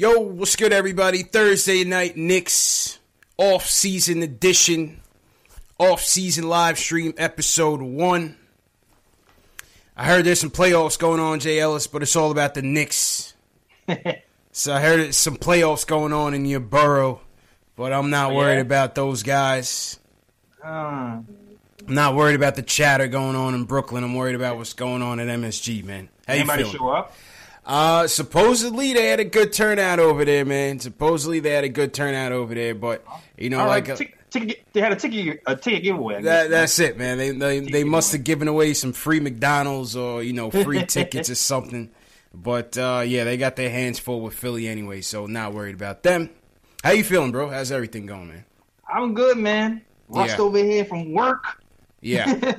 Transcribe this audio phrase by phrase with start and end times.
[0.00, 1.22] Yo, what's good, everybody?
[1.22, 2.98] Thursday night Knicks
[3.36, 4.98] off season edition,
[5.78, 8.34] off season live stream episode one.
[9.94, 13.34] I heard there's some playoffs going on, Jay Ellis, but it's all about the Knicks.
[14.52, 17.20] so I heard there's some playoffs going on in your borough,
[17.76, 18.60] but I'm not worried Yeah.
[18.62, 20.00] about those guys.
[20.64, 21.26] Uh, I'm
[21.86, 24.02] not worried about the chatter going on in Brooklyn.
[24.02, 26.08] I'm worried about what's going on at MSG, man.
[26.26, 27.14] How you anybody show up?
[27.64, 30.78] Uh, supposedly they had a good turnout over there, man.
[30.80, 33.04] Supposedly they had a good turnout over there, but
[33.36, 36.22] you know, All like right, uh, tick- ticket, they had a ticket, a ticket giveaway.
[36.22, 37.18] That, that's it, man.
[37.18, 41.28] They they, they must have given away some free McDonald's or you know free tickets
[41.30, 41.90] or something.
[42.32, 46.02] But uh, yeah, they got their hands full with Philly anyway, so not worried about
[46.02, 46.30] them.
[46.82, 47.50] How you feeling, bro?
[47.50, 48.44] How's everything going, man?
[48.92, 49.82] I'm good, man.
[50.08, 50.44] Rushed Yeah.
[50.44, 51.44] over here from work
[52.00, 52.54] Yeah,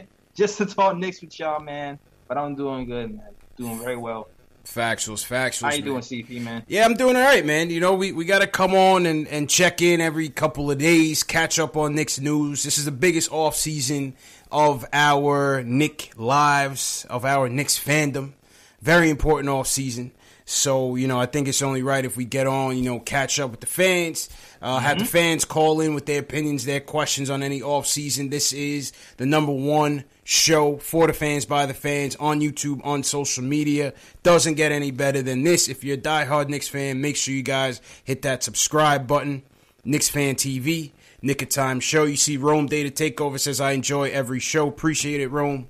[0.34, 1.98] just to talk Knicks with y'all, man.
[2.26, 3.28] But I'm doing good, man.
[3.56, 4.28] Doing very well.
[4.66, 5.62] Factuals, factuals.
[5.62, 5.84] How you man.
[5.84, 6.64] doing, CP, man?
[6.66, 7.70] Yeah, I'm doing all right, man.
[7.70, 10.78] You know, we, we got to come on and, and check in every couple of
[10.78, 12.64] days, catch up on Knicks news.
[12.64, 14.14] This is the biggest off season
[14.50, 18.32] of our Nick lives, of our Knicks fandom.
[18.80, 20.10] Very important off season.
[20.48, 23.40] So, you know, I think it's only right if we get on, you know, catch
[23.40, 24.28] up with the fans,
[24.62, 28.30] uh, have the fans call in with their opinions, their questions on any off season.
[28.30, 33.02] This is the number one show for the fans by the fans on YouTube, on
[33.02, 33.92] social media.
[34.22, 35.68] Doesn't get any better than this.
[35.68, 39.42] If you're a diehard Knicks fan, make sure you guys hit that subscribe button.
[39.84, 40.92] Knicks Fan TV,
[41.22, 42.04] Knick of Time Show.
[42.04, 44.68] You see Rome Data Takeover says, I enjoy every show.
[44.68, 45.68] Appreciate it, Rome.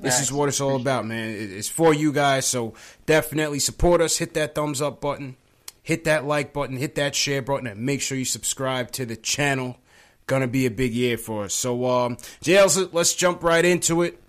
[0.00, 1.28] This is what it's all about, man.
[1.30, 2.74] It's for you guys, so
[3.06, 4.18] definitely support us.
[4.18, 5.36] Hit that thumbs up button,
[5.82, 9.16] hit that like button, hit that share button, and make sure you subscribe to the
[9.16, 9.78] channel.
[10.26, 11.54] Gonna be a big year for us.
[11.54, 14.20] So, um, JLs, let's jump right into it.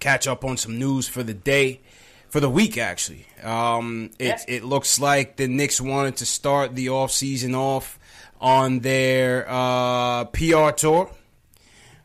[0.00, 1.80] Catch up on some news for the day,
[2.28, 3.26] for the week actually.
[3.42, 7.98] Um, it it looks like the Knicks wanted to start the off season off
[8.40, 11.10] on their uh, PR tour.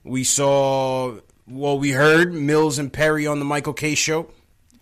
[0.03, 1.15] We saw,
[1.47, 4.29] well, we heard Mills and Perry on the Michael Kay show.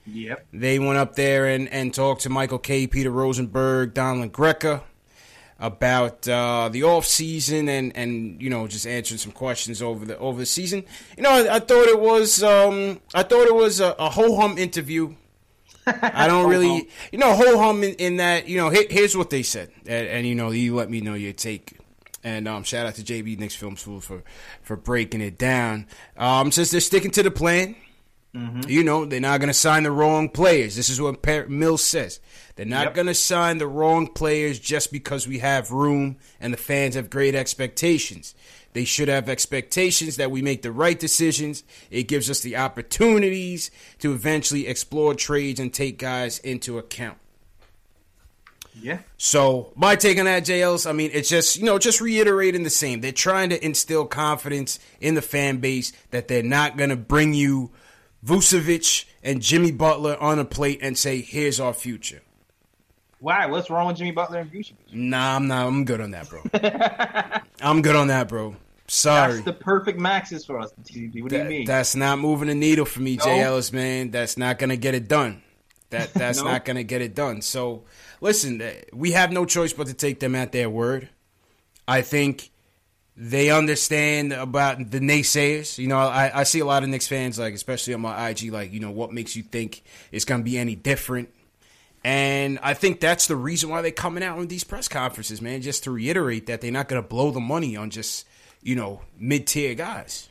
[0.05, 0.47] Yep.
[0.51, 4.83] They went up there and, and talked to Michael Kay, Peter Rosenberg, Don La Greca
[5.61, 10.17] about uh, the off season and, and you know just answering some questions over the
[10.17, 10.83] over the season.
[11.15, 14.35] You know, I, I thought it was um, I thought it was a, a ho
[14.35, 15.15] hum interview.
[15.85, 18.47] I don't really, you know, ho hum in, in that.
[18.47, 21.13] You know, here, here's what they said, and, and you know, you let me know
[21.13, 21.77] your take.
[22.23, 24.23] And um, shout out to JB Knicks Film School for
[24.61, 25.87] for breaking it down.
[26.17, 27.75] Um, says they're sticking to the plan.
[28.65, 30.77] You know, they're not going to sign the wrong players.
[30.77, 32.21] This is what Per- Mills says.
[32.55, 32.93] They're not Yep.
[32.93, 37.09] going to sign the wrong players just because we have room and the fans have
[37.09, 38.33] great expectations.
[38.71, 41.63] They should have expectations that we make the right decisions.
[41.89, 43.69] It gives us the opportunities
[43.99, 47.17] to eventually explore trades and take guys into account.
[48.79, 48.99] Yeah.
[49.17, 52.69] So my take on that, JLs, I mean, it's just you know, just reiterating the
[52.69, 53.01] same.
[53.01, 57.33] They're trying to instill confidence in the fan base that they're not going to bring
[57.33, 57.71] you
[58.25, 62.21] Vucevic and Jimmy Butler on a plate and say, "Here's our future."
[63.19, 63.45] Why?
[63.45, 64.73] What's wrong with Jimmy Butler and Vucevic?
[64.91, 65.67] Nah, I'm not.
[65.67, 66.41] I'm good on that, bro.
[67.61, 68.55] I'm good on that, bro.
[68.87, 69.33] Sorry.
[69.35, 70.71] That's the perfect maxes for us.
[70.75, 71.65] What do you mean?
[71.65, 73.23] That's not moving the needle for me, no.
[73.23, 74.11] Jay Ellis, man.
[74.11, 75.41] That's not gonna get it done.
[75.91, 76.51] That that's no.
[76.51, 77.41] not gonna get it done.
[77.41, 77.83] So
[78.21, 81.09] listen, eh, we have no choice but to take them at their word.
[81.87, 82.51] I think
[83.17, 85.77] they understand about the naysayers.
[85.77, 88.51] You know, I, I see a lot of Knicks fans, like especially on my IG,
[88.53, 91.29] like you know, what makes you think it's gonna be any different?
[92.03, 95.61] And I think that's the reason why they're coming out with these press conferences, man,
[95.61, 98.25] just to reiterate that they're not gonna blow the money on just
[98.63, 100.29] you know mid tier guys.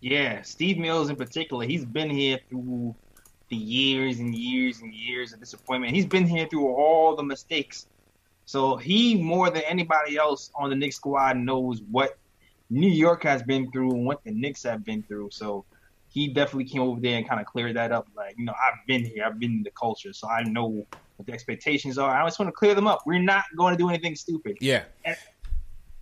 [0.00, 2.96] Yeah, Steve Mills in particular, he's been here through
[3.52, 5.94] the years and years and years of disappointment.
[5.94, 7.86] He's been here through all the mistakes.
[8.46, 12.16] So he more than anybody else on the Knicks squad knows what
[12.70, 15.28] New York has been through and what the Knicks have been through.
[15.32, 15.66] So
[16.08, 18.08] he definitely came over there and kind of cleared that up.
[18.16, 21.26] Like, you know, I've been here, I've been in the culture, so I know what
[21.26, 22.10] the expectations are.
[22.10, 23.02] I just want to clear them up.
[23.04, 24.56] We're not going to do anything stupid.
[24.62, 24.84] Yeah.
[25.04, 25.14] And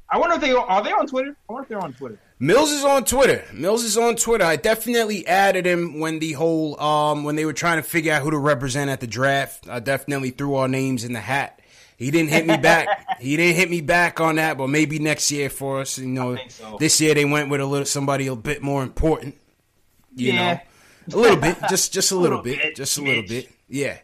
[0.09, 1.37] I wonder if they are they on Twitter.
[1.49, 2.21] I wonder if they're on Twitter.
[2.43, 3.45] Mills is on Twitter.
[3.53, 4.45] Mills is on Twitter.
[4.45, 8.23] I definitely added him when the whole um when they were trying to figure out
[8.23, 9.69] who to represent at the draft.
[9.69, 11.61] I definitely threw our names in the hat.
[11.99, 12.89] He didn't hit me back.
[13.21, 15.99] he didn't hit me back on that, but maybe next year for us.
[15.99, 16.79] You know, so.
[16.81, 19.37] this year they went with a little somebody a bit more important.
[20.17, 20.55] You yeah.
[20.55, 20.61] know,
[21.15, 23.51] a little bit, just just a, a little, little, bit, bit just a little bit.
[23.69, 23.99] Yeah.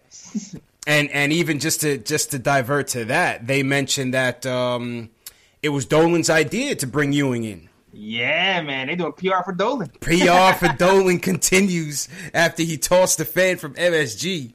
[0.87, 5.09] and and even just to just to divert to that, they mentioned that um,
[5.62, 7.71] it was Dolan's idea to bring Ewing in.
[7.98, 9.88] Yeah, man, they doing PR for Dolan.
[10.00, 14.52] PR for Dolan continues after he tossed the fan from MSG.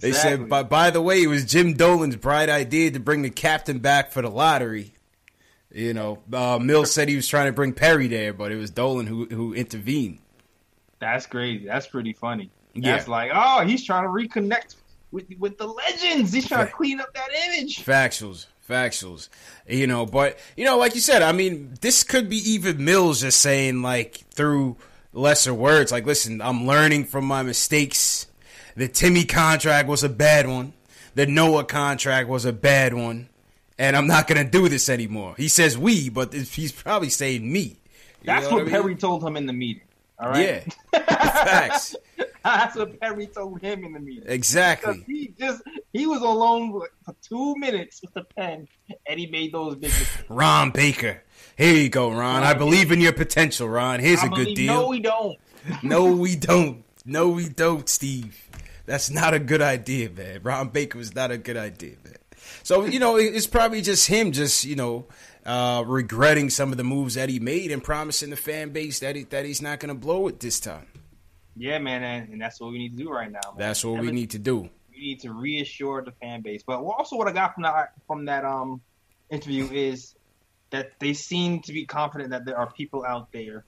[0.00, 0.12] They exactly.
[0.12, 3.78] said, by, by the way, it was Jim Dolan's bright idea to bring the captain
[3.78, 4.92] back for the lottery.
[5.70, 8.70] You know, uh, Mills said he was trying to bring Perry there, but it was
[8.70, 10.18] Dolan who who intervened.
[10.98, 11.64] That's crazy.
[11.64, 12.50] That's pretty funny.
[12.74, 13.10] That's yeah.
[13.10, 14.76] like, oh, he's trying to reconnect
[15.12, 16.30] with with the legends.
[16.30, 17.82] He's trying to clean up that image.
[17.84, 19.28] Factuals, factuals.
[19.66, 23.20] You know, but you know, like you said, I mean, this could be even Mills
[23.20, 24.76] just saying like through
[25.12, 28.26] lesser words, like, listen, I'm learning from my mistakes
[28.76, 30.72] the Timmy contract was a bad one.
[31.14, 33.28] The Noah contract was a bad one.
[33.78, 35.34] And I'm not going to do this anymore.
[35.36, 37.60] He says we, but he's probably saying me.
[37.60, 37.76] You
[38.24, 38.72] That's what, what I mean?
[38.72, 39.82] Perry told him in the meeting.
[40.18, 40.64] All right.
[40.92, 40.98] Yeah.
[41.00, 41.96] Facts.
[42.44, 44.24] That's what Perry told him in the meeting.
[44.26, 44.94] Exactly.
[44.94, 45.62] Because he just
[45.92, 46.72] he was alone
[47.04, 48.68] for two minutes with the pen,
[49.06, 49.92] and he made those big.
[50.28, 51.22] Ron Baker.
[51.56, 52.42] Here you go, Ron.
[52.42, 54.00] I believe in your potential, Ron.
[54.00, 54.74] Here's I a good deal.
[54.74, 55.38] No, we don't.
[55.82, 56.84] no, we don't.
[57.04, 58.48] No, we don't, Steve.
[58.86, 60.40] That's not a good idea, man.
[60.42, 62.16] Ron Baker was not a good idea, man.
[62.64, 65.06] So you know, it's probably just him, just you know,
[65.44, 69.16] uh, regretting some of the moves that he made and promising the fan base that
[69.16, 70.86] he, that he's not going to blow it this time.
[71.56, 73.40] Yeah, man, and, and, that's what we need to do right now.
[73.44, 73.58] Man.
[73.58, 74.70] That's what we need to do.
[74.90, 76.62] We need to reassure the fan base.
[76.66, 78.80] But also, what I got from that from that um
[79.30, 80.14] interview is
[80.70, 83.64] that they seem to be confident that there are people out there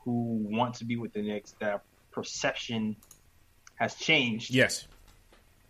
[0.00, 1.54] who want to be with the Knicks.
[1.60, 2.96] That perception
[3.76, 4.50] has changed.
[4.50, 4.86] Yes.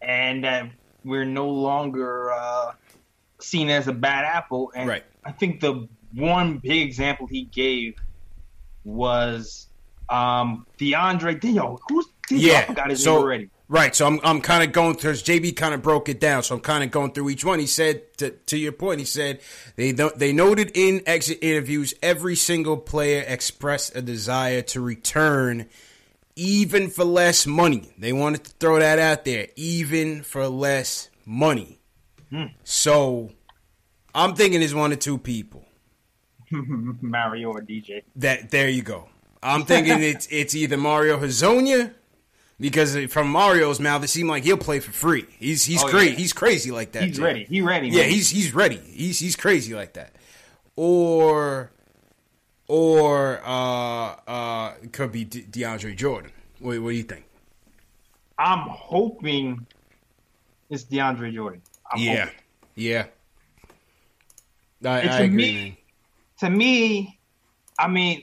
[0.01, 0.71] And that
[1.05, 2.73] we're no longer uh,
[3.41, 4.73] seen as a bad apple.
[4.75, 5.05] And right.
[5.25, 7.97] I think the one big example he gave
[8.85, 9.69] was
[10.09, 11.79] um, DeAndre Dio.
[11.89, 12.39] Who's Dio?
[12.39, 12.59] Yeah.
[12.59, 13.51] I forgot his so, name already.
[13.69, 15.13] Right, so I'm I'm kind of going through.
[15.13, 17.59] JB kind of broke it down, so I'm kind of going through each one.
[17.59, 19.41] He said to, to your point, he said
[19.77, 25.71] they they noted in exit interviews every single player expressed a desire to return
[26.37, 27.95] even for less money.
[27.97, 31.79] They wanted to throw that out there, even for less money.
[32.31, 32.47] Hmm.
[32.65, 33.31] So
[34.15, 35.65] I'm thinking it's one or two people.
[36.51, 38.03] Mario or DJ.
[38.17, 39.09] That there you go.
[39.43, 41.93] I'm thinking it's it's either Mario Hezonja
[42.61, 45.27] because from Mario's mouth it seemed like he'll play for free.
[45.39, 46.13] He's he's oh, great.
[46.13, 46.19] Yeah.
[46.19, 47.05] He's crazy like that.
[47.05, 47.25] He's too.
[47.25, 47.45] ready.
[47.45, 47.91] He ready.
[47.91, 47.99] Man.
[47.99, 48.77] Yeah, he's he's ready.
[48.77, 50.13] He's he's crazy like that.
[50.77, 51.73] Or
[52.69, 56.33] or uh, uh, it could be De- DeAndre Jordan.
[56.61, 57.25] What, what, do you think?
[58.39, 59.67] I'm hoping
[60.71, 61.61] it's DeAndre Jordan.
[61.93, 62.35] I'm yeah, hoping.
[62.77, 63.07] yeah.
[64.85, 65.37] I, I to agree.
[65.37, 65.79] Me,
[66.41, 67.21] to me,
[67.79, 68.23] I mean,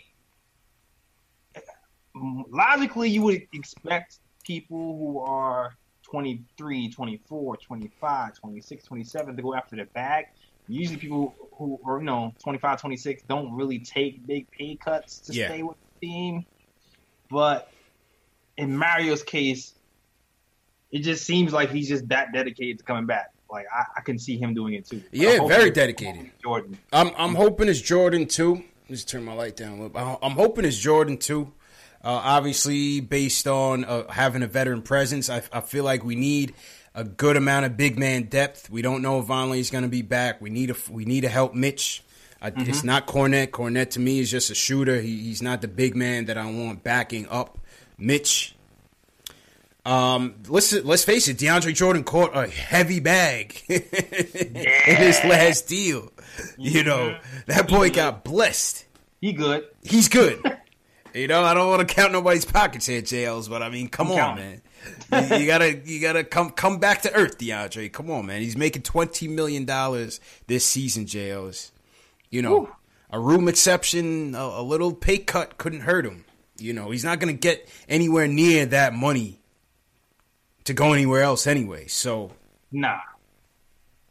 [2.16, 9.76] logically, you would expect people who are 23, 24, 25, 26, 27 to go after
[9.76, 10.26] the bag
[10.70, 15.34] usually people who are you know 25 26 don't really take big pay cuts to
[15.34, 15.48] yeah.
[15.48, 16.46] stay with the team
[17.30, 17.72] but
[18.58, 19.74] in mario's case
[20.92, 24.20] it just seems like he's just that dedicated to coming back like i, I can
[24.20, 28.64] see him doing it too yeah very dedicated jordan i'm i'm hoping it's jordan too
[28.90, 31.52] let's turn my light down a little i'm hoping it's jordan too
[32.02, 36.54] uh, obviously based on uh, having a veteran presence I, I feel like we need
[36.96, 38.70] a good amount of big man depth.
[38.70, 40.42] We don't know if Vonleh is going to be back.
[40.42, 42.04] We need a we need to help Mitch.
[42.42, 42.70] Uh, mm-hmm.
[42.70, 43.48] It's not Kornet.
[43.48, 45.00] Kornet to me is just a shooter.
[45.02, 47.60] He, he's not the big man that I want backing up
[47.98, 48.56] Mitch.
[49.90, 51.38] Um, let's let's face it.
[51.38, 56.12] DeAndre Jordan caught a heavy bag in his last deal.
[56.60, 57.18] You know
[57.48, 58.86] that boy got blessed.
[59.20, 59.66] He good.
[59.82, 60.44] He's good.
[61.16, 64.12] you know I don't want to count nobody's pockets here, jails, but I mean, come
[64.12, 64.62] I'm on, counting.
[65.12, 65.30] man.
[65.32, 67.92] you, you gotta you gotta come come back to earth, DeAndre.
[67.92, 68.42] Come on, man.
[68.42, 71.72] He's making twenty million dollars this season, jails.
[72.30, 72.70] You know,
[73.10, 76.26] a room exception, a, a little pay cut couldn't hurt him.
[76.60, 79.40] You know, he's not going to get anywhere near that money
[80.70, 81.88] to go anywhere else anyway.
[81.88, 82.32] So,
[82.72, 83.00] nah,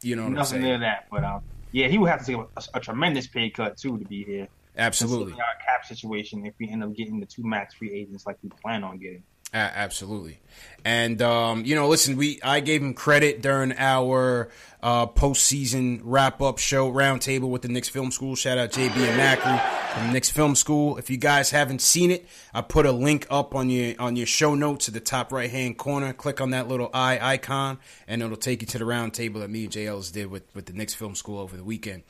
[0.02, 1.06] you know, nothing near that.
[1.10, 4.04] But um, yeah, he would have to take a, a, tremendous pay cut too to
[4.04, 4.48] be here.
[4.76, 8.36] Absolutely, our cap situation if we end up getting the two max free agents like
[8.42, 9.22] we plan on getting.
[9.52, 10.40] Uh, absolutely,
[10.84, 14.50] and um, you know, listen, we I gave him credit during our
[14.82, 18.36] uh, postseason wrap up show roundtable with the Knicks Film School.
[18.36, 20.98] Shout out JB and Macri from Knicks Film School.
[20.98, 24.26] If you guys haven't seen it, I put a link up on your on your
[24.26, 26.12] show notes at the top right hand corner.
[26.12, 29.64] Click on that little eye icon, and it'll take you to the roundtable that me
[29.64, 32.02] and JLs did with with the Knicks Film School over the weekend.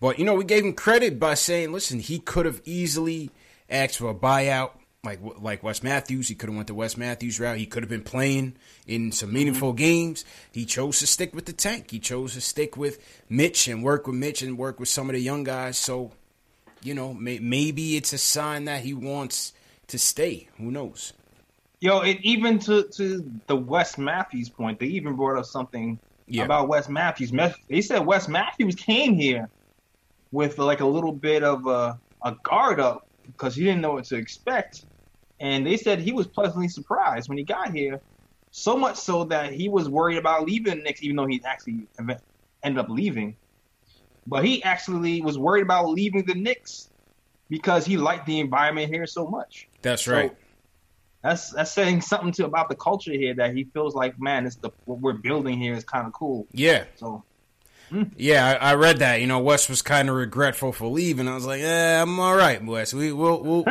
[0.00, 3.30] But you know, we gave him credit by saying, listen, he could have easily
[3.68, 4.72] asked for a buyout
[5.04, 6.28] like like Wes Matthews.
[6.28, 7.58] He could have went the Wes Matthews route.
[7.58, 9.78] He could have been playing in some meaningful mm-hmm.
[9.78, 10.24] games.
[10.52, 11.90] He chose to stick with the tank.
[11.90, 15.14] He chose to stick with Mitch and work with Mitch and work with some of
[15.14, 15.78] the young guys.
[15.78, 16.12] So,
[16.82, 19.52] you know, may, maybe it's a sign that he wants
[19.88, 20.48] to stay.
[20.58, 21.12] Who knows?
[21.80, 26.44] Yo, it, even to to the Wes Matthews point, they even brought up something yeah.
[26.44, 27.32] about Wes Matthews.
[27.68, 29.48] They said Wes Matthews came here
[30.30, 34.04] with like a little bit of a, a guard up because he didn't know what
[34.04, 34.84] to expect.
[35.40, 38.00] And they said he was pleasantly surprised when he got here,
[38.50, 41.86] so much so that he was worried about leaving the Knicks, even though he actually
[42.62, 43.36] ended up leaving.
[44.26, 46.90] But he actually was worried about leaving the Knicks
[47.48, 49.68] because he liked the environment here so much.
[49.82, 50.30] That's right.
[50.30, 50.36] So
[51.22, 54.56] that's that's saying something to about the culture here that he feels like, man, it's
[54.56, 56.46] the what we're building here is kind of cool.
[56.52, 56.84] Yeah.
[56.96, 57.24] So
[58.16, 59.20] yeah, I, I, read that.
[59.20, 61.28] You know, Wes was kind of regretful for leaving.
[61.28, 62.94] I was like, yeah, I'm all right, Wes.
[62.94, 63.64] We we'll, we'll,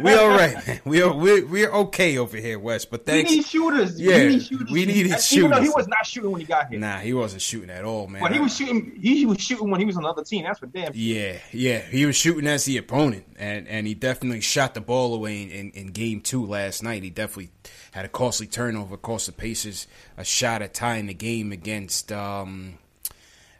[0.00, 0.80] we all right, man.
[0.84, 2.84] We are we we're okay over here, Wes.
[2.84, 3.30] But thanks.
[3.30, 4.00] We need shooters.
[4.00, 4.70] Yeah, we, need shooters.
[4.70, 5.32] we needed shooters.
[5.32, 6.78] Even though he was not shooting when he got here.
[6.78, 8.22] Nah, he wasn't shooting at all, man.
[8.22, 8.98] But he was shooting.
[9.00, 10.44] He was shooting when he was on the other team.
[10.44, 10.92] That's for damn.
[10.94, 15.14] Yeah, yeah, he was shooting as the opponent, and and he definitely shot the ball
[15.14, 17.02] away in, in, in game two last night.
[17.02, 17.50] He definitely
[17.92, 22.12] had a costly turnover, cost the Pacers a shot at tying the game against.
[22.12, 22.78] Um,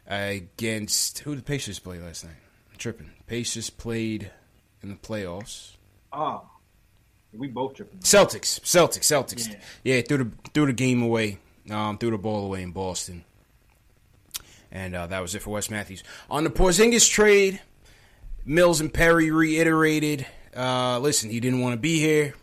[0.07, 2.35] against who did the Pacers play last night?
[2.71, 3.11] I'm tripping.
[3.27, 4.31] Pacers played
[4.81, 5.71] in the playoffs.
[6.11, 6.43] Oh,
[7.33, 7.99] we both tripping.
[7.99, 9.49] Celtics, Celtics, Celtics.
[9.83, 11.39] Yeah, yeah threw the threw the game away.
[11.69, 13.25] Um, threw the ball away in Boston,
[14.71, 16.03] and uh, that was it for Wes Matthews.
[16.29, 17.59] On the Porzingis trade,
[18.45, 20.25] Mills and Perry reiterated.
[20.55, 22.33] Uh, listen, he didn't want to be here.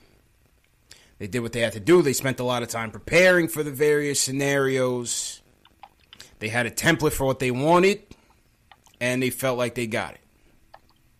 [1.19, 2.03] They did what they had to do.
[2.03, 5.41] They spent a lot of time preparing for the various scenarios.
[6.45, 8.03] They had a template for what they wanted,
[9.01, 10.21] and they felt like they got it.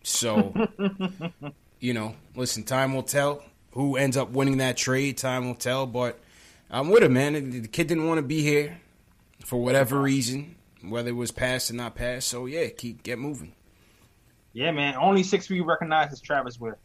[0.03, 0.53] So,
[1.79, 5.17] you know, listen, time will tell who ends up winning that trade.
[5.17, 6.19] Time will tell, but
[6.69, 7.49] I'm with him, man.
[7.49, 8.77] The kid didn't want to be here
[9.43, 10.03] for whatever uh-huh.
[10.03, 12.27] reason, whether it was passed or not passed.
[12.27, 13.53] So yeah, keep get moving.
[14.53, 14.93] Yeah, man.
[14.95, 16.77] Only six we recognize is Travis Wear.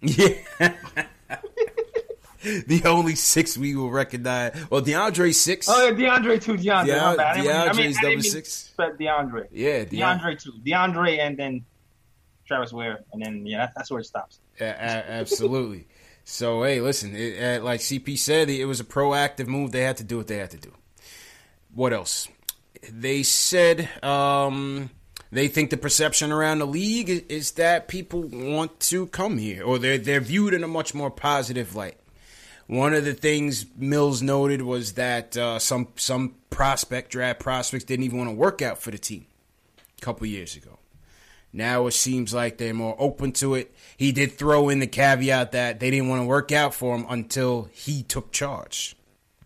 [0.00, 0.38] Yeah.
[2.66, 4.56] the only six we will recognize.
[4.70, 5.68] Well, DeAndre six.
[5.68, 6.54] Oh, yeah, DeAndre two.
[6.54, 6.86] DeAndre.
[6.86, 8.72] DeAndre, DeAndre's I mean, number six.
[8.78, 9.48] DeAndre.
[9.52, 10.52] Yeah, DeAndre, DeAndre two.
[10.64, 11.64] DeAndre and then
[12.46, 14.40] Travis Wear, and then yeah, that's where it stops.
[14.60, 15.86] Yeah, absolutely.
[16.24, 19.72] so hey, listen, it, uh, like CP said, it was a proactive move.
[19.72, 20.72] They had to do what they had to do.
[21.74, 22.28] What else?
[22.90, 23.88] They said.
[24.02, 24.90] um
[25.32, 29.78] they think the perception around the league is that people want to come here, or
[29.78, 31.99] they're they're viewed in a much more positive light.
[32.70, 38.04] One of the things Mills noted was that uh, some some prospect draft prospects didn't
[38.04, 39.26] even want to work out for the team
[39.98, 40.78] a couple years ago.
[41.52, 43.74] Now it seems like they're more open to it.
[43.96, 47.06] He did throw in the caveat that they didn't want to work out for him
[47.08, 48.94] until he took charge.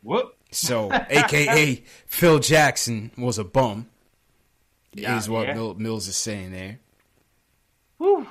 [0.02, 0.37] What?
[0.50, 3.88] So, AKA Phil Jackson was a bum,
[4.93, 5.73] yeah, is what yeah.
[5.78, 6.78] Mills is saying there.
[7.97, 8.26] Whew.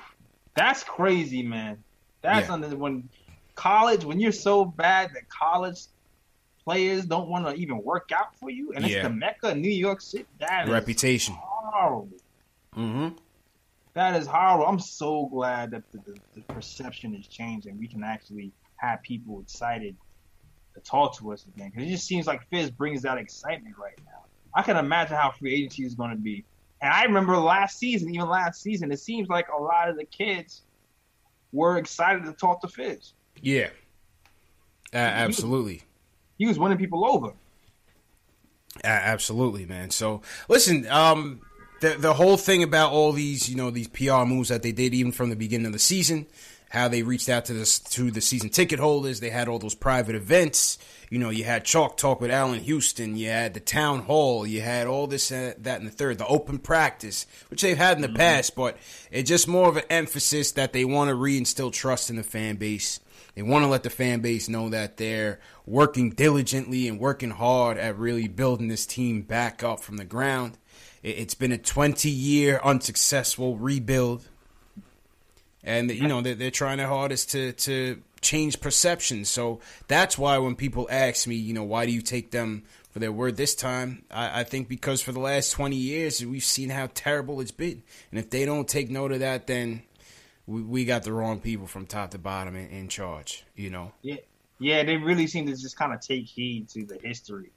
[0.53, 1.83] That's crazy, man.
[2.21, 2.53] That's yeah.
[2.53, 3.09] under when
[3.55, 5.79] college when you're so bad that college
[6.63, 8.98] players don't want to even work out for you, and yeah.
[8.98, 10.25] it's the mecca, of New York City.
[10.39, 12.17] That reputation horrible.
[12.75, 13.15] Mm-hmm.
[13.93, 14.65] That is horrible.
[14.65, 17.77] I'm so glad that the, the, the perception is changing.
[17.77, 19.95] We can actually have people excited
[20.74, 24.00] to talk to us again because it just seems like Fizz brings that excitement right
[24.05, 24.24] now.
[24.55, 26.43] I can imagine how free agency is going to be,
[26.81, 30.05] And I remember last season, even last season, it seems like a lot of the
[30.05, 30.62] kids
[31.51, 33.13] were excited to talk to Fizz.
[33.43, 33.69] Yeah,
[34.93, 35.83] uh, absolutely.
[36.38, 37.33] He was winning people over.
[38.83, 39.91] Uh, absolutely, man.
[39.91, 41.41] So listen, um,
[41.81, 44.93] the the whole thing about all these, you know, these PR moves that they did,
[44.93, 46.25] even from the beginning of the season,
[46.69, 49.19] how they reached out to the to the season ticket holders.
[49.19, 50.79] They had all those private events.
[51.09, 53.17] You know, you had chalk talk with Allan Houston.
[53.17, 54.47] You had the town hall.
[54.47, 56.17] You had all this, uh, that, and the third.
[56.17, 58.17] The open practice, which they've had in the mm-hmm.
[58.17, 58.77] past, but
[59.12, 62.55] it's just more of an emphasis that they want to reinstill trust in the fan
[62.55, 63.00] base.
[63.35, 67.77] They want to let the fan base know that they're working diligently and working hard
[67.77, 70.57] at really building this team back up from the ground.
[71.01, 74.27] It's been a 20 year unsuccessful rebuild
[75.63, 79.25] and you know they're, trying their hardest to to change perception.
[79.25, 82.99] So that's why when people ask me, you know, why do you take them for
[82.99, 84.03] their word this time?
[84.11, 87.83] I, I think because for the last twenty years we've seen how terrible it's been,
[88.11, 89.83] and if they don't take note of that, then
[90.47, 93.45] we, we got the wrong people from top to bottom in, in charge.
[93.55, 93.91] You know.
[94.01, 94.17] Yeah,
[94.59, 97.51] yeah, they really seem to just kind of take heed to the history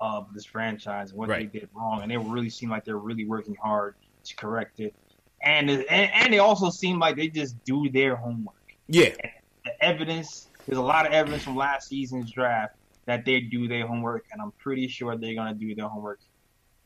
[0.00, 1.52] of this franchise and what right.
[1.52, 4.94] they did wrong, and they really seem like they're really working hard to correct it
[5.42, 8.54] and and, and they also seem like they just do their homework.
[8.88, 9.32] Yeah, and
[9.64, 10.46] the evidence.
[10.66, 14.40] There's a lot of evidence from last season's draft that they do their homework, and
[14.40, 16.20] I'm pretty sure they're gonna do their homework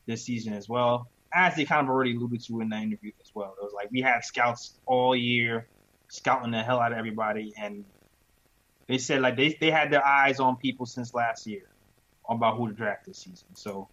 [0.05, 1.09] this season as well.
[1.35, 3.55] As they kind of already alluded to in the interview as well.
[3.59, 5.67] It was like we had scouts all year
[6.09, 7.83] scouting the hell out of everybody, and
[8.87, 11.63] they said like they they had their eyes on people since last year
[12.29, 13.49] about who to draft this season.
[13.53, 13.89] So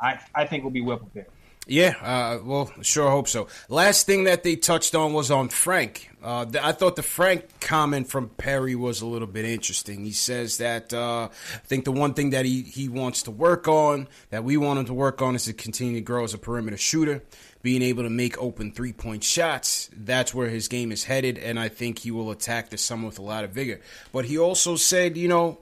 [0.00, 1.26] I I think we'll be well prepared.
[1.66, 3.48] Yeah, uh, well, sure hope so.
[3.70, 6.10] Last thing that they touched on was on Frank.
[6.22, 10.04] Uh, I thought the Frank comment from Perry was a little bit interesting.
[10.04, 13.66] He says that uh, I think the one thing that he, he wants to work
[13.66, 16.38] on, that we want him to work on, is to continue to grow as a
[16.38, 17.22] perimeter shooter,
[17.62, 19.88] being able to make open three point shots.
[19.96, 23.18] That's where his game is headed, and I think he will attack the summer with
[23.18, 23.80] a lot of vigor.
[24.12, 25.60] But he also said, you know,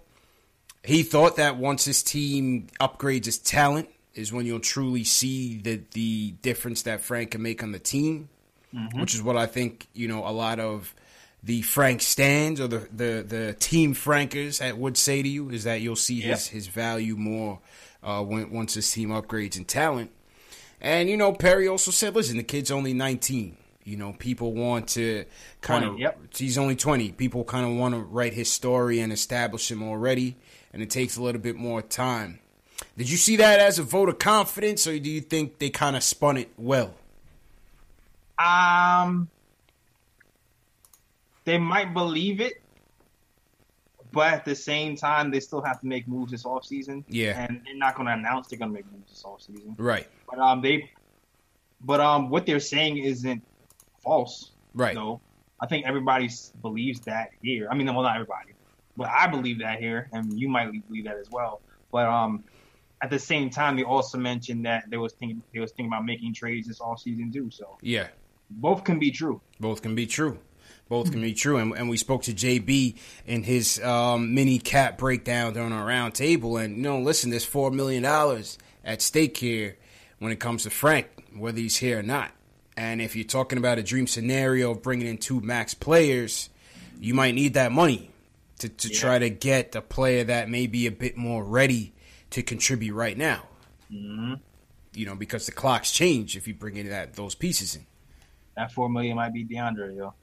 [0.85, 5.81] he thought that once his team upgrades his talent, is when you'll truly see the
[5.93, 8.29] the difference that Frank can make on the team,
[8.75, 9.01] mm-hmm.
[9.01, 10.95] which is what I think you know a lot of
[11.43, 15.81] the Frank stands or the the, the team Frankers would say to you is that
[15.81, 17.61] you'll see his his value more
[18.03, 20.11] uh, when once his team upgrades in talent.
[20.81, 23.57] And you know Perry also said, listen, the kid's only nineteen.
[23.85, 25.25] You know, people want to
[25.61, 25.99] kind of.
[25.99, 26.37] Yep.
[26.37, 27.11] He's only twenty.
[27.11, 30.37] People kind of want to write his story and establish him already,
[30.73, 32.39] and it takes a little bit more time.
[32.97, 35.97] Did you see that as a vote of confidence, or do you think they kind
[35.97, 36.95] of spun it well?
[38.39, 39.29] Um,
[41.45, 42.61] they might believe it,
[44.11, 47.05] but at the same time, they still have to make moves this offseason.
[47.09, 49.75] Yeah, and they're not going to announce they're going to make moves this offseason.
[49.79, 50.07] Right.
[50.29, 50.91] But um, they,
[51.81, 53.43] but um, what they're saying isn't
[54.03, 54.51] false.
[54.75, 54.95] Right.
[54.95, 55.21] So
[55.61, 56.29] I think everybody
[56.61, 57.69] believes that here.
[57.71, 58.53] I mean, well, not everybody,
[58.97, 61.61] but I believe that here, and you might believe that as well.
[61.91, 62.45] But um,
[63.03, 66.05] at the same time, they also mentioned that they was thinking they was thinking about
[66.05, 67.51] making trades this off season too.
[67.51, 68.09] So yeah,
[68.49, 69.41] both can be true.
[69.59, 70.39] Both can be true.
[70.89, 71.57] Both can be true.
[71.57, 76.15] And, and we spoke to JB in his um, mini cap breakdown during our round
[76.15, 76.59] table.
[76.59, 79.77] And you know, listen, there's four million dollars at stake here
[80.19, 82.31] when it comes to Frank, whether he's here or not.
[82.77, 86.51] And if you're talking about a dream scenario of bringing in two max players,
[87.01, 88.11] you might need that money
[88.61, 88.99] to, to yeah.
[88.99, 91.93] try to get a player that may be a bit more ready
[92.33, 93.45] to contribute right now.
[93.91, 94.35] Mm-hmm.
[94.95, 97.87] You know, because the clocks change if you bring in that those pieces in.
[98.57, 100.15] That four million might be DeAndre, yo.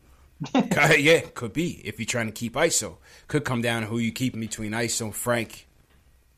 [0.97, 2.97] yeah, could be if you're trying to keep ISO.
[3.27, 5.67] Could come down to who you keep between ISO, Frank,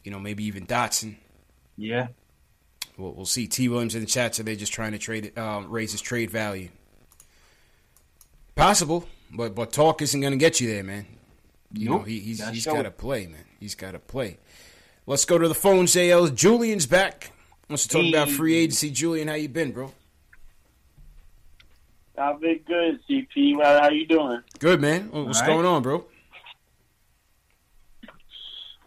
[0.04, 1.18] you know, maybe even Dotson.
[1.78, 2.08] Yeah.
[2.98, 3.48] We'll, we'll see.
[3.48, 3.70] T.
[3.70, 6.70] Williams in the chat, so they're just trying to trade um, raise his trade value.
[8.56, 11.06] Possible, but but talk isn't going to get you there, man.
[11.74, 12.00] You nope.
[12.00, 13.46] know, he, he's he's got to play, man.
[13.60, 14.38] He's got to play.
[15.06, 16.34] Let's go to the phone, JL.
[16.34, 17.32] Julian's back.
[17.70, 18.10] Wants to talk hey.
[18.10, 18.92] about free agency.
[18.92, 19.92] Julian, how you been, bro?
[22.18, 23.62] I've been good, CP.
[23.64, 24.42] How, how you doing?
[24.60, 25.10] Good, man.
[25.12, 25.48] What's right.
[25.48, 26.06] going on, bro?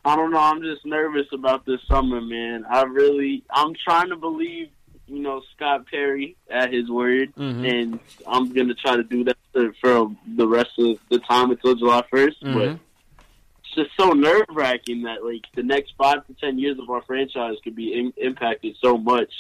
[0.05, 0.39] I don't know.
[0.39, 2.65] I'm just nervous about this summer, man.
[2.69, 4.69] I really, I'm trying to believe,
[5.07, 7.65] you know, Scott Perry at his word, mm-hmm.
[7.65, 11.75] and I'm gonna try to do that for, for, the rest of the time until
[11.75, 12.43] July 1st.
[12.43, 12.59] Mm-hmm.
[12.59, 12.79] But
[13.75, 17.57] just so nerve wracking that like the next five to ten years of our franchise
[17.63, 19.33] could be in- impacted so much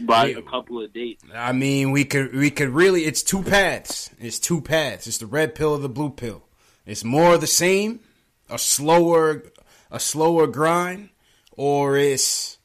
[0.00, 0.38] by yeah.
[0.38, 1.22] a couple of dates.
[1.34, 3.04] I mean, we could we could really.
[3.04, 4.10] It's two paths.
[4.18, 5.06] It's two paths.
[5.06, 6.42] It's the red pill or the blue pill.
[6.86, 8.00] It's more of the same,
[8.48, 9.44] a slower
[9.90, 11.10] a slower grind,
[11.52, 12.58] or it's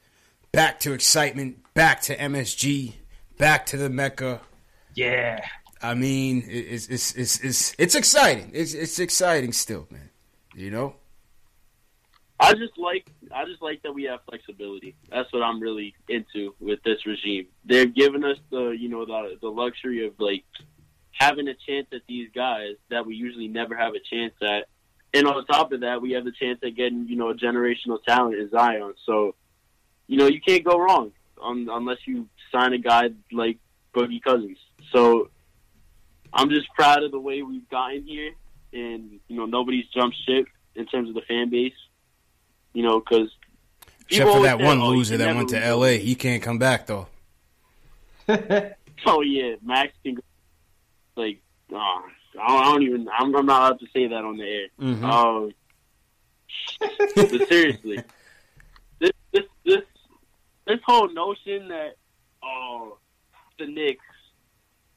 [0.51, 2.93] back to excitement, back to MSG,
[3.37, 4.41] back to the Mecca.
[4.93, 5.41] Yeah.
[5.81, 8.51] I mean, it's it's it's it's, it's exciting.
[8.53, 10.09] It's it's exciting still, man.
[10.55, 10.95] You know.
[12.39, 14.95] I just like I just like that we have flexibility.
[15.09, 17.47] That's what I'm really into with this regime.
[17.63, 20.43] They're giving us the you know the the luxury of like
[21.13, 24.67] having a chance at these guys that we usually never have a chance at.
[25.13, 28.03] And on top of that, we have the chance at getting you know a generational
[28.03, 28.93] talent in Zion.
[29.05, 29.35] So,
[30.07, 33.59] you know, you can't go wrong um, unless you sign a guy like
[33.93, 34.57] Boogie Cousins.
[34.91, 35.29] So,
[36.33, 38.33] I'm just proud of the way we've gotten here,
[38.73, 41.71] and you know nobody's jumped ship in terms of the fan base.
[42.75, 43.29] You know, because
[44.09, 47.07] except for that one loser that went to L.A., he can't come back though.
[48.27, 50.17] oh yeah, Max can.
[51.15, 51.39] Like,
[51.71, 52.01] oh,
[52.41, 53.07] I don't even.
[53.07, 54.67] I'm, I'm, not allowed to say that on the air.
[54.81, 55.05] Mm-hmm.
[55.05, 55.51] Um,
[57.15, 58.03] but seriously,
[58.99, 59.81] this this this
[60.67, 61.95] this whole notion that
[62.43, 62.97] oh
[63.57, 64.03] the Knicks,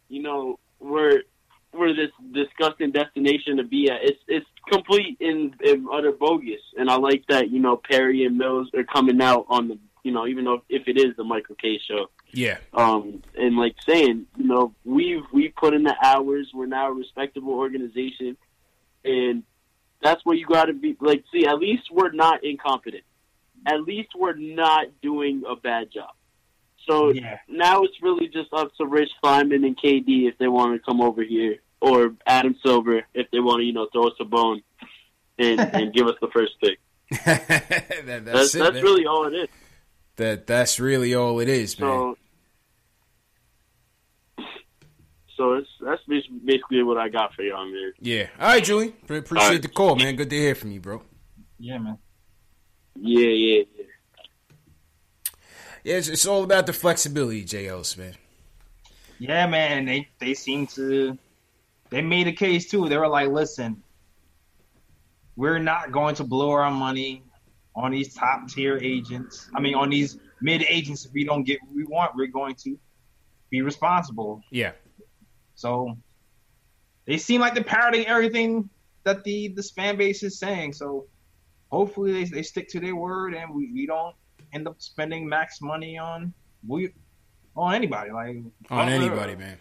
[0.09, 1.23] you know, we're
[1.73, 4.03] we're this disgusting destination to be at.
[4.03, 6.61] It's it's complete and, and utter bogus.
[6.77, 10.13] And I like that you know Perry and Mills are coming out on the you
[10.13, 12.09] know even though if it is the Michael Kay show.
[12.31, 12.59] Yeah.
[12.75, 16.51] Um, and like saying, you know, we've we put in the hours.
[16.53, 18.37] We're now a respectable organization,
[19.05, 19.45] and
[20.03, 20.97] that's where you got to be.
[21.01, 23.05] Like, see, at least we're not incompetent.
[23.67, 26.11] At least we're not doing a bad job.
[26.89, 27.39] So yeah.
[27.49, 31.01] now it's really just up to Rich Simon and KD if they want to come
[31.01, 34.63] over here, or Adam Silver if they want to, you know, throw us a bone
[35.39, 36.79] and, and give us the first pick.
[37.25, 37.47] that,
[38.05, 39.49] that's that's, it, that's really all it is.
[40.17, 41.89] That that's really all it is, man.
[41.89, 42.17] So,
[45.37, 46.03] so it's that's
[46.45, 47.93] basically what I got for y'all, man.
[48.01, 48.27] Yeah.
[48.39, 48.95] All right, Julie.
[49.09, 49.63] Appreciate right.
[49.63, 50.17] the call, man.
[50.17, 51.03] Good to hear from you, bro.
[51.59, 51.99] Yeah, man.
[53.01, 53.85] Yeah, yeah, yeah.
[55.85, 58.15] Yeah, it's, it's all about the flexibility, JLs, man.
[59.19, 59.87] Yeah, man.
[59.87, 61.17] They they seem to
[61.91, 62.89] they made a case too.
[62.89, 63.83] They were like, listen,
[65.37, 67.23] we're not going to blow our money
[67.75, 69.49] on these top tier agents.
[69.55, 71.05] I mean, on these mid agents.
[71.05, 72.79] If we don't get what we want, we're going to
[73.51, 74.43] be responsible.
[74.51, 74.73] Yeah.
[75.55, 75.97] So
[77.07, 78.69] they seem like they're parroting everything
[79.05, 80.75] that the the fan base is saying.
[80.75, 81.07] So
[81.71, 84.15] hopefully they, they stick to their word and we, we don't
[84.53, 86.33] end up spending max money on
[86.67, 86.93] we
[87.57, 88.37] on anybody like
[88.71, 89.59] on anybody, man.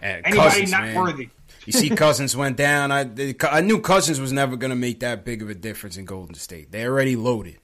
[0.00, 0.94] And anybody Cousins, not man.
[0.96, 1.28] worthy.
[1.66, 2.92] You see, Cousins went down.
[2.92, 6.04] I I knew Cousins was never going to make that big of a difference in
[6.04, 6.72] Golden State.
[6.72, 7.58] They already loaded.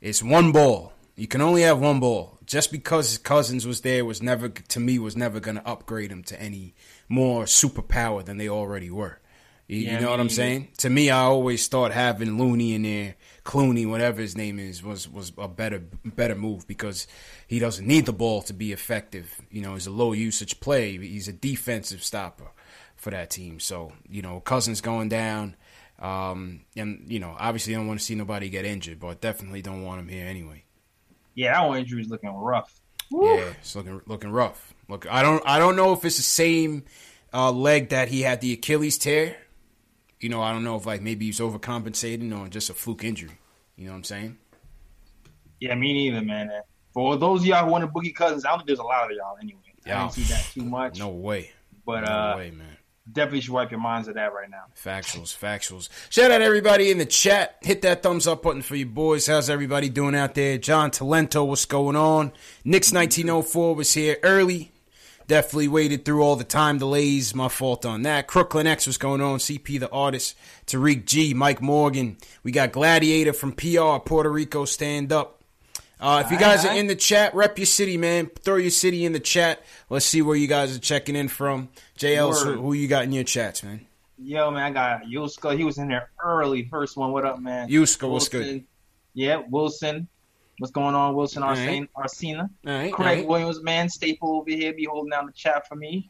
[0.00, 0.92] It's one ball.
[1.16, 2.38] You can only have one ball.
[2.46, 6.22] Just because Cousins was there was never to me was never going to upgrade him
[6.24, 6.74] to any
[7.08, 9.18] more superpower than they already were.
[9.68, 10.68] You, yeah, you know what I'm saying?
[10.78, 13.14] To me, I always thought having Looney in there,
[13.44, 17.06] Clooney, whatever his name is, was was a better better move because
[17.46, 19.40] he doesn't need the ball to be effective.
[19.50, 20.96] You know, he's a low usage play.
[20.98, 22.52] He's a defensive stopper
[22.94, 23.58] for that team.
[23.58, 25.56] So you know, Cousins going down,
[25.98, 29.60] um, and you know, obviously, I don't want to see nobody get injured, but definitely
[29.60, 30.64] don't want him here anyway.
[31.34, 32.80] Yeah, that one injury is looking rough.
[33.10, 33.26] Woo.
[33.26, 34.72] Yeah, it's looking looking rough.
[34.88, 36.84] Look, I don't I don't know if it's the same
[37.34, 39.36] uh, leg that he had the Achilles tear.
[40.22, 43.36] You know, I don't know if like maybe he's overcompensating or just a fluke injury.
[43.76, 44.38] You know what I'm saying?
[45.60, 46.50] Yeah, me neither, man.
[46.94, 49.10] For those of y'all who want to boogie cousins, I don't think there's a lot
[49.10, 49.58] of y'all anyway.
[49.86, 50.98] I don't see that too much.
[50.98, 51.50] No way.
[51.84, 52.76] But no uh, way, man
[53.10, 54.64] definitely should wipe your minds of that right now.
[54.76, 55.88] Factuals, factuals.
[56.10, 57.56] Shout out everybody in the chat.
[57.62, 59.26] Hit that thumbs up button for you boys.
[59.26, 60.58] How's everybody doing out there?
[60.58, 62.32] John Talento, what's going on?
[62.64, 64.71] Knicks 1904 was here early.
[65.26, 67.34] Definitely waited through all the time delays.
[67.34, 68.26] My fault on that.
[68.26, 69.38] Crooklyn X, what's going on?
[69.38, 70.36] CP the artist.
[70.66, 72.16] Tariq G, Mike Morgan.
[72.42, 75.42] We got Gladiator from PR, Puerto Rico, stand up.
[76.02, 78.28] Uh, if you guys are in the chat, rep your city, man.
[78.40, 79.62] Throw your city in the chat.
[79.88, 81.68] Let's see where you guys are checking in from.
[81.96, 83.86] JL, who, who, you got in your chats, man?
[84.18, 85.56] Yo, man, I got Yuska.
[85.56, 86.64] He was in there early.
[86.64, 87.12] First one.
[87.12, 87.68] What up, man?
[87.68, 88.64] Yuska, what's good?
[89.14, 90.08] Yeah, Wilson.
[90.62, 91.88] What's going on, Wilson Arsena?
[91.96, 92.06] Right.
[92.06, 92.48] Arsena.
[92.64, 93.26] All right, Craig right.
[93.26, 96.08] Williams, man, staple over here, be holding down the chat for me.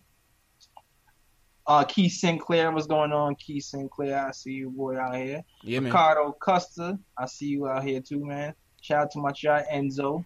[1.66, 3.34] Uh, Keith Sinclair, what's going on?
[3.36, 5.42] Keith Sinclair, I see you, boy, out here.
[5.62, 5.90] Yeah, man.
[5.90, 6.32] Ricardo.
[6.32, 8.52] Custer, I see you out here too, man.
[8.82, 10.22] Shout out to my guy Enzo.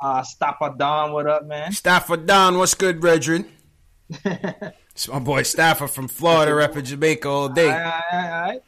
[0.00, 1.72] Uh, Staffer Don, what up, man?
[1.72, 3.44] Staffer Don, what's good, brethren?
[4.24, 7.68] it's my boy Staffer from Florida, repping Jamaica all day.
[7.68, 8.62] All right, all right.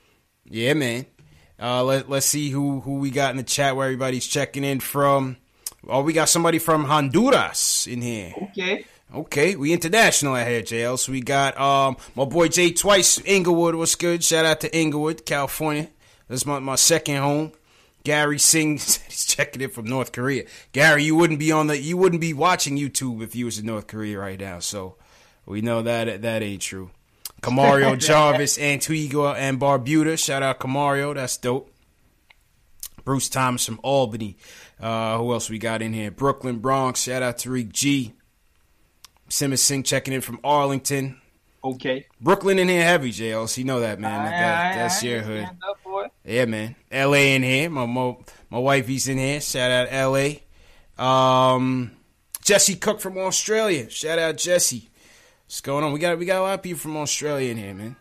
[0.45, 1.07] Yeah, man.
[1.61, 4.81] Uh, let, let's see who, who we got in the chat where everybody's checking in
[4.81, 5.37] from.
[5.87, 8.35] Oh, we got somebody from Honduras in here.
[8.51, 8.85] Okay.
[9.15, 10.99] Okay, we international out here, JL.
[10.99, 13.75] So we got um my boy Jay Twice, Inglewood.
[13.75, 14.23] What's good?
[14.23, 15.89] Shout out to Inglewood, California.
[16.29, 17.53] That's my, my second home
[18.05, 20.45] Gary Singh he's checking in from North Korea.
[20.73, 23.67] Gary, you wouldn't be on the you wouldn't be watching YouTube if you was in
[23.67, 24.61] North Korea right now.
[24.61, 24.97] So
[25.45, 26.91] we know that that ain't true.
[27.43, 30.19] Camario Jarvis, Antigua, and Barbuda.
[30.23, 31.73] Shout out Camario, that's dope.
[33.05, 34.37] Bruce Thomas from Albany.
[34.81, 36.11] Uh, who else we got in here?
[36.11, 37.03] Brooklyn, Bronx.
[37.03, 38.13] Shout out Tariq G.
[39.29, 41.21] Simmons Singh checking in from Arlington.
[41.63, 42.07] Okay.
[42.21, 43.59] Brooklyn in here heavy, JLC.
[43.59, 44.25] You know that, man.
[44.25, 45.49] That, that, that's your hood.
[46.25, 46.77] Yeah, man.
[46.93, 47.69] LA in here.
[47.69, 48.17] My, my
[48.51, 49.41] my wifey's in here.
[49.41, 50.43] Shout out LA.
[51.03, 51.93] Um,
[52.43, 53.91] Jesse Cook from Australia.
[53.91, 54.89] Shout out Jesse.
[55.49, 55.95] What's going on?
[55.95, 57.97] We got we got a lot of people from Australia in here, man.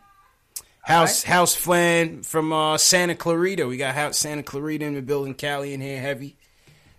[0.82, 1.34] House right.
[1.34, 3.66] House Flan from uh, Santa Clarita.
[3.66, 5.34] We got House Santa Clarita in the building.
[5.34, 6.36] Cali in here heavy.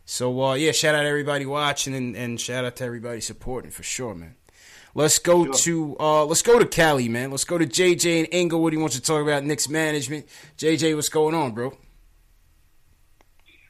[0.07, 3.83] So uh, yeah, shout out everybody watching and, and shout out to everybody supporting for
[3.83, 4.37] sure, man.
[4.95, 5.53] Let's go sure.
[5.53, 7.31] to uh, let's go to Cali, man.
[7.31, 8.73] Let's go to JJ and Inglewood.
[8.73, 10.29] He wants to talk about Knicks management.
[10.57, 11.77] JJ, what's going on, bro?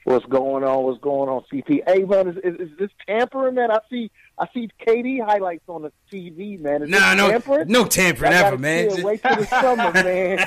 [0.05, 0.85] What's going on?
[0.85, 1.83] What's going on, CP?
[1.89, 3.73] Hey, man, is, is, is this tampering, man?
[3.73, 6.85] I see I see KD highlights on the TV, man.
[6.85, 7.67] Is nah, no, tampering?
[7.69, 8.95] no tampering ever, man.
[8.95, 9.05] Chill.
[9.05, 10.47] Wait till the summer, man.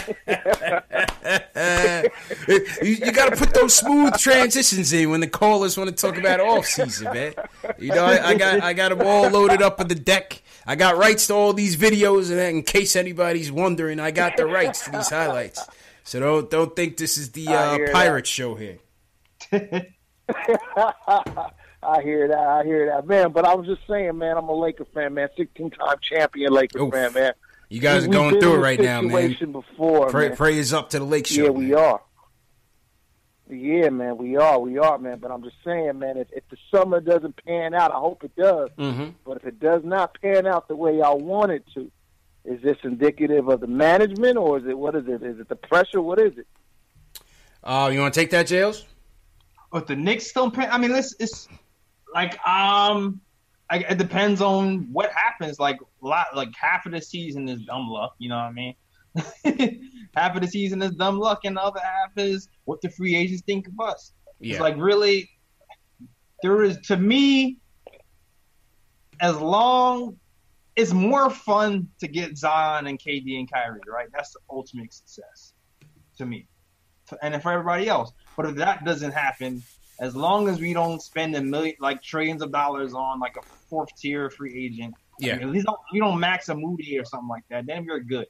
[2.81, 6.17] you, you got to put those smooth transitions in when the callers want to talk
[6.17, 7.33] about off season, man.
[7.77, 10.41] You know, I, I, got I got them all loaded up on the deck.
[10.65, 14.45] I got rights to all these videos, and in case anybody's wondering, I got the
[14.45, 15.67] rights to these highlights.
[16.03, 18.27] So don't don't think this is the uh, pirate that.
[18.27, 18.79] show here.
[21.83, 22.37] I hear that.
[22.37, 23.31] I hear that, man.
[23.31, 24.37] But I was just saying, man.
[24.37, 25.29] I'm a Laker fan, man.
[25.35, 26.93] 16 time champion Laker Oof.
[26.93, 27.33] fan, man.
[27.69, 29.37] You guys we, are going through it right now, man.
[29.51, 30.37] Before, Pray, man.
[30.37, 31.45] praise up to the Lake Show.
[31.45, 32.01] Yeah, we are.
[33.49, 35.19] Yeah, man, we are, we are, man.
[35.19, 38.35] But I'm just saying, man, if, if the summer doesn't pan out, I hope it
[38.35, 38.69] does.
[38.77, 39.09] Mm-hmm.
[39.25, 41.91] But if it does not pan out the way y'all want it to,
[42.45, 45.21] is this indicative of the management, or is it what is it?
[45.21, 46.01] Is it the pressure?
[46.01, 46.47] What is it?
[47.63, 48.85] Uh, you want to take that, Jails?
[49.71, 50.69] But the Knicks don't pan.
[50.71, 51.47] I mean, it's, it's
[52.13, 53.21] like um,
[53.69, 55.59] I, it depends on what happens.
[55.59, 58.15] Like a lot, like half of the season is dumb luck.
[58.19, 58.75] You know what I mean?
[60.15, 63.15] half of the season is dumb luck, and the other half is what the free
[63.15, 64.13] agents think of us.
[64.39, 64.53] Yeah.
[64.53, 65.29] It's like really,
[66.43, 67.59] there is to me,
[69.21, 70.17] as long,
[70.75, 74.07] it's more fun to get Zion and KD and Kyrie, right?
[74.13, 75.53] That's the ultimate success
[76.17, 76.47] to me,
[77.21, 78.11] and for everybody else.
[78.35, 79.63] But if that doesn't happen,
[80.01, 83.41] as long as we don't spend a million, like trillions of dollars on like a
[83.69, 86.97] fourth tier free agent, yeah, I mean, at least don't, we don't max a Moody
[86.97, 88.25] or something like that, then we're good.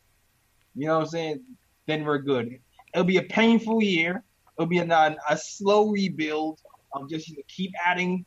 [0.75, 1.43] You know what I'm saying?
[1.87, 2.59] Then we're good.
[2.93, 4.23] It'll be a painful year.
[4.57, 6.59] It'll be a, a slow rebuild
[6.93, 8.25] of just you know, keep adding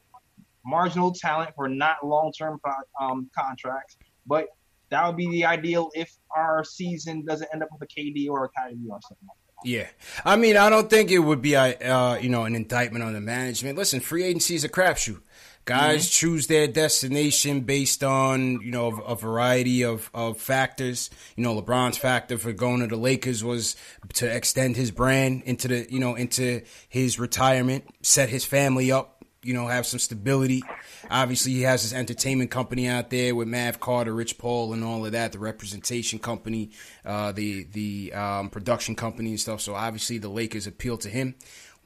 [0.65, 2.59] marginal talent for not long-term
[2.99, 3.99] um, contracts.
[4.27, 4.47] But
[4.89, 8.45] that would be the ideal if our season doesn't end up with a KD or
[8.45, 9.44] a Kyrie or something like that.
[9.65, 9.89] Yeah,
[10.25, 13.21] I mean, I don't think it would be, uh, you know, an indictment on the
[13.21, 13.79] management.
[13.79, 15.21] Listen, free agency is a crapshoot.
[15.67, 16.11] Guys mm-hmm.
[16.11, 21.09] choose their destination based on you know a, variety of, of factors.
[21.37, 23.75] You know, LeBron's factor for going to the Lakers was
[24.15, 29.14] to extend his brand into the you know into his retirement, set his family up,
[29.45, 30.63] you know, have some stability.
[31.11, 35.05] Obviously, he has his entertainment company out there with Mav Carter, Rich Paul, and all
[35.05, 35.33] of that.
[35.33, 36.71] The representation company,
[37.05, 39.61] uh, the the um, production company and stuff.
[39.61, 41.35] So obviously, the Lakers appeal to him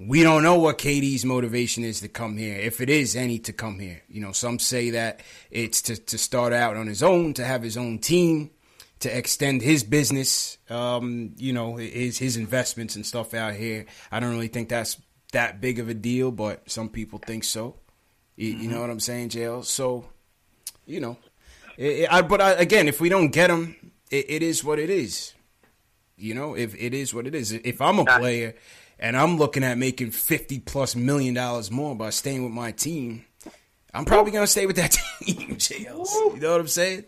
[0.01, 3.53] we don't know what KD's motivation is to come here, if it is any to
[3.53, 4.03] come here.
[4.09, 7.63] You know, some say that it's to, to start out on his own, to have
[7.63, 8.51] his own team,
[9.01, 13.87] to extend his business, um, you know, his his investments and stuff out here.
[14.11, 15.01] I don't really think that's
[15.33, 17.77] that big of a deal, but some people think so.
[18.37, 18.63] You, mm-hmm.
[18.63, 19.63] you know what I'm saying, Jail?
[19.63, 20.07] So,
[20.87, 21.19] you know,
[21.77, 24.79] it, it, I, but I, again, if we don't get him, it, it is what
[24.79, 25.35] it is.
[26.17, 27.53] You know, if it is what it is.
[27.53, 28.55] If I'm a player
[28.99, 33.25] and I'm looking at making 50 plus million dollars more by staying with my team,
[33.95, 34.91] I'm probably going to stay with that
[35.23, 36.35] team, JLs.
[36.35, 37.05] You know what I'm saying?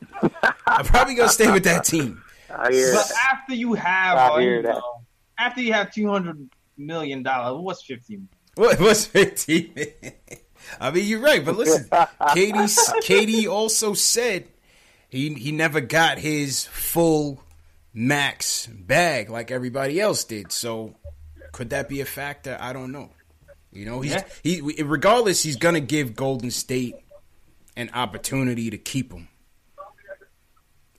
[0.66, 2.22] I'm probably going to stay with that team.
[2.56, 4.74] I hear but after you have, I hear that.
[4.74, 5.02] Know,
[5.38, 6.50] after you have 200
[6.80, 8.28] million dollars, what's fifteen?
[8.54, 9.72] What, what's fifteen?
[10.80, 11.88] I mean, you're right, but listen,
[12.34, 14.48] Katie, KD also said
[15.08, 17.42] he he never got his full
[17.92, 20.52] max bag like everybody else did.
[20.52, 20.94] So
[21.52, 22.56] could that be a factor?
[22.60, 23.10] I don't know.
[23.72, 24.24] You know, he's yeah.
[24.42, 26.96] he regardless, he's gonna give Golden State
[27.76, 29.28] an opportunity to keep him.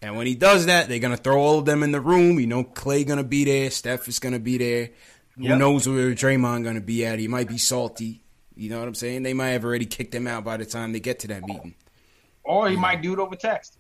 [0.02, 2.40] And when he does that, they're gonna throw all of them in the room.
[2.40, 4.90] You know, Clay gonna be there, Steph is gonna be there.
[5.42, 5.58] Who yep.
[5.58, 7.20] knows where Draymond gonna be at?
[7.20, 8.22] He might be salty.
[8.56, 9.24] You know what I'm saying?
[9.24, 11.76] They might have already kicked him out by the time they get to that meeting.
[12.44, 13.78] Or he might do it over text.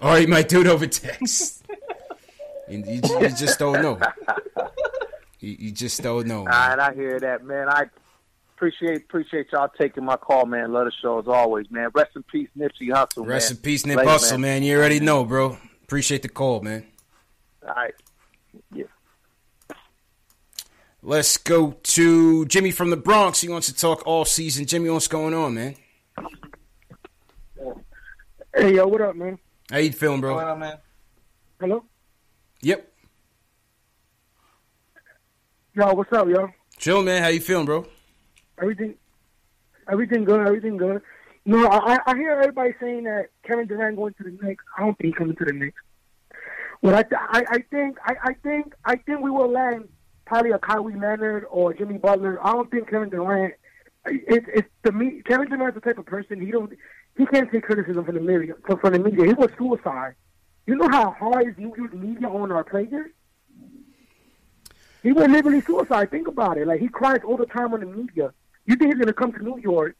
[0.00, 1.64] Or he might do it over text.
[2.68, 4.00] you, you, you just don't know.
[5.40, 6.44] You, you just don't know.
[6.44, 6.54] Man.
[6.54, 7.68] All right, I hear that, man.
[7.68, 7.84] I
[8.56, 10.72] Appreciate appreciate y'all taking my call, man.
[10.72, 11.90] Love the show as always, man.
[11.92, 13.26] Rest in peace, Nipsey Hussle.
[13.26, 13.56] Rest man.
[13.56, 14.62] in peace, Nip Later, Hussle, man.
[14.62, 15.58] You already know, bro.
[15.82, 16.86] Appreciate the call, man.
[17.66, 17.94] All right.
[21.04, 21.10] Yeah.
[21.10, 23.40] Let's go to Jimmy from the Bronx.
[23.40, 24.66] He wants to talk all season.
[24.66, 25.76] Jimmy, what's going on, man?
[28.54, 29.38] Hey, yo, what up, man?
[29.70, 30.34] How you feeling, bro?
[30.34, 30.52] What bro?
[30.52, 30.78] up, man?
[31.60, 31.84] Hello?
[32.62, 32.92] Yep.
[35.74, 36.48] Yo, what's up, yo?
[36.78, 37.22] Chill, man.
[37.22, 37.86] How you feeling, bro?
[38.60, 38.94] Everything,
[39.90, 41.02] everything good, everything good.
[41.46, 44.64] No, I, I hear everybody saying that Kevin Durant going to the Knicks.
[44.78, 45.80] I don't think he's coming to the Knicks.
[46.80, 49.88] Well, I, I, I think, I, I think, I think we will land
[50.24, 52.44] probably a Kawhi Leonard or Jimmy Butler.
[52.44, 53.54] I don't think Kevin Durant.
[54.06, 55.22] It's it's the me.
[55.26, 56.72] Kevin Durant's the type of person he don't
[57.16, 58.54] he can't take criticism from the media.
[58.66, 60.14] From, the media, he was suicide.
[60.66, 63.10] You know how hard is you use media on our players.
[65.02, 66.10] He was literally suicide.
[66.10, 66.66] Think about it.
[66.66, 68.32] Like he cries all the time on the media.
[68.66, 69.96] You think he's gonna come to New York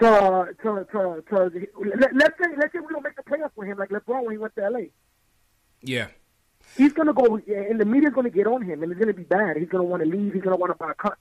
[0.00, 3.64] to to to, to let, let's say let's say we don't make the playoffs for
[3.64, 4.80] him like LeBron when he went to LA.
[5.80, 6.08] Yeah.
[6.78, 9.56] He's gonna go and the media's gonna get on him and it's gonna be bad.
[9.56, 10.32] He's gonna want to leave.
[10.32, 11.18] He's gonna want to buy a cut.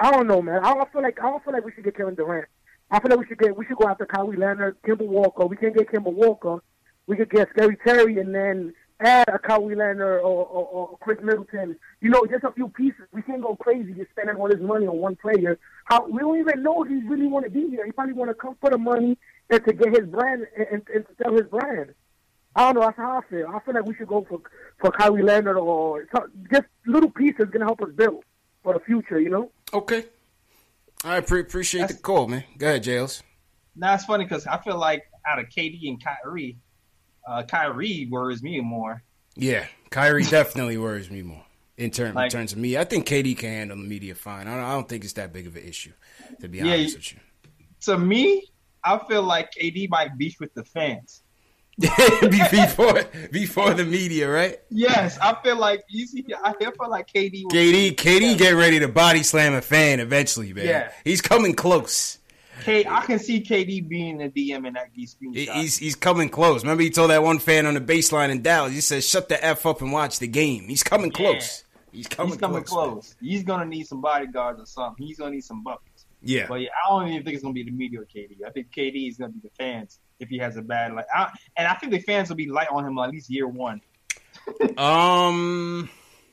[0.00, 0.64] I don't know, man.
[0.64, 2.48] I don't feel like I don't feel like we should get Kevin Durant.
[2.90, 5.46] I feel like we should get we should go after Kawhi Leonard, Kemba Walker.
[5.46, 6.60] We can get Kemba Walker.
[7.06, 11.22] We could get Scary Terry and then add a Kawhi Leonard or, or, or Khris
[11.22, 11.76] Middleton.
[12.00, 13.06] You know, just a few pieces.
[13.12, 15.56] We can't go crazy just spending all this money on one player.
[15.84, 17.86] How we don't even know if he really want to be here.
[17.86, 19.16] He probably want to come for the money
[19.50, 21.94] and to get his brand and, and, and to sell his brand.
[22.56, 22.80] I don't know.
[22.80, 23.46] That's how I feel.
[23.48, 24.40] I feel like we should go for
[24.80, 26.06] for Kawhi Leonard or
[26.50, 28.24] just little pieces gonna help us build
[28.62, 29.20] for the future.
[29.20, 29.50] You know.
[29.72, 30.06] Okay.
[31.04, 32.44] I pre- appreciate the call, man.
[32.58, 33.22] Go ahead, Jails.
[33.76, 36.56] Now it's funny because I feel like out of KD and Kyrie,
[37.28, 39.02] uh, Kyrie worries me more.
[39.36, 41.44] Yeah, Kyrie definitely worries me more
[41.76, 42.78] in, term, Like- in terms of me.
[42.78, 44.48] I think KD can handle the media fine.
[44.48, 45.92] I don't, I don't think it's that big of an issue,
[46.40, 47.18] to be Yeah, honest with you.
[47.82, 48.48] To me,
[48.82, 51.22] I feel like KD might beef with the fans.
[51.78, 51.88] Be-
[52.50, 54.58] before before the media, right?
[54.70, 56.24] Yes, I feel like you see.
[56.42, 57.44] I feel like KD.
[57.44, 60.64] KD, KD, get ready to body slam a fan eventually, man.
[60.66, 60.92] Yeah.
[61.04, 62.18] He's coming close.
[62.64, 65.06] K, I can see KD being a DM in that He-
[65.52, 66.62] He's he's coming close.
[66.62, 68.72] Remember, he told that one fan on the baseline in Dallas.
[68.72, 71.32] He said, "Shut the f up and watch the game." He's coming Yeah.
[71.32, 71.64] close.
[71.92, 72.88] He's coming, He's coming close.
[72.90, 73.14] close.
[73.20, 75.06] He's gonna need some bodyguards or something.
[75.06, 75.85] He's gonna need some buckets.
[76.22, 78.38] Yeah, But yeah, I don't even think it's gonna be the media or KD.
[78.46, 81.06] I think KD is gonna be the fans if he has a bad like.
[81.14, 83.80] I, and I think the fans will be light on him at least year one,
[84.78, 85.88] um,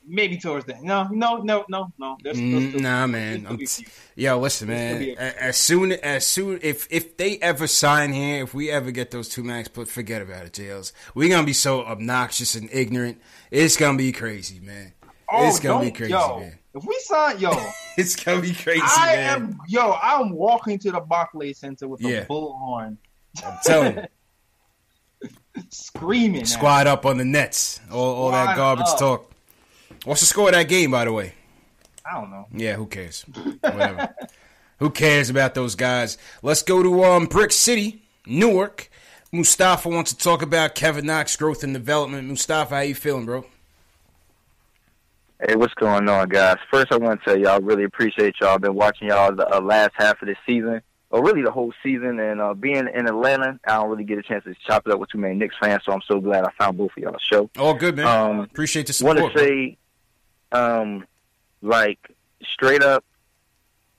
[0.06, 2.16] maybe towards the no, no, no, no, no.
[2.22, 3.40] There's, there's nah, man.
[3.40, 5.02] still I'm t- yo, listen, man.
[5.02, 9.10] a- As soon as soon if if they ever sign here, if we ever get
[9.10, 10.92] those two max, put forget about it, jails.
[11.14, 13.20] We're gonna be so obnoxious and ignorant.
[13.50, 14.92] It's gonna be crazy, man.
[15.30, 16.58] Oh, it's gonna be crazy, yo, man.
[16.74, 17.50] If we sign, yo,
[17.96, 19.42] It's gonna be crazy, I man.
[19.42, 22.24] am, yo, I'm walking to the Barclays Center with a Yeah.
[22.24, 22.96] bullhorn,
[23.44, 24.04] I'm telling you.
[25.70, 26.44] screaming.
[26.44, 27.80] Squad up on the Nets.
[27.90, 28.98] All, all that garbage up.
[28.98, 29.30] talk.
[30.04, 31.34] What's the score of that game, by the way?
[32.04, 32.46] I don't know.
[32.52, 33.22] Yeah, who cares?
[33.62, 34.14] Whatever.
[34.78, 36.18] who cares about those guys?
[36.42, 38.90] Let's go to um, Brick City, Newark.
[39.32, 42.28] Mustafa wants to talk about Kevin Knox growth and development.
[42.28, 43.46] Mustafa, how you feeling, bro?
[45.46, 46.56] Hey, what's going on, guys?
[46.70, 48.50] First, I want to tell y'all, I really appreciate y'all.
[48.54, 50.80] I've been watching y'all the uh, last half of this season,
[51.10, 52.18] or really the whole season.
[52.18, 54.98] And uh, being in Atlanta, I don't really get a chance to chop it up
[55.00, 57.50] with too many Knicks fans, so I'm so glad I found both of y'all's show.
[57.58, 58.06] All good, man.
[58.06, 59.20] Um, Appreciate the support.
[59.20, 59.76] want to say,
[60.52, 61.06] um,
[61.60, 61.98] like
[62.42, 63.04] straight up,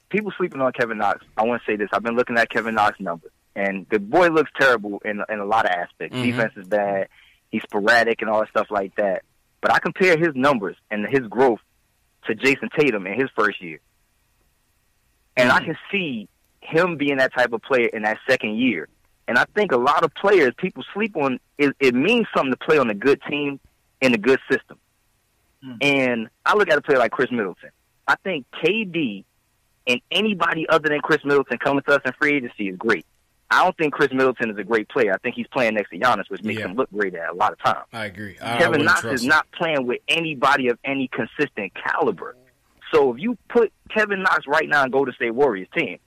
[0.10, 1.24] people sleeping on Kevin Knox.
[1.38, 1.90] I want to say this.
[1.94, 5.46] I've been looking at Kevin Knox numbers, and the boy looks terrible in in a
[5.46, 6.18] lot of aspects.
[6.18, 6.24] Mhm.
[6.24, 7.10] Defense is bad.
[7.52, 9.22] He's sporadic and all that stuff like that.
[9.65, 11.58] But I compare his numbers and his growth
[12.28, 13.80] to Jayson Tatum in his first year,
[15.36, 15.65] and I hmm.
[15.65, 16.30] can see
[16.62, 18.88] him being that type of player in that second year.
[19.28, 21.39] And I think a lot of players, people sleep on.
[21.58, 23.60] It, it means something to play on a good team
[24.01, 24.78] in a good system.
[25.63, 25.78] Hmm.
[25.82, 27.71] And I look at a player like Khris Middleton.
[28.08, 29.23] I think KD
[29.88, 33.08] and anybody other than Khris Middleton coming to us in free agency is great.
[33.52, 35.14] I don't think Khris Middleton is a great player.
[35.14, 36.66] I think he's playing next to Giannis, which makes Yeah.
[36.68, 37.86] him look great at a lot of times.
[37.94, 38.38] I agree.
[38.41, 39.30] I, I Kevin Knox is him.
[39.30, 42.36] not playing with anybody of any consistent caliber.
[42.91, 46.00] So if you put Kevin Knox right now in Golden State Warriors team,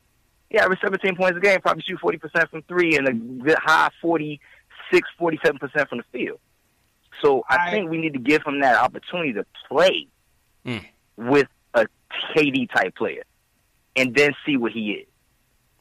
[0.50, 3.90] he average 17 points a game, probably shoot 40% from three and a good high
[4.00, 6.40] 46, 47% from the field.
[7.22, 10.06] So I, I- think we need to give him that opportunity to play
[10.66, 10.84] Mm.
[11.16, 11.86] with a
[12.34, 13.22] KD type player
[13.94, 15.06] and then see what he is.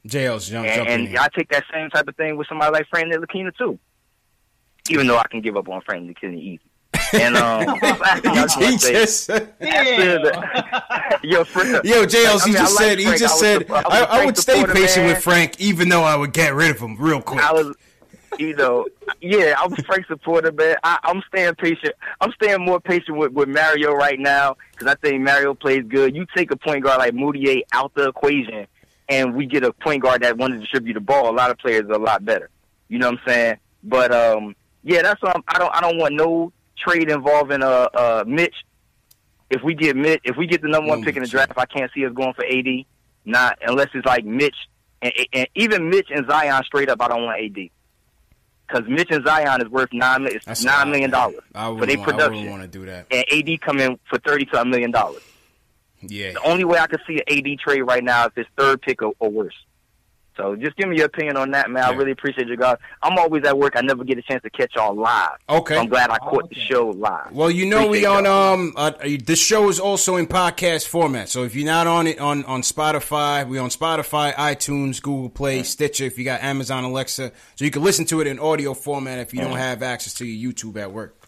[0.08, 1.18] JL's jump, And, jump in and.
[1.18, 3.78] I take that same type of thing with somebody like Frank Ntilikina too.
[4.90, 6.62] Even though I can give up on Frank Ntilikina easy.
[7.14, 7.62] And um,
[8.60, 9.30] he just,
[11.24, 13.74] yo, Frank, yo, JLC I mean, just I like said he just I said a-
[13.74, 15.08] I was a I, I Frank would stay patient man.
[15.08, 17.42] with Frank, even though I would get rid of him real quick.
[17.44, 17.76] I was,
[18.40, 18.86] you know,
[19.22, 20.76] yeah, I'm a Frank supporter, man.
[20.84, 21.94] I, I'm staying patient.
[22.22, 26.16] I'm staying more patient with, with Mario right now because I think Mario plays good.
[26.16, 28.68] You take a point guard like Mudiay out the equation,
[29.10, 31.30] and we get a point guard that wants to distribute the ball.
[31.30, 32.50] A lot of players are a lot better.
[32.90, 33.58] You know what I'm saying?
[33.84, 38.24] But um, yeah, that's um, I don't I don't want no trade involving uh uh
[38.28, 38.56] Mitch.
[39.50, 41.66] If we get Mitch, if we get the number one pick in the draft, I
[41.66, 42.68] can't see us going for AD.
[43.26, 44.56] Not unless it's like Mitch
[45.02, 47.02] and, and even Mitch and Zion straight up.
[47.02, 47.70] I don't want AD
[48.68, 51.20] because Mitch and Zion is worth nine million That's a nine lot, million man.
[51.54, 53.08] dollars for their want- I production, wouldn't want to do that.
[53.12, 55.22] and AD come in for thirty something million dollars.
[56.02, 58.82] Yeah, The only way I could see an AD trade right now is his third
[58.82, 59.56] pick or, or worse.
[60.38, 61.84] So just give me your opinion on that, man.
[61.84, 62.78] I really appreciate you guys.
[63.02, 63.74] I'm always at work.
[63.76, 65.32] I never get a chance to catch y'all live.
[65.50, 65.74] Okay.
[65.74, 66.62] So I'm glad I caught the okay.
[66.62, 67.32] show live.
[67.32, 68.54] Well, you know we on y'all.
[68.54, 71.28] um uh, this show is also in podcast format.
[71.30, 75.64] So if you're not on it on on Spotify, we on Spotify, iTunes, Google Play,
[75.64, 76.06] Stitcher.
[76.06, 79.34] If you got Amazon Alexa, so you can listen to it in audio format if
[79.34, 81.27] you don't have access to your YouTube at work.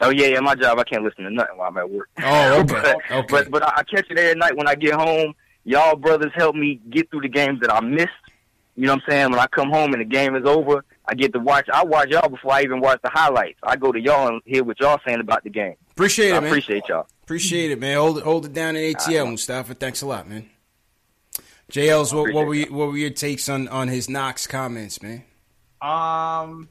[0.00, 0.40] Oh yeah, yeah.
[0.40, 2.10] My job, I can't listen to nothing while I'm at work.
[2.22, 3.26] Oh, okay, but, okay.
[3.28, 5.34] But but I I catch it every night when I get home.
[5.64, 8.10] Y'all brothers help me get through the games that I missed.
[8.76, 9.30] You know what I'm saying?
[9.30, 11.68] When I come home and the game is over, I get to watch.
[11.72, 13.58] I watch y'all before I even watch the highlights.
[13.62, 15.76] I go to y'all and hear what y'all saying about the game.
[15.92, 16.50] Appreciate I it, man.
[16.50, 17.06] appreciate y'all.
[17.22, 17.96] Appreciate it, man.
[17.96, 19.74] Hold it, hold it down in ATL, Mustafa.
[19.74, 20.50] Thanks a lot, man.
[21.70, 25.24] JL's, what, what were you, what were your takes on on his Knox comments, man?
[25.80, 26.68] Um,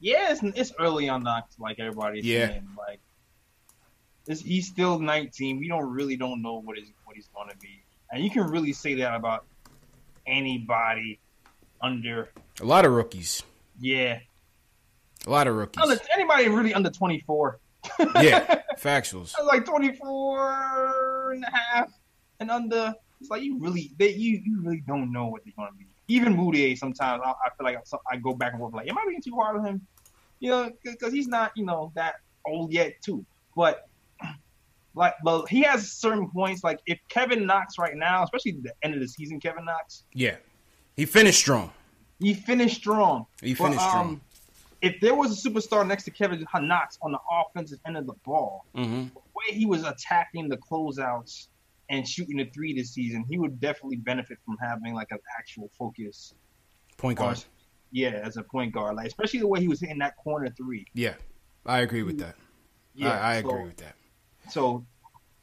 [0.00, 2.48] yeah, it's, it's early on Knox, like everybody's Yeah.
[2.48, 2.68] saying.
[2.76, 3.00] Like,
[4.40, 5.58] he's still 19.
[5.58, 8.44] We don't really don't know what is what he's going to be, and you can
[8.48, 9.44] really say that about
[10.26, 11.20] anybody
[11.80, 12.30] under.
[12.60, 13.42] A lot of rookies,
[13.80, 14.18] Yeah,
[15.26, 15.82] a lot of rookies.
[15.82, 17.58] under, anybody really under 24.
[18.16, 19.32] yeah, factuals.
[19.44, 21.90] like 24 and a half
[22.40, 22.94] and under.
[23.20, 25.86] It's like you really, they, you you really don't know what they're going to be.
[26.08, 28.96] Even Mudiay, sometimes I, I feel like I, I go back and forth, like, am
[28.98, 29.86] I being too hard on him?
[30.38, 32.14] You know, because he's not, you know, that
[32.46, 33.24] old yet too.
[33.56, 33.80] But
[34.94, 36.62] like, but he has certain points.
[36.62, 40.36] Like if Kevin Knox right now, especially the end of the season, Kevin Knox, Yeah,
[40.96, 41.72] he finished strong.
[42.20, 43.26] he finished strong.
[43.42, 44.06] He But, finished strong.
[44.06, 44.20] um,
[44.82, 48.14] If there was a superstar next to Kevin Knox on the offensive end of the
[48.24, 49.20] ball, hmm the
[49.52, 51.48] way he was attacking the closeouts
[51.88, 55.70] and shooting a three this season, he would definitely benefit from having like an actual
[55.78, 56.34] focus.
[56.96, 57.42] Point guard.
[57.92, 60.86] Yeah, as a point guard, like especially the way he was hitting that corner three.
[60.94, 61.14] Yeah,
[61.64, 62.34] I agree with that.
[62.94, 63.94] Yeah, I, I so, agree with that.
[64.50, 64.86] So,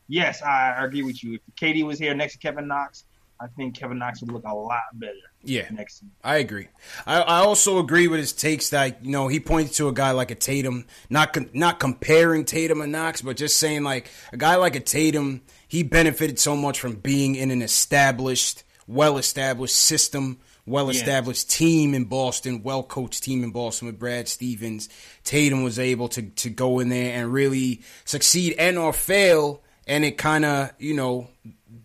[0.07, 1.35] yes, I, I agree with you.
[1.35, 3.05] If KD was here next to Kevin Knox,
[3.39, 5.13] I think Kevin Knox would look a lot better
[5.43, 6.11] Yeah, next season.
[6.23, 6.67] I agree.
[7.05, 10.11] I, I also agree with his takes that you know he pointed to a guy
[10.11, 14.37] like a Tatum, not com- not comparing Tatum and Knox, but just saying like a
[14.37, 15.41] guy like a Tatum,
[15.73, 21.95] he benefited so much from being in an established, well established system, well established team
[21.95, 24.87] in Boston, well coached team in Boston with Brad Stevens.
[25.23, 30.05] Tatum was able to to go in there and really succeed and or fail, and
[30.05, 31.29] it kind of you know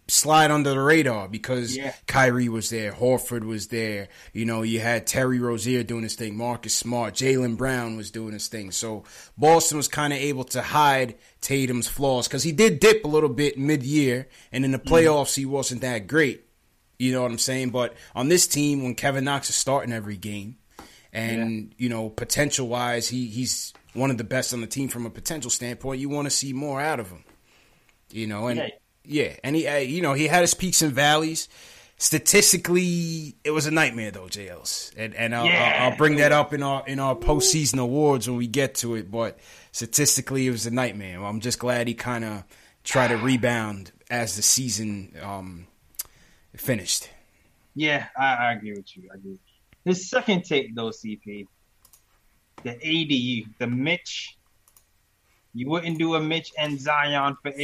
[0.08, 1.94] slide under the radar because Yeah.
[2.06, 4.08] Kyrie was there, Horford was there.
[4.32, 8.32] You know, you had Terry Rozier doing his thing, Marcus Smart, Jaylen Brown was doing
[8.32, 8.70] his thing.
[8.70, 9.04] So
[9.36, 13.28] Boston was kind of able to hide Tatum's flaws because he did dip a little
[13.28, 14.94] bit mid year, and in the mm-hmm.
[14.94, 16.44] playoffs he wasn't that great.
[16.98, 17.70] You know what I'm saying?
[17.70, 20.56] But on this team, when Kevin Knox is starting every game,
[21.12, 25.06] and you know potential wise, he he's one of the best on the team from
[25.06, 26.00] a potential standpoint.
[26.00, 27.24] You want to see more out of him.
[28.10, 28.68] You know, and Yeah.
[29.04, 31.48] yeah, and he, uh, you know, he had his peaks and valleys.
[32.00, 35.78] Statistically, it was a nightmare though, JLs, and and I'll, Yeah.
[35.80, 38.94] I'll, I'll bring that up in our in our postseason awards when we get to
[38.94, 39.10] it.
[39.10, 39.38] But
[39.72, 41.24] statistically, it was a nightmare.
[41.24, 42.44] I'm just glad he kind of
[42.84, 45.66] tried to rebound as the season um,
[46.56, 47.10] finished.
[47.74, 49.08] Yeah, I, I agree with you.
[49.12, 49.38] I agree.
[49.84, 51.46] His second take though, CP,
[52.62, 54.37] the AD, the Mitch.
[55.54, 57.56] You wouldn't do a Mitch and Zion for AD.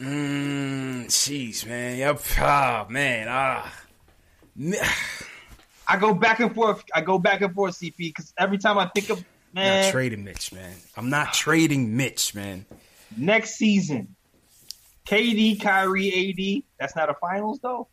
[0.00, 1.98] Mm, jeez, man.
[1.98, 2.20] Yep.
[2.38, 3.26] Ah, man.
[3.28, 3.72] Ah.
[5.86, 6.82] I go back and forth.
[6.94, 10.24] I go back and forth, CP, because every time I think of Not man, trading
[10.24, 10.74] Mitch, man.
[10.96, 12.64] I'm not trading Mitch, man.
[13.16, 14.14] next season,
[15.06, 16.62] KD, Kyrie, AD.
[16.80, 17.88] That's not a finals though.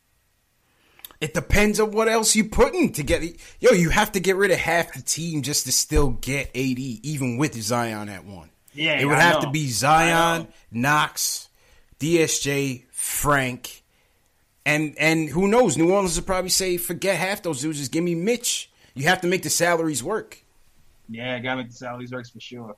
[1.20, 3.22] It depends on what else you put in to get.
[3.60, 6.78] Yo, you have to get rid of half the team just to still get AD,
[6.78, 8.48] even with Zion at one.
[8.74, 9.40] Yeah, it would I have know.
[9.42, 10.48] to be Zion.
[10.70, 11.48] Knox,
[12.00, 13.82] DSJ, Frank,
[14.64, 15.76] and and who knows?
[15.76, 17.78] New Orleans would probably say, forget half those dudes.
[17.78, 18.70] Just give me Mitch.
[18.94, 20.38] You have to make the salaries work.
[21.08, 22.76] Yeah, gotta make the salaries works for sure.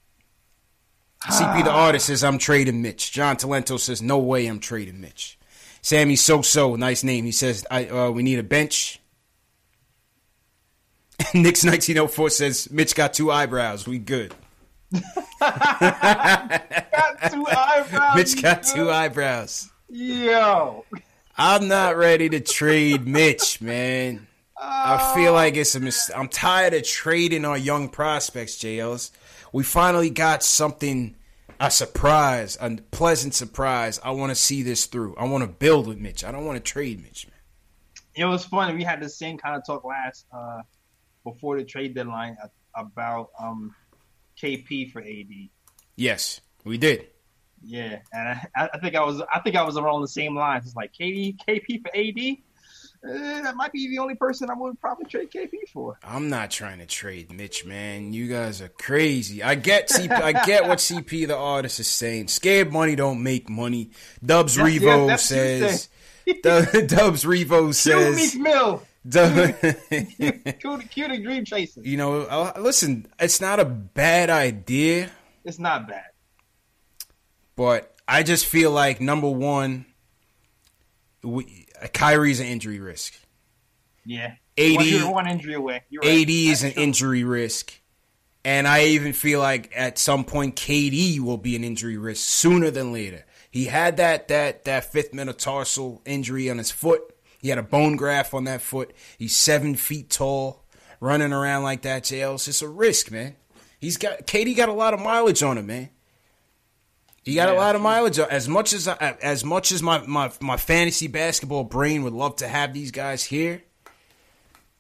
[1.23, 3.13] CP the artist says I'm trading Mitch.
[3.13, 5.39] John Talento says no way I'm trading Mitch.
[5.81, 7.25] Sammy So So, nice name.
[7.25, 9.01] He says I uh, we need a bench.
[11.35, 13.87] Nick's 1904 says Mitch got two eyebrows.
[13.87, 14.35] We good.
[14.93, 16.62] Got
[17.30, 18.16] two eyebrows.
[18.16, 19.70] Mitch got two eyebrows.
[19.89, 20.85] Yo.
[21.37, 24.26] I'm not ready to trade Mitch, man.
[24.61, 26.16] I feel like it's a mistake.
[26.16, 29.11] I'm tired of trading our young prospects, JLs.
[29.53, 31.16] We finally got something,
[31.61, 34.01] a surprise, a pleasant surprise.
[34.03, 35.16] I want to see this through.
[35.16, 36.24] I want to build with Mitch.
[36.24, 37.35] I don't want to trade Mitch, man.
[38.14, 38.74] It was funny.
[38.74, 40.62] We had the same kind of talk last uh,
[41.24, 42.37] before the trade deadline
[42.76, 43.74] about um,
[44.45, 45.49] KP for AD.
[45.97, 47.07] Yes, we did.
[47.63, 50.67] Yeah, and I, I, think I was I think I was around the same lines.
[50.67, 52.37] It's like KD, KP for AD.
[53.07, 55.99] Uh, that might be the only person I would probably trade KP for.
[56.03, 58.13] I'm not trying to trade Mitch, man.
[58.13, 59.43] You guys are crazy.
[59.43, 62.29] I get CP, I get what CP the artist is saying.
[62.29, 63.91] Scared money don't make money.
[64.25, 65.89] Dubs that's, Revo yeah, says.
[66.43, 68.17] Dubs Revo says.
[68.17, 68.83] Meek Mill.
[69.11, 71.83] cue the dream chaser.
[71.83, 75.11] You know, uh, listen, it's not a bad idea.
[75.45, 76.07] It's not bad.
[77.57, 79.87] But I just feel like number one,
[81.23, 83.15] we, Kyrie's an injury risk.
[84.05, 84.35] Yeah.
[84.57, 85.83] AD, one injury away.
[85.91, 86.83] You're AD is an true.
[86.83, 87.81] injury risk.
[88.45, 92.71] And I even feel like at some point KD will be an injury risk sooner
[92.71, 93.25] than later.
[93.51, 97.03] He had that that that fifth metatarsal injury on his foot.
[97.45, 98.95] He had a bone graft on that foot.
[99.19, 100.65] He's seven feet tall,
[100.99, 102.05] running around like that.
[102.05, 103.37] JL's it's a risk, man.
[103.79, 105.91] He's got KD got a lot of mileage on him, man.
[107.23, 108.19] He got yeah, a lot of mileage.
[108.19, 112.37] As much as I, as much as my, my my fantasy basketball brain would love
[112.37, 113.63] to have these guys here,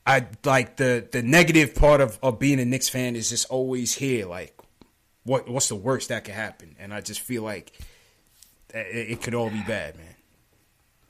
[0.06, 3.92] I like the the negative part of, of being a Knicks fan is just always
[3.92, 4.24] here.
[4.24, 4.58] Like,
[5.24, 6.76] what what's the worst that could happen?
[6.78, 7.78] And I just feel like
[8.72, 10.13] it, it could all be bad, man.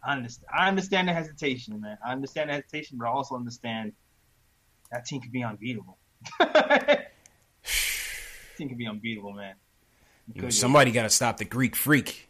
[0.06, 0.48] I understand.
[0.54, 1.98] I understand the hesitation, man.
[2.04, 3.92] I understand the hesitation, but I also understand
[4.90, 5.98] that team could be unbeatable.
[8.56, 9.54] team could be unbeatable, man.
[10.50, 12.28] Somebody got to stop the Greek freak.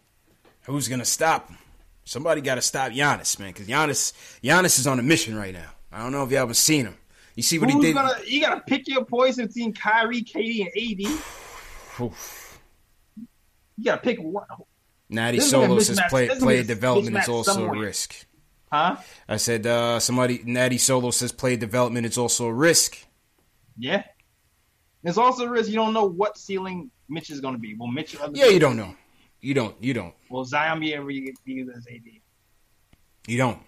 [0.63, 1.59] Who's gonna stop him?
[2.05, 4.13] Somebody got to stop Giannis, man, because Giannis,
[4.43, 5.71] Giannis is on a mission right now.
[5.91, 6.97] I don't know if y'all ever seen him.
[7.35, 7.97] You see what Who's he did?
[7.97, 11.21] Gonna, you got to pick your poison between Kyrie, KD, and AD.
[13.77, 14.45] you got to pick one.
[15.15, 17.75] Natty Solo says play, development is also somewhere.
[17.75, 18.27] a risk.
[18.71, 18.97] Huh?
[19.29, 22.99] I said uh, somebody Natty Solo says play development is also a risk.
[23.79, 24.03] Yeah.
[25.03, 27.75] There's also a risk you don't know what ceiling Mitch is going to be.
[27.75, 28.17] Will Mitch?
[28.33, 28.95] Yeah, you don't know.
[29.41, 29.77] You don't.
[29.83, 30.15] You don't.
[30.31, 31.33] Will Zion be ever be
[31.77, 32.03] as AD?
[33.27, 33.61] You don't.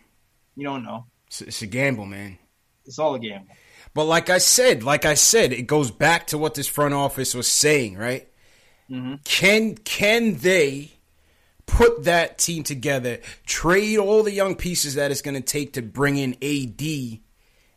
[0.57, 1.05] You don't know.
[1.26, 2.38] It's, it's a gamble, man.
[2.86, 3.55] It's all a gamble.
[3.92, 7.34] But like I said, like I said, it goes back to what this front office
[7.34, 8.28] was saying, right?
[8.90, 9.14] Mm-hmm.
[9.24, 10.92] Can can they
[11.67, 15.83] put that team together, trade all the young pieces that it's going to take to
[15.83, 17.21] bring in AD,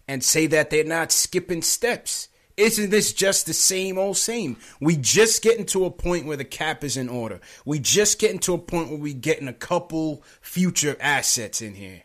[0.07, 2.29] and say that they're not skipping steps?
[2.57, 4.57] Isn't this just the same old same?
[4.81, 7.39] We just getting to a point where the cap is in order.
[7.63, 12.03] We just getting to a point where we getting a couple future assets in here.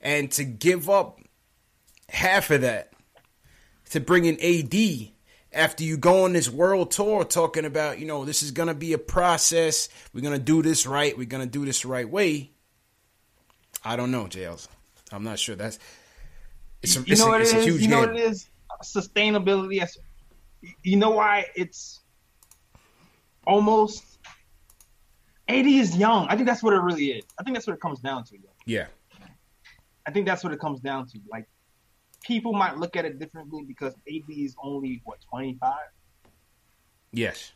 [0.00, 1.18] And to give up
[2.08, 2.92] half of that
[3.90, 5.10] to bring in AD
[5.56, 8.74] after you go on this world tour talking about, you know, this is going to
[8.74, 9.88] be a process.
[10.12, 11.16] We're going to do this right.
[11.16, 12.52] We're going to do this right way.
[13.84, 14.68] I don't know, Jails.
[15.10, 15.56] I'm not sure.
[15.56, 15.78] That's
[16.82, 17.82] it's a, you it's know a, what it is?
[17.82, 18.10] You know game.
[18.10, 18.48] what it is?
[18.82, 19.80] sustainability.
[19.80, 19.96] As
[20.82, 22.00] you know why it's
[23.46, 24.18] almost
[25.48, 26.26] 80 is young.
[26.28, 27.24] I think that's what it really is.
[27.38, 28.36] I think that's what it comes down to.
[28.66, 28.86] Yeah.
[30.06, 31.20] I think that's what it comes down to.
[31.30, 31.48] Like
[32.26, 35.88] people might look at it differently because AD is only what twenty five.
[37.12, 37.52] Yes.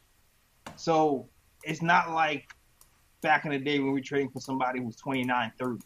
[0.77, 1.29] So
[1.65, 2.55] it's not like
[3.21, 5.81] back in the day when we were trading for somebody who was 29, 30.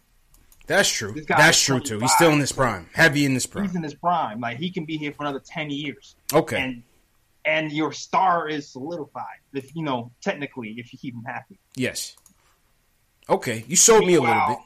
[0.66, 1.14] That's true.
[1.26, 1.98] That's true too.
[1.98, 3.64] He's still in his prime, heavy in his prime.
[3.64, 4.40] He's in his prime.
[4.40, 6.16] Like he can be here for another ten years.
[6.32, 6.58] Okay.
[6.58, 6.82] And
[7.44, 9.40] and your star is solidified.
[9.52, 11.58] If you know, technically, if you keep him happy.
[11.76, 12.16] Yes.
[13.28, 14.64] Okay, you sold me a little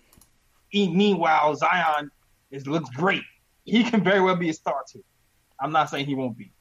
[0.73, 0.91] bit.
[0.91, 2.11] Meanwhile, Zion
[2.53, 3.23] is looks great.
[3.69, 5.05] He can very well be a star too.
[5.61, 6.53] I'm not saying he won't be.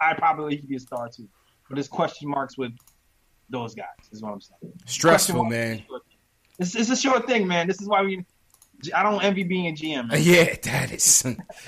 [0.00, 1.28] I probably could be a star too.
[1.68, 2.72] But there's question marks with
[3.48, 3.86] those guys.
[4.12, 4.72] Is what I'm saying.
[4.86, 5.84] Stressful, man.
[6.58, 7.66] It's, it's a short thing, man.
[7.66, 8.24] This is why we
[8.94, 10.08] I don't envy being a GM.
[10.08, 10.20] Man.
[10.22, 11.02] Yeah, that is.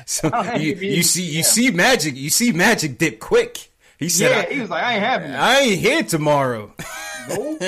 [0.06, 3.72] Some, you, you see, you see Magic, you see Magic dip quick.
[3.98, 5.36] He said, "Yeah." He was like, "I ain't having it.
[5.36, 6.74] I ain't here tomorrow."
[7.28, 7.58] No,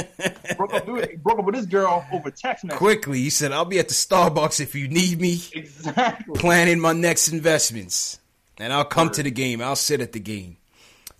[0.57, 2.79] broke up, broke up with this girl over text message.
[2.79, 6.35] Quickly, he said, "I'll be at the Starbucks if you need me." Exactly.
[6.39, 8.19] Planning my next investments,
[8.59, 9.15] and I'll come Word.
[9.15, 9.61] to the game.
[9.61, 10.57] I'll sit at the game.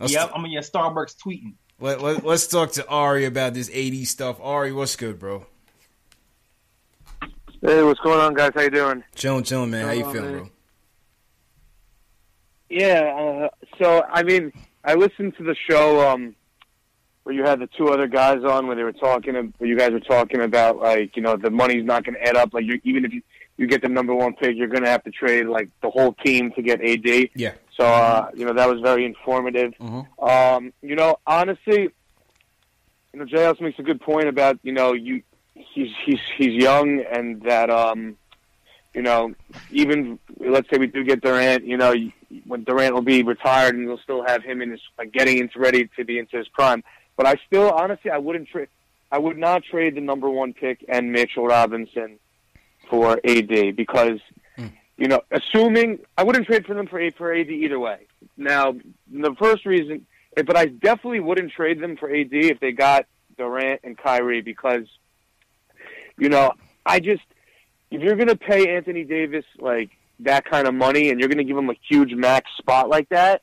[0.01, 1.55] I'll yep, st- I'm in your Starbucks tweeting.
[1.80, 4.41] Let, let, us talk to Ari about this AD stuff.
[4.41, 5.47] Ari, what's good, bro?
[7.61, 8.53] Hey, what's going on, guys?
[8.55, 9.05] How you doing?
[9.14, 9.86] Chilling, chilling, man.
[9.86, 10.51] How you feeling, bro?
[12.68, 13.49] Yeah.
[13.51, 14.53] Uh, so, I mean,
[14.84, 16.34] I listened to the show um,
[17.29, 19.91] where you had the two other guys on, where they were talking, where you guys
[19.91, 22.55] were talking about like, you know, the money's not going to add up.
[22.55, 23.20] Like, you even if you
[23.59, 26.14] you get the number one pick, you're going to have to trade like the whole
[26.24, 27.29] team to get AD.
[27.35, 27.53] Yeah.
[27.76, 29.74] So, uh, you know, that was very informative.
[29.79, 30.24] Mm-hmm.
[30.24, 31.91] Um, you know, honestly,
[33.12, 35.22] you know, JS makes a good point about you know you
[35.53, 38.16] he's he's he's young and that um,
[38.95, 39.35] you know
[39.70, 41.93] even let's say we do get Durant, you know,
[42.47, 45.59] when Durant will be retired and we'll still have him in his like getting into
[45.59, 46.83] ready to be into his prime.
[47.18, 48.68] But I still honestly I wouldn't trade.
[49.12, 52.18] I would not trade the number one pick and Mitchell Robinson
[52.88, 54.20] for AD because
[54.56, 54.72] Mm.
[54.96, 57.98] you know, assuming I wouldn't trade for them for A for AD either way.
[58.36, 58.74] Now,
[59.10, 60.04] the first reason,
[60.34, 63.06] but I definitely wouldn't trade them for AD if they got
[63.36, 64.86] Durant and Kyrie because,
[66.18, 66.52] you know,
[66.84, 67.22] I just
[67.92, 69.90] if you're going to pay Anthony Davis like
[70.20, 73.08] that kind of money and you're going to give him a huge max spot like
[73.10, 73.42] that,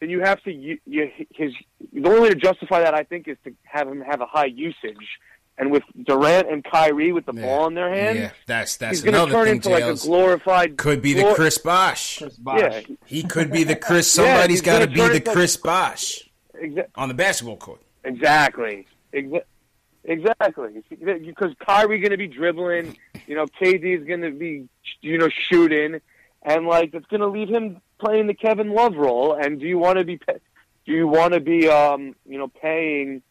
[0.00, 1.52] then you have to you, you his
[1.92, 4.46] the only way to justify that I think is to have him have a high
[4.46, 5.18] usage.
[5.60, 7.42] And with Durant and Kyrie with the Yeah.
[7.42, 9.54] ball in their hands, Yeah, that's that's he's another turn thing.
[9.56, 10.76] into like a glorified.
[10.76, 12.18] could be the glor- Chris Bosh.
[12.18, 12.60] Chris Bosh.
[12.60, 14.16] Yeah, He could be the Chris.
[14.16, 17.80] Yeah, Somebody's he's got to be the into- Chris Bosh exa- on the basketball court.
[18.04, 19.42] exactly, Exa-
[20.04, 20.82] exactly.
[20.90, 22.96] Because Kyrie going to be dribbling,
[23.26, 24.68] you know, KD is going to be,
[25.00, 26.00] you know, shooting,
[26.48, 29.34] and like it's going to leave him playing the Kevin Love role.
[29.34, 30.32] And do you want to be, pa-
[30.86, 33.22] do you want to be, um, you know, paying,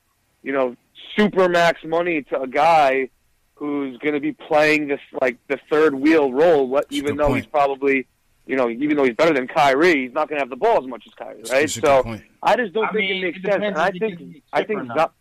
[0.43, 0.75] you know,
[1.15, 3.09] super max money to a guy
[3.55, 6.67] who's going to be playing this like the third wheel role?
[6.67, 7.37] What, a even though point.
[7.43, 8.05] he's probably.
[8.49, 10.77] You know, even though he's better than Kyrie, he's not going to have the ball
[10.81, 11.67] as much as Kyrie, right?
[11.67, 12.17] That's So.
[12.41, 13.61] I just don't I think mean, it makes it sense.
[13.61, 15.13] And I think I think not.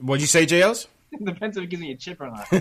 [0.00, 0.88] What'd you say, JL's?
[1.22, 2.48] Depends if it gives me a chip or not.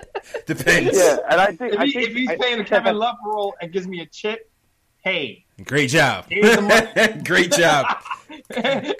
[0.46, 0.96] Depends.
[0.96, 3.54] Yeah, and I think if, I think if he's I- playing the Kevin Love role
[3.60, 4.50] and gives me a chip,
[4.98, 6.26] hey, Great job.
[6.28, 7.22] Here's the money.
[7.24, 7.86] Great job.
[8.56, 8.94] and,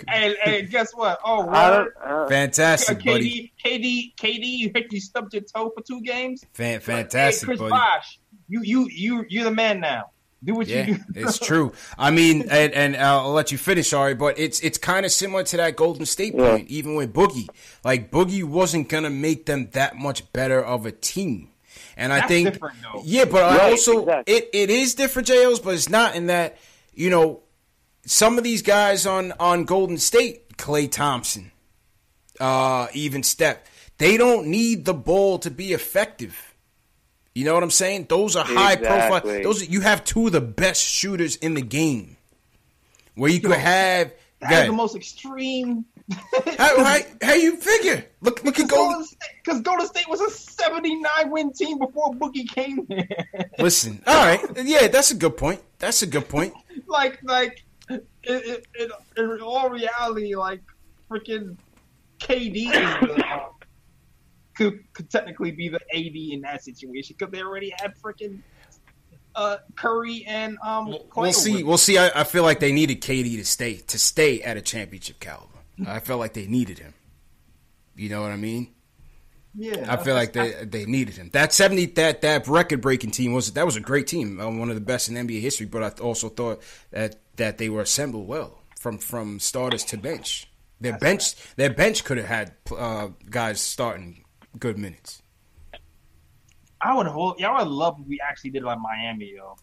[0.45, 1.19] and guess what?
[1.25, 3.53] Oh, I uh, Fantastic, buddy.
[3.65, 6.45] KD, KD, KD, you hit you stubbed your toe for two games.
[6.53, 7.71] Fan- fantastic, hey, Chris buddy.
[7.71, 8.19] Bosh,
[8.49, 10.11] you you you you're the man now.
[10.45, 11.03] Do what Yeah, you do.
[11.15, 11.73] it's true.
[11.97, 15.45] I mean, and, and I'll let you finish, sorry, but it's it's kind of similar
[15.45, 16.51] to that Golden State Yeah.
[16.51, 17.49] point, even with Boogie.
[17.85, 21.51] Like Boogie wasn't gonna make them that much better of a team,
[21.97, 24.35] and I think, different, yeah, but I also exactly.
[24.35, 26.59] it, it is different, JLs, but it's not in that
[26.93, 27.43] you know
[28.05, 31.53] some of these guys on on Golden State, Klay Thompson,
[32.41, 33.59] uh, even Steph,
[33.99, 36.52] they don't need the ball to be effective.
[37.35, 38.07] You know what I'm saying?
[38.09, 39.23] Those are high profile.
[39.25, 42.17] Those are, you have two of the best shooters in the game.
[43.15, 44.13] Where you could have
[44.43, 45.85] go That's the most extreme.
[46.59, 48.05] how, how, how you figure?
[48.21, 48.93] Look look at Golden.
[48.93, 53.07] Golden State, because Golden State was a 79 win team before Boogie came there.
[53.59, 55.61] Listen, all right, yeah, that's a good point.
[55.79, 56.55] That's a good point.
[56.87, 60.63] like, like, in, in, in, in all reality, like,
[61.11, 61.57] freaking
[62.19, 63.49] KD is the, uh,
[64.55, 68.41] could could technically be the AD in that situation because they already had freaking
[69.35, 70.89] uh, Curry and um.
[70.89, 71.63] We'll Klay see.
[71.63, 71.99] We'll see.
[71.99, 75.49] I, I feel like they needed KD to stay to stay at a championship caliber.
[75.87, 76.95] I felt like they needed him.
[77.97, 78.73] You know what I mean?
[79.55, 81.31] Yeah, I feel like they they needed him.
[81.33, 84.71] That seventy that that record breaking team was that was a great team, uh, one
[84.71, 85.67] of the best in NBA history.
[85.67, 90.49] But I also thought that that they were assembled well from from starters to bench.
[90.81, 94.22] Their bench their bench could have had uh, guys starting
[94.59, 95.23] good minutes.
[96.81, 97.37] I would hold.
[97.39, 99.57] Yeah, I would love if we actually did like Miami, yo.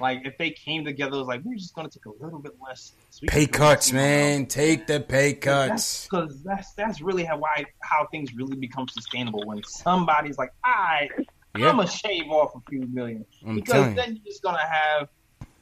[0.00, 2.52] Like if they came together, it was like we're just gonna take a little bit
[2.66, 2.92] less.
[3.10, 4.40] so Pay cuts, man.
[4.40, 4.50] around.
[4.50, 6.04] Take the pay cuts.
[6.04, 11.08] Because that's that's really how why how things really become sustainable when somebody's like, I
[11.56, 11.70] Yeah.
[11.70, 13.96] I'm gonna shave off a few million I'm because telling you.
[13.96, 15.08] then you're just gonna have,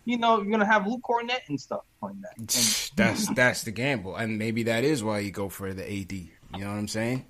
[0.07, 2.37] you know, you're gonna have Luke Kornet and stuff like that.
[2.39, 2.49] And
[2.97, 6.13] That's that's the gamble, and maybe that is why you go for the AD.
[6.13, 7.27] You know what I'm saying?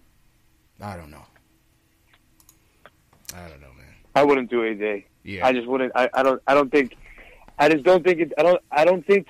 [0.80, 1.24] I don't know.
[3.34, 3.94] I don't know, man.
[4.14, 5.04] I wouldn't do AD.
[5.24, 5.92] Yeah, I just wouldn't.
[5.94, 6.40] I, I don't.
[6.46, 6.96] I don't think.
[7.58, 8.32] I just don't think it.
[8.38, 8.62] I don't.
[8.70, 9.28] I don't think.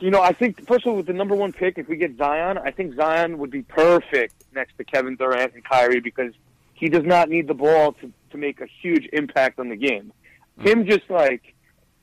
[0.00, 2.16] You know, I think first of all, with the number one pick, if we get
[2.16, 6.32] Zion, I think Zion would be perfect next to Kevin Durant and Kyrie because
[6.74, 10.12] he does not need the ball to to make a huge impact on the game.
[10.60, 10.66] Mm.
[10.66, 11.54] Him just like,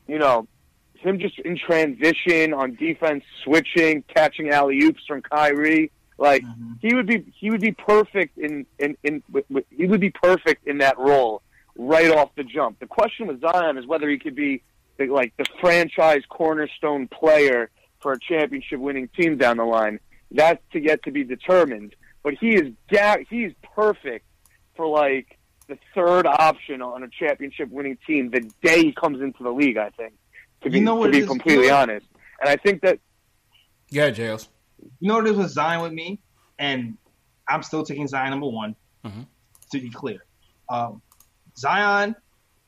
[0.08, 0.48] you know,
[0.96, 5.92] him just in transition on defense, switching, catching alley oops from Kyrie.
[6.18, 6.44] Like
[6.82, 9.24] he would be, he would be perfect in in in.
[9.32, 11.42] with- with- He would be perfect in that role
[11.76, 12.80] right off the jump.
[12.80, 14.62] The question with Zion is whether he could be
[14.98, 20.00] the, like the franchise cornerstone player for a championship winning team down the line.
[20.30, 21.96] That's to yet to be determined.
[22.22, 24.26] But he is ga- he's perfect
[24.76, 25.38] for like
[25.68, 29.78] the third option on a championship winning team the day he comes into the league.
[29.78, 30.14] I think
[30.62, 32.06] to be You know to be completely You know- honest,
[32.40, 33.00] and I think that
[33.90, 34.50] Yeah, Jails.
[35.00, 36.20] You know what it is with Zion with me,
[36.60, 36.98] and
[37.48, 38.76] I'm still taking Zion number one.
[39.04, 39.28] Mhm.
[39.72, 40.26] To be clear,
[40.70, 41.02] um,
[41.58, 42.16] Zion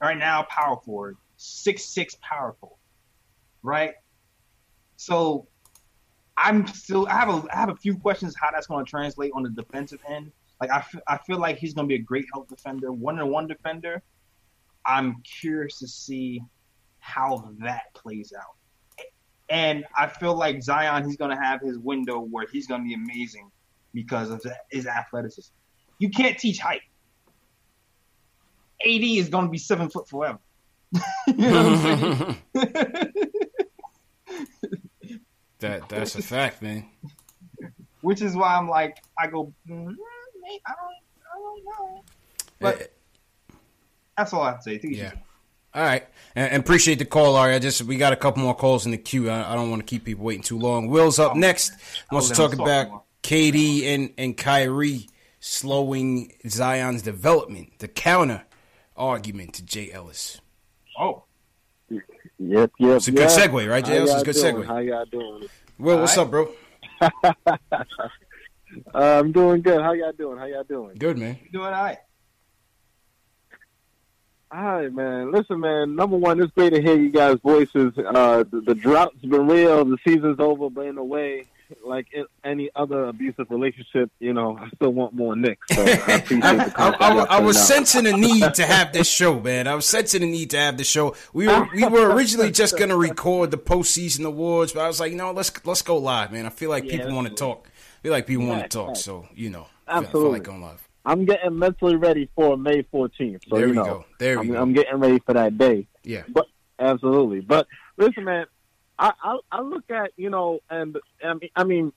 [0.02, 2.80] right now power forward, six six power forward,
[3.62, 3.94] right?
[4.98, 5.48] So
[6.38, 9.32] I'm still I have a I have a few questions how that's going to translate
[9.34, 10.32] on the defensive end.
[10.60, 13.20] Like I feel, I feel like he's going to be a great help defender, one
[13.20, 14.02] on one defender.
[14.86, 16.42] I'm curious to see
[17.00, 18.56] how that plays out.
[19.50, 22.86] And I feel like Zion, he's going to have his window where he's going to
[22.88, 23.52] be amazing
[23.94, 25.54] because of his athleticism.
[26.00, 26.82] You can't teach height.
[28.84, 30.40] AD is going to be seven foot forever.
[31.28, 33.32] you know what I'm saying?
[35.60, 36.86] That that's a fact, man.
[38.02, 39.96] Which is why I'm like, I go, mm,
[40.66, 40.96] I don't,
[41.34, 42.04] I don't know.
[42.60, 42.86] But Eh,
[44.18, 44.80] that's all I have to say.
[44.84, 45.14] Yeah.
[45.76, 47.54] All right, and, and appreciate the call, Ari.
[47.54, 49.30] I just we got a couple more calls in the queue.
[49.30, 50.88] I, I don't want to keep people waiting too long.
[50.88, 51.74] Will's up next.
[52.12, 53.04] Wants to talk about more.
[53.24, 55.10] KD and and Kyrie
[55.40, 57.80] slowing Zion's development.
[57.80, 58.46] The counter
[58.96, 60.40] argument to Jay Ellis.
[60.98, 61.24] Oh,
[61.90, 62.98] Yep, yep.
[62.98, 64.02] It's a good segue, right, How Jay?
[64.02, 64.56] It's a good doing?
[64.56, 64.66] segue.
[64.66, 65.48] How y'all doing?
[65.78, 66.50] Will, what's up, bro?
[68.94, 69.82] Uh, I'm doing good.
[69.82, 70.38] How y'all doing?
[70.38, 70.96] How y'all doing?
[70.98, 71.38] Good, man.
[71.46, 71.98] you doing all right?
[74.52, 75.32] All right, man.
[75.32, 75.96] Listen, man.
[75.96, 77.94] Number one, it's great to hear you guys' voices.
[77.98, 79.84] Uh, the, the drought's been real.
[79.86, 81.46] The season's over, but in a way,
[81.84, 85.58] like in any other abusive relationship, you know, I still want more Nick.
[85.72, 87.62] So I appreciate the I, I, I, was out.
[87.64, 89.68] sensing a need to have this show, man.
[89.68, 91.16] I was sensing a need to have this show.
[91.34, 95.12] We were we were originally just gonna record the postseason awards, but I was like,
[95.12, 96.46] you know, let's let's go live, man.
[96.46, 97.68] I feel like Yeah, people want to talk.
[97.68, 100.32] I feel like people want to talk, so you know, I feel- I feel Absolutely.
[100.34, 100.85] like going live.
[101.06, 103.42] I'm getting mentally ready for May 14th.
[103.48, 104.06] So There you we know, go.
[104.20, 104.62] There I'm, go.
[104.62, 105.88] I'm getting ready for that day.
[106.04, 106.24] Yeah.
[106.28, 106.48] But
[106.80, 107.42] absolutely.
[107.42, 108.46] But listen, man,
[108.98, 111.94] I I, I look at you know, and I mean, I mean,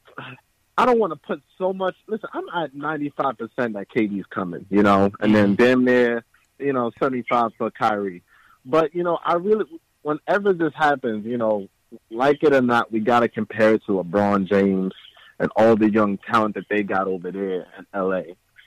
[0.79, 1.97] I don't want to put so much.
[2.07, 5.65] Listen, I'm at 95 percent that KD's coming, you know, and then mm-hmm.
[5.65, 6.25] damn near,
[6.59, 8.23] you know, 75 for Kyrie.
[8.65, 9.65] But you know, I really,
[10.03, 11.69] whenever this happens, you know,
[12.11, 14.93] like it or not, we got to compare it to LeBron James
[15.39, 18.23] and all the young talent that they got over there in LA.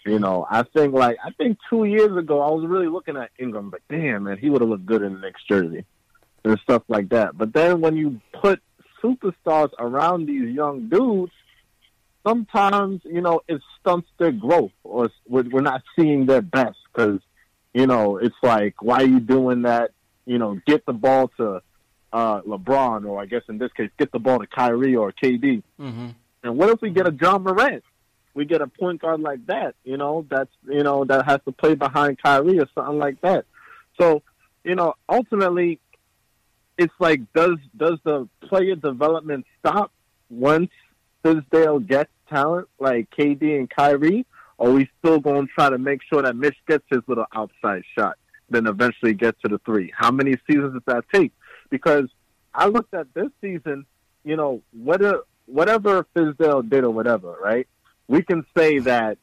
[0.05, 3.29] You know, I think like I think two years ago I was really looking at
[3.37, 5.85] Ingram, but damn man, he would have looked good in the Knicks jersey
[6.43, 7.37] and stuff like that.
[7.37, 8.61] But then when you put
[9.03, 11.31] superstars around these young dudes,
[12.25, 17.19] sometimes you know it stunts their growth, or we're, we're not seeing their best because
[17.73, 19.91] you know it's like why are you doing that?
[20.25, 21.61] You know, get the ball to
[22.11, 25.61] uh, LeBron, or I guess in this case, get the ball to Kyrie or KD.
[25.79, 26.07] Mm-hmm.
[26.43, 27.83] And what if we get a John Morant?
[28.33, 31.51] We get a point guard like that, you know, that's you know, that has to
[31.51, 33.45] play behind Kyrie or something like that.
[33.99, 34.23] So,
[34.63, 35.79] you know, ultimately
[36.77, 39.91] it's like does does the player development stop
[40.29, 40.71] once
[41.23, 44.25] Fizdale gets talent like KD and Kyrie?
[44.57, 47.83] Or are we still gonna try to make sure that Mitch gets his little outside
[47.97, 48.17] shot,
[48.49, 49.91] then eventually get to the three?
[49.95, 51.33] How many seasons does that take?
[51.69, 52.07] Because
[52.53, 53.85] I looked at this season,
[54.23, 57.67] you know, whether whatever Fizdale did or whatever, right?
[58.11, 59.17] We can say that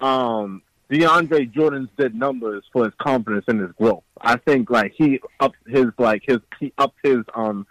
[0.00, 4.02] um DeAndre Jordan's did numbers for his confidence and his growth.
[4.20, 7.66] I think like he upped his like his he upped his um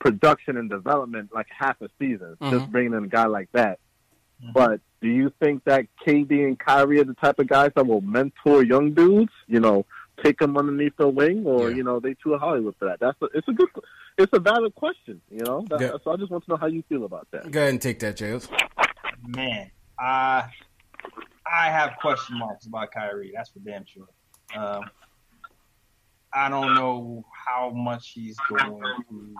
[0.00, 2.70] production and development like half a season just Mhm.
[2.72, 3.78] bringing in a guy like that.
[4.52, 8.00] But do you think that KD and Kyrie are the type of guys that will
[8.00, 9.30] mentor young dudes?
[9.46, 9.86] You know,
[10.24, 11.76] take them underneath their wing, or Yeah.
[11.76, 12.98] you know, they too a Hollywood for that?
[12.98, 13.68] That's a, it's a good,
[14.18, 15.20] it's a valid question.
[15.30, 15.92] You know, that, Yeah.
[16.02, 17.48] so I just want to know how you feel about that.
[17.52, 18.48] Go ahead and take that, Jails.
[19.24, 19.70] Man,
[20.02, 20.46] uh,
[21.46, 23.32] I have question marks about Kyrie.
[23.34, 24.08] That's for damn sure.
[24.56, 24.84] Um,
[26.34, 29.34] I don't know how much he's going to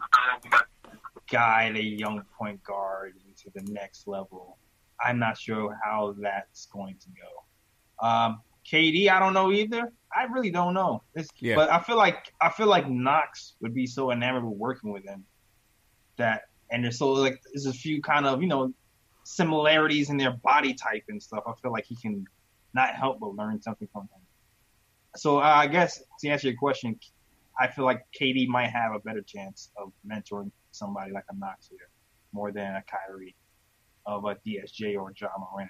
[1.31, 4.59] guide a young point guard into the next level.
[5.05, 8.07] I'm not sure how that's going to go.
[8.07, 8.41] Um,
[8.71, 9.93] KD, I don't know either.
[10.15, 11.03] I really don't know.
[11.15, 11.57] It's, Yeah.
[11.57, 15.05] But I feel like I feel like Knox would be so enamored with working with
[15.05, 15.25] him
[16.19, 18.73] that, and there's so like there's a few kind of you know
[19.25, 21.45] similarities in their body type and stuff.
[21.47, 22.27] I feel like he can
[22.75, 24.21] not help but learn something from him.
[25.17, 26.99] So uh, I guess to answer your question,
[27.59, 31.69] I feel like KD might have a better chance of mentoring somebody like a Knox
[31.69, 31.91] here
[32.33, 33.37] more than a Kyrie
[34.07, 35.69] of a DSJ or a John Moran,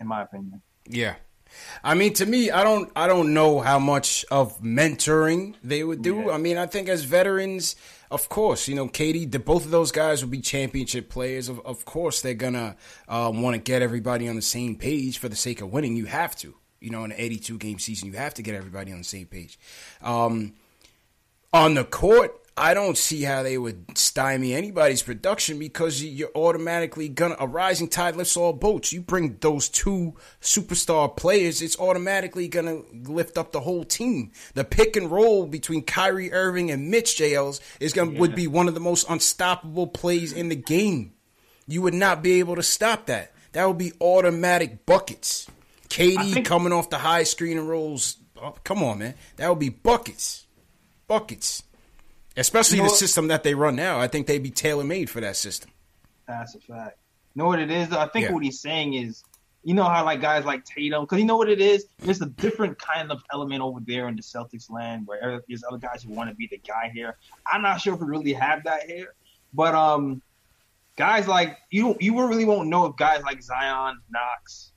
[0.00, 0.62] in my opinion.
[0.88, 1.16] Yeah.
[1.82, 6.02] I mean, to me, I don't, I don't know how much of mentoring they would
[6.02, 6.24] do.
[6.26, 6.32] Yeah.
[6.32, 7.76] I mean, I think as veterans,
[8.10, 11.48] of course, you know, KD, the, both of those guys will be championship players.
[11.48, 12.76] Of, of course, they're gonna
[13.08, 15.96] um, want to get everybody on the same page for the sake of winning.
[15.96, 18.92] You have to, you know, in an 82 game season, you have to get everybody
[18.92, 19.58] on the same page.
[20.02, 20.54] Um,
[21.52, 27.10] on the court, I don't see how they would stymie anybody's production because you're automatically
[27.10, 28.94] gonna a rising tide lifts all boats.
[28.94, 34.32] You bring those two superstar players, it's automatically gonna lift up the whole team.
[34.54, 38.20] The pick and roll between Kyrie Irving and Mitch JLs is gonna yeah.
[38.20, 41.12] would be one of the most unstoppable plays in the game.
[41.68, 43.32] You would not be able to stop that.
[43.52, 45.46] That would be automatic buckets.
[45.90, 48.16] KD think- coming off the high screen and rolls.
[48.40, 49.14] Oh, come on, man.
[49.36, 50.46] That would be buckets.
[51.06, 51.62] Buckets.
[52.36, 53.98] Especially you know the system that they run now.
[53.98, 55.70] I think they'd be tailor made for that system.
[56.26, 56.98] That's a fact.
[57.34, 57.92] You know what it is?
[57.92, 58.32] I think yeah.
[58.32, 59.22] what he's saying is,
[59.62, 61.86] you know how like guys like Tatum, because you know what it is?
[61.98, 65.78] There's a different kind of element over there in the Celtics land where there's other
[65.78, 67.16] guys who want to be the guy here.
[67.50, 69.14] I'm not sure if we really have that here,
[69.52, 70.22] but um,
[70.96, 74.72] guys like you, you really won't know if guys like Zion, Knox,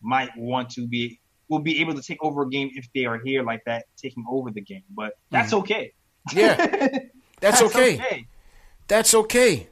[0.00, 3.18] might want to be will be able to take over a game if they are
[3.18, 4.84] here like that, taking over the game.
[4.90, 5.60] But that's mm-hmm.
[5.60, 5.92] okay.
[6.32, 6.56] Yeah,
[7.40, 7.96] that's, that's okay.
[7.96, 8.26] okay.
[8.88, 9.68] That's okay.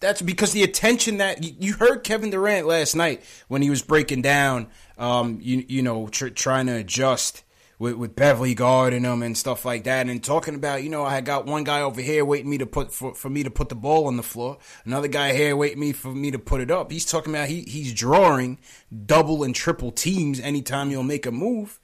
[0.00, 4.22] That's because the attention that you heard Kevin Durant last night when he was breaking
[4.22, 7.42] down, um, you you know, tr- trying to adjust
[7.78, 11.20] with, with Beverley guarding him and stuff like that, and talking about, you know, I
[11.22, 13.74] got one guy over here waiting me to put for, for me to put the
[13.74, 16.92] ball on the floor, another guy here waiting me for me to put it up.
[16.92, 18.58] He's talking about he he's drawing
[19.06, 21.80] double and triple teams anytime you'll make a move.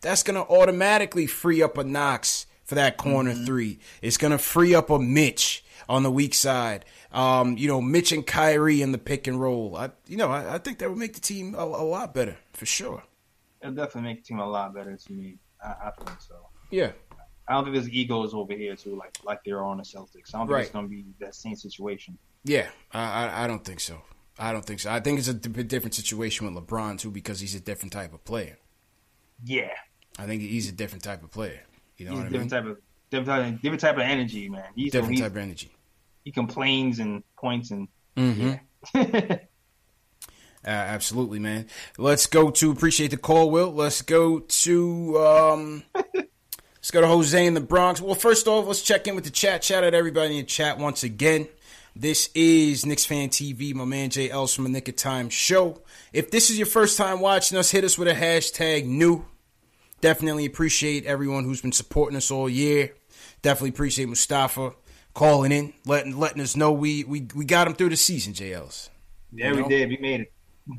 [0.00, 3.44] That's gonna automatically free up a Knox for that corner mm-hmm.
[3.44, 3.78] three.
[4.00, 6.84] It's going to free up a Mitch on the weak side.
[7.12, 9.76] Um, you know, Mitch and Kyrie in the pick and roll.
[9.76, 12.38] I, you know, I, I think that would make the team a, a, lot better
[12.54, 13.02] for sure.
[13.60, 15.36] It'll definitely make the team a lot better to me.
[15.62, 16.34] I, I think so.
[16.70, 16.92] Yeah.
[17.48, 20.34] I don't think there's egos over here too, like like there are on the Celtics.
[20.34, 20.62] I don't think right.
[20.62, 22.16] it's going to be that same situation.
[22.44, 24.00] Yeah, I, I, I don't think so.
[24.38, 24.90] I don't think so.
[24.90, 28.24] I think it's a different situation with LeBron too because he's a different type of
[28.24, 28.58] player.
[29.44, 29.72] Yeah,
[30.18, 31.60] I think he's a different type of player.
[32.02, 32.62] You know he's what different mean?
[32.62, 32.78] type of
[33.10, 34.64] different type, different type of energy, man.
[34.74, 35.70] He's different type of energy.
[36.24, 38.54] He complains and points and mm-hmm.
[38.94, 39.38] yeah.
[40.64, 41.66] Uh, absolutely, man.
[41.98, 43.72] Let's go to appreciate the call, Will.
[43.72, 45.82] Let's go to um,
[46.14, 48.00] let's go to Jose in the Bronx.
[48.00, 49.64] Well, first off, let's check in with the chat.
[49.64, 51.48] Shout out everybody in the chat once again.
[51.96, 55.82] This is Knicks Fan TV, my man Jay from the Knick of Time show.
[56.12, 59.24] If this is your first time watching us, hit us with a hashtag new.
[60.02, 62.92] Definitely appreciate everyone who's been supporting us all year.
[63.40, 64.72] Definitely appreciate Mustafa
[65.14, 68.88] calling in, letting letting us know we we, we got him through the season, JLs.
[69.32, 69.62] Yeah, you know?
[69.62, 69.88] we did.
[69.88, 70.32] We made it.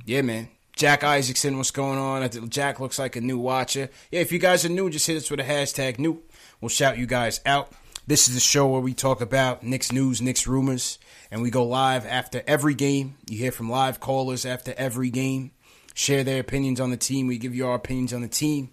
[0.06, 0.50] Yeah, man.
[0.76, 2.50] Jack Isaacson, what's going on?
[2.50, 3.90] Jack looks like a new watcher.
[4.12, 6.22] Yeah, if you guys are new, just hit us with a hashtag new.
[6.60, 7.72] We'll shout you guys out.
[8.06, 11.00] This is the show where we talk about Knicks news, Knicks rumors,
[11.32, 13.16] and we go live after every game.
[13.30, 15.52] You hear from live callers after every game,
[15.94, 17.28] share their opinions on the team.
[17.28, 18.72] We give you our opinions on the team.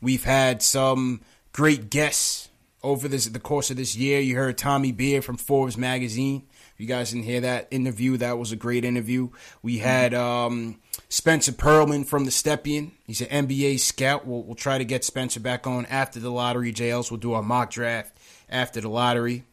[0.00, 1.20] We've had some
[1.52, 2.48] great guests
[2.82, 4.20] over this the course of this year.
[4.20, 6.46] You heard Tommy Beer from Forbes magazine.
[6.74, 9.28] If you guys didn't hear that interview, that was a great interview.
[9.62, 10.80] We had um,
[11.10, 12.92] Spencer Pearlman from the Stepien.
[13.06, 14.26] He's an NBA scout.
[14.26, 16.72] We'll, we'll try to get Spencer back on after the lottery.
[16.72, 17.10] JLs.
[17.10, 18.16] We'll do our mock draft
[18.48, 19.44] after the lottery.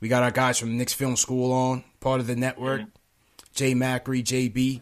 [0.00, 2.82] We got our guys from Knicks Film School on, part of the network.
[3.54, 4.80] Jay Macri, JB.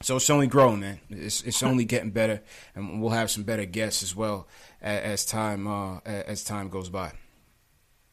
[0.00, 1.00] So it's only growing, man.
[1.10, 2.40] It's it's only getting better,
[2.74, 4.46] and we'll have some better guests as well
[4.80, 7.12] as, as time uh, as time goes by.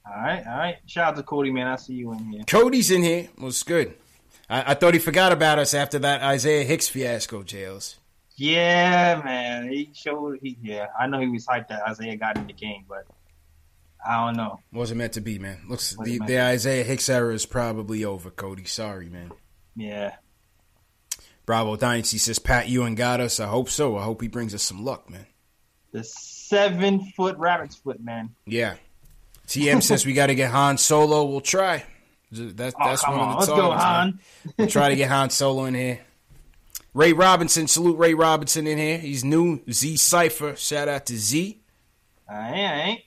[0.05, 0.77] All right, all right.
[0.86, 1.67] Shout out to Cody, man.
[1.67, 2.43] I see you in here.
[2.47, 3.29] Cody's in here.
[3.38, 3.95] Was good.
[4.49, 7.97] I, I, thought he forgot about us after that Isaiah Hicks fiasco, Jails.
[8.36, 9.69] Yeah, man.
[9.69, 10.39] He showed.
[10.41, 10.88] He yeah.
[10.99, 13.05] I know he was hyped that Isaiah got in the game, but
[14.05, 14.59] I don't know.
[14.71, 15.61] Wasn't meant to be, man.
[15.67, 18.65] Looks the, the Isaiah Hicks era is probably over, Cody.
[18.65, 19.31] Sorry, man.
[19.75, 20.15] Yeah.
[21.45, 23.39] Bravo Dynasty says Pat Ewing got us.
[23.39, 23.97] I hope so.
[23.97, 25.25] I hope he brings us some luck, man.
[25.91, 28.31] The seven foot rabbit's foot, man.
[28.45, 28.75] Yeah.
[29.47, 31.23] TM says we got to get Han Solo.
[31.25, 31.85] We'll try.
[32.31, 33.27] That, oh, that's one on.
[33.37, 34.19] of the Let's go, Han.
[34.57, 35.99] we'll try to get Han Solo in here.
[36.93, 38.97] Ray Robinson, salute Ray Robinson in here.
[38.97, 39.61] He's new.
[39.69, 41.61] Z Cipher, shout out to Z.
[42.31, 43.01] Ain't.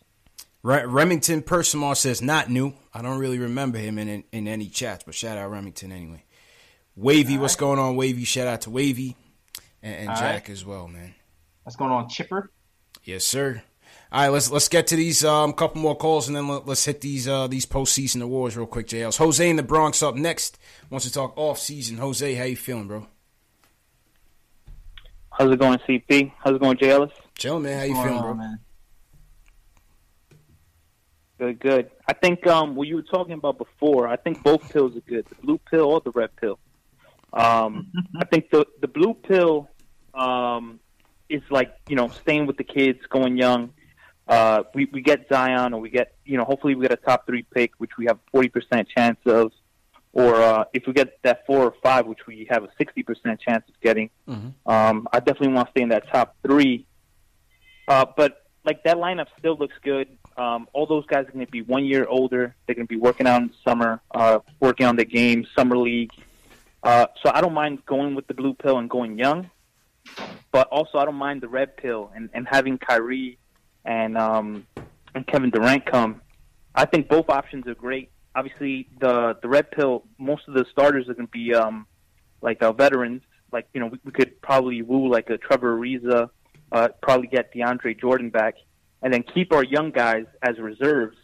[0.63, 2.75] Remington Persimar says not new.
[2.93, 6.25] I don't really remember him in, in, in any chats, but shout out Remington anyway.
[6.99, 7.61] Wavy, All what's right.
[7.61, 8.25] going on, Wavy?
[8.25, 9.17] Shout out to Wavy
[9.83, 10.51] and, and Jack right.
[10.51, 11.15] as well, man.
[11.63, 12.51] What's going on, Chipper?
[13.05, 13.63] Yes, sir.
[14.11, 16.85] All right, let's let's get to these um couple more calls and then let, us
[16.85, 19.17] hit these uh these postseason awards real quick, JLs.
[19.19, 20.59] Jose in the Bronx up next.
[20.91, 21.99] Wants to talk off season.
[21.99, 23.07] Jose, how you feeling, bro?
[25.31, 26.33] How's it going, CP?
[26.43, 26.91] How's it going, J.
[26.91, 27.13] Ellis?
[27.37, 27.79] Chill, man.
[27.79, 28.35] How you feeling, bro?
[28.35, 28.59] Man?
[31.39, 31.91] Good, good.
[32.09, 35.27] I think um, what you were talking about before, I think both pills are good,
[35.29, 36.59] the blue pill or the red pill.
[37.33, 39.69] Um, I think the the blue pill
[40.15, 40.81] um,
[41.29, 43.71] is like you know staying with the kids, going young.
[44.27, 47.27] Uh, we we get Zion, or we get you know hopefully we get a top
[47.27, 49.53] three pick, which we have forty percent chance of,
[50.13, 53.41] or uh, if we get that four or five, which we have a sixty percent
[53.41, 54.11] chance of getting.
[54.29, 54.71] Mm-hmm.
[54.71, 56.87] Um, I definitely want to stay in that top three.
[57.87, 60.09] Uh, but like that lineup still looks good.
[60.37, 62.55] Um, all those guys are going to be one year older.
[62.67, 65.77] They're going to be working out in the summer, uh, working on the game, summer
[65.77, 66.13] league.
[66.83, 69.51] Uh, so I don't mind going with the blue pill and going young,
[70.53, 73.39] but also I don't mind the red pill and, and having Kyrie
[73.85, 74.67] and um,
[75.15, 76.21] and Kevin Durant come.
[76.75, 78.11] I think both options are great.
[78.35, 81.87] Obviously, the the red pill, most of the starters are going to be um,
[82.41, 83.23] like uh, veterans.
[83.51, 86.31] Like you know, we, we could probably woo like a Trevor Ariza,
[86.71, 88.55] uh, probably get DeAndre Jordan back,
[89.03, 91.17] and then keep our young guys as reserves.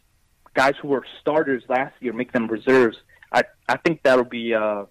[0.54, 2.96] Guys who were starters last year, make them reserves.
[3.32, 4.86] I I think that'll be uh,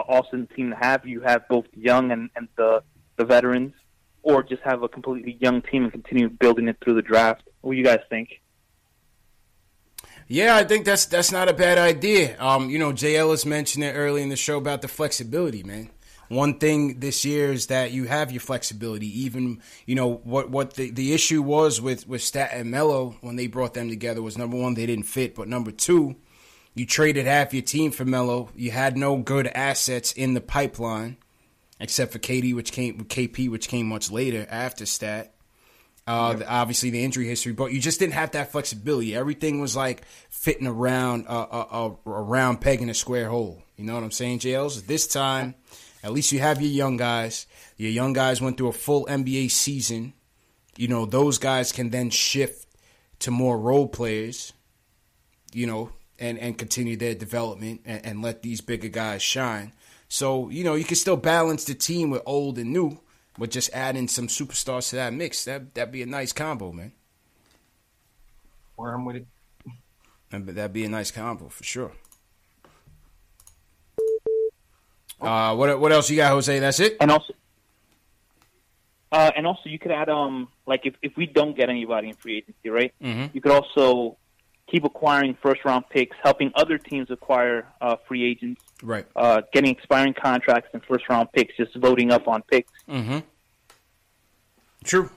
[0.00, 1.06] awesome team to have.
[1.06, 2.82] You have both young and, and the
[3.16, 3.74] the veterans,
[4.22, 7.42] or just have a completely young team and continue building it through the draft.
[7.60, 8.40] What do you guys think?
[10.28, 12.40] Yeah, I think that's that's not a bad idea.
[12.40, 15.90] Um, you know, Jay Ellis mentioned it early in the show about the flexibility, man.
[16.28, 19.06] One thing this year is that you have your flexibility.
[19.24, 23.36] Even you know what what the, the issue was with with Stat and Melo when
[23.36, 26.16] they brought them together was number one they didn't fit, but number two,
[26.74, 28.50] you traded half your team for Melo.
[28.54, 31.18] You had no good assets in the pipeline,
[31.78, 35.34] except for KD, which came KP, which came much later after Stat.
[36.04, 36.38] Uh, yep.
[36.40, 39.14] the, obviously the injury history, but you just didn't have that flexibility.
[39.14, 43.62] Everything was like fitting around a, a, a, a round peg in a square hole.
[43.76, 44.86] You know what I'm saying, JLs?
[44.86, 45.54] This time,
[46.02, 47.46] at least you have your young guys.
[47.76, 50.14] Your young guys went through a full NBA season.
[50.76, 52.66] You know, those guys can then shift
[53.20, 54.52] to more role players,
[55.52, 55.92] you know,
[56.22, 59.72] and, and continue their development and, and let these bigger guys shine.
[60.08, 62.98] So, you know, you can still balance the team with old and new
[63.38, 66.92] but just adding some superstars to that mix, that that'd be a nice combo, man.
[68.76, 69.26] Where I'm with it.
[70.30, 71.92] But That'd be a nice combo for sure.
[75.20, 76.58] Uh, what what else you got, Jose?
[76.58, 76.96] That's it.
[77.00, 77.34] And also,
[79.12, 82.14] uh, and also you could add um like if if we don't get anybody in
[82.14, 82.94] free agency, right?
[83.02, 83.26] Mm-hmm.
[83.34, 84.16] You could also
[84.72, 88.62] keep acquiring first round picks, helping other teams acquire uh, free agents.
[88.82, 89.06] Right.
[89.14, 92.72] Uh, getting expiring contracts and first round picks, just voting up on picks.
[92.88, 93.18] Mm-hmm.
[94.84, 95.10] True.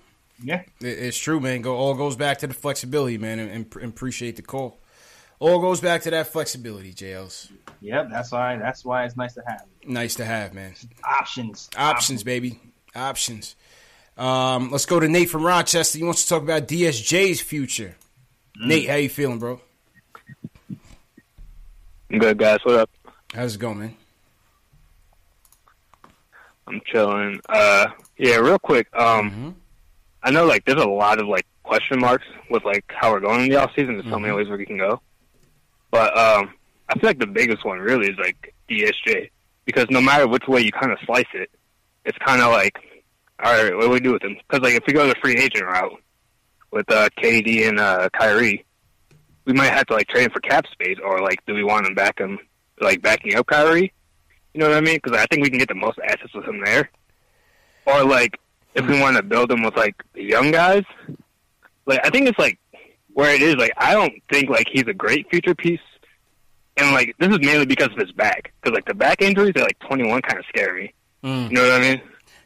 [0.43, 1.61] Yeah, it's true, man.
[1.61, 4.79] Go all goes back to the flexibility, man, and, and, and appreciate the call.
[5.39, 7.51] All goes back to that flexibility, JLs.
[7.79, 8.57] Yep, that's why.
[8.57, 9.63] That's why it's nice to have.
[9.85, 10.73] Nice to have, man.
[11.03, 11.69] Options.
[11.69, 12.23] Options, Options.
[12.23, 12.59] baby.
[12.93, 13.55] Options.
[14.17, 15.97] Um, let's go to Nate from Rochester.
[15.97, 17.95] He wants to talk about DSJ's future.
[18.59, 18.67] Mm.
[18.67, 19.59] Nate, how you feeling, bro?
[22.09, 22.59] I'm good, guys.
[22.63, 22.89] What up?
[23.33, 23.95] How's it going, man?
[26.67, 27.41] I'm chilling.
[27.49, 27.87] Uh,
[28.17, 28.87] yeah, real quick.
[28.95, 29.49] Um, mm-hmm.
[30.23, 33.41] I know like there's a lot of like question marks with like how we're going
[33.41, 33.93] in the off season.
[33.93, 34.13] There's mm-hmm.
[34.13, 35.01] so many ways we can go,
[35.91, 36.53] but um,
[36.89, 39.29] I feel like the biggest one really is like DSJ
[39.65, 41.51] because no matter which way you kind of slice it,
[42.05, 42.77] it's kind of like,
[43.43, 44.37] all right, what do we do with him?
[44.47, 46.01] Because like if we go the free agent route
[46.71, 48.65] with uh, KD and uh, Kyrie,
[49.45, 51.87] we might have to like trade him for cap space, or like do we want
[51.87, 52.39] him back him
[52.81, 53.93] like backing up Kyrie?
[54.53, 54.99] You know what I mean?
[55.01, 56.89] Because I think we can get the most assets with him there.
[57.85, 58.39] Or like
[58.73, 60.83] if we want to build him with like the young guys,
[61.85, 62.59] like I think it's like
[63.13, 63.55] where it is.
[63.55, 65.79] Like I don't think like he's a great future piece,
[66.77, 68.53] and like this is mainly because of his back.
[68.61, 70.93] Because like the back injuries at like 21 kind of scary.
[71.23, 71.49] Mm.
[71.49, 72.01] You know what I mean?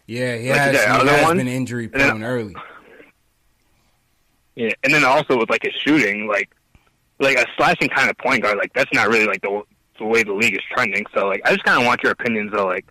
[0.08, 2.56] Yeah, he like, has, he has been injury prone early.
[4.60, 6.50] Yeah, and then also with like his shooting, like
[7.18, 9.62] like a slashing kind of point guard, like that's not really like the
[9.98, 11.06] the way the league is trending.
[11.14, 12.86] So like, I just kind of want your opinions of like,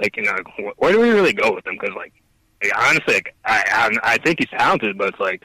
[0.00, 0.34] like you know,
[0.78, 1.76] where do we really go with him?
[1.78, 2.14] Because like,
[2.62, 5.42] like, honestly, like, I, I I think he's talented, but it's like,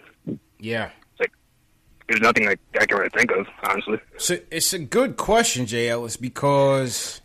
[0.58, 1.34] yeah, it's like
[2.08, 4.00] there's nothing like I can really think of, honestly.
[4.16, 7.20] So it's a good question, Jay Ellis, because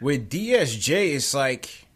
[0.00, 1.88] with DSJ, it's like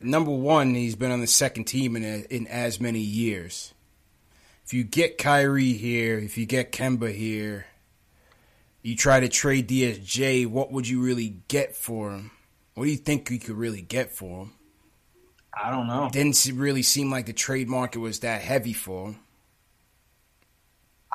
[0.00, 3.74] number one, he's been on the second team in a, in as many years.
[4.70, 7.66] If you get Kyrie here, if you get Kemba here,
[8.82, 12.30] you try to trade DSJ, what would you really get for him?
[12.74, 14.52] What do you think you could really get for him?
[15.60, 16.08] I don't know.
[16.12, 19.18] Didn't really seem like the trade market was that heavy for him.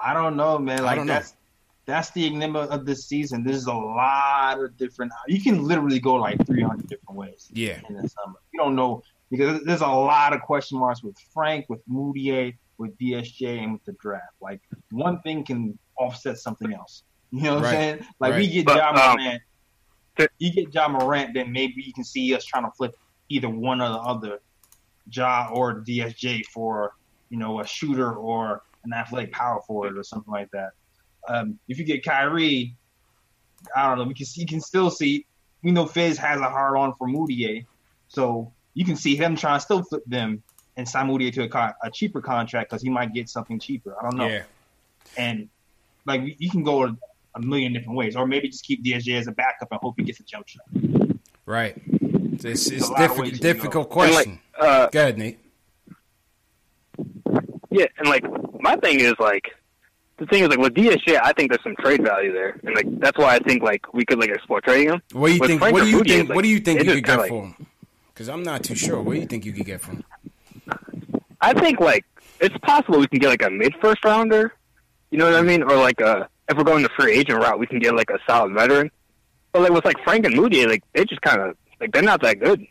[0.04, 0.84] I don't know, man.
[0.84, 1.38] Like that's know.
[1.86, 3.46] that's the enigma of this season.
[3.46, 5.14] There's a lot of different.
[5.30, 7.50] You can literally go like 300 different ways.
[7.54, 7.80] Yeah.
[7.88, 9.02] In the summer, you don't know.
[9.32, 13.84] because there's a lot of question marks with Frank, with Mudiay, with DSJ, and with
[13.86, 14.34] the draft.
[14.42, 14.62] Like
[14.92, 17.04] one thing can offset something else.
[17.32, 17.74] You know what Right.
[17.74, 18.06] I'm saying?
[18.20, 19.42] Like we get But, John um, Morant,
[20.40, 22.96] you get Ja Morant, then maybe you can see us trying to flip
[23.30, 24.40] either one or the other,
[25.12, 26.94] Ja or DSJ for
[27.30, 30.70] you know a shooter or an athletic power forward or something like that.
[31.28, 32.76] Um, if you get Kyrie,
[33.76, 34.04] I don't know.
[34.06, 35.26] We can see, you can still see.
[35.64, 37.66] We know Fizz has a hard on for Mudiay,
[38.08, 40.44] so you can see him trying to still flip them
[40.78, 43.96] and sign Mudiay to a, co- a cheaper contract because he might get something cheaper.
[44.00, 44.28] I don't know.
[44.28, 44.44] Yeah.
[45.18, 45.50] And
[46.06, 46.96] like you can go a,
[47.36, 50.04] a million different ways, or maybe just keep DSJ as a backup and hope he
[50.04, 50.66] gets a jump shot.
[51.46, 51.82] Right.
[51.88, 53.94] It's, it's a lot diffi- difficult go.
[53.94, 54.40] question.
[54.60, 55.40] Like, uh, Go ahead, Nate.
[57.72, 58.24] Yeah, and like
[58.62, 59.54] my thing is like
[60.18, 62.86] the thing is like with DSJ, I think there's some trade value there, and like
[63.00, 65.02] that's why I think like we could like explore trading him.
[65.12, 65.60] What do you With think?
[65.60, 66.30] Frank What do you Mudiay, think?
[66.30, 67.68] like, what do you think you could get kinda, for him?
[68.14, 69.02] Because I'm not too sure.
[69.02, 70.04] What do you think you could get for him?
[71.42, 72.06] I think like
[72.40, 74.54] it's possible we can get like a mid first rounder.
[75.12, 75.64] You know what I mean?
[75.64, 78.20] Or like a if we're going the free agent route, we can get like a
[78.28, 78.92] solid veteran.
[79.52, 82.22] But like with like Frank and Moody, like they just kind of like they're not
[82.22, 82.66] that good.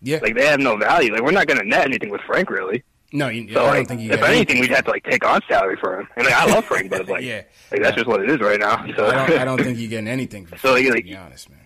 [0.00, 0.18] Yeah.
[0.22, 1.12] Like they have no value.
[1.12, 2.82] Like we're not going to net anything with Frank really.
[3.12, 5.02] No, you, So I don't like, think you if got anything, we'd have to like
[5.04, 6.08] take on salary for him.
[6.16, 7.42] And like I love Frank, but like Yeah.
[7.72, 8.86] like that's just what it is right now.
[8.96, 11.16] So I don't, I don't think you're getting anything for So, Frank, like- to be
[11.16, 11.59] honest, man.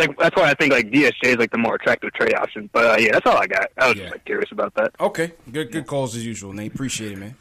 [0.00, 2.68] Like that's why I think like DSJ is like the more attractive trade option.
[2.72, 3.70] But uh, yeah, that's all I got.
[3.78, 4.92] I was just like curious about that.
[5.00, 6.72] Okay, good good calls as usual, Nate.
[6.74, 7.34] Appreciate it, man.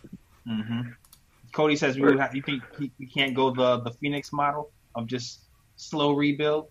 [0.46, 0.82] hmm
[1.52, 5.40] Cody says we have, you think we can't go the the Phoenix model of just
[5.78, 6.68] slow rebuild.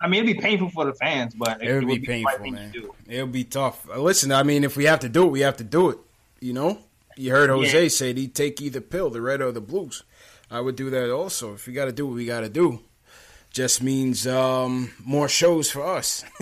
[0.00, 2.50] I mean, it'd be painful for the fans, but It would be the right painful,
[2.52, 2.72] man.
[2.72, 2.94] to do.
[3.08, 3.88] It'll be tough.
[3.88, 5.98] Uh, Listen, I mean, if we have to do it, we have to do it.
[6.40, 6.78] You know,
[7.16, 7.88] you heard Jose Yeah.
[7.88, 10.02] say he'd take either pill, the red or the blues.
[10.50, 11.54] I would do that also.
[11.54, 12.80] If we got to do what we got to do,
[13.54, 16.24] just means um, more shows for us.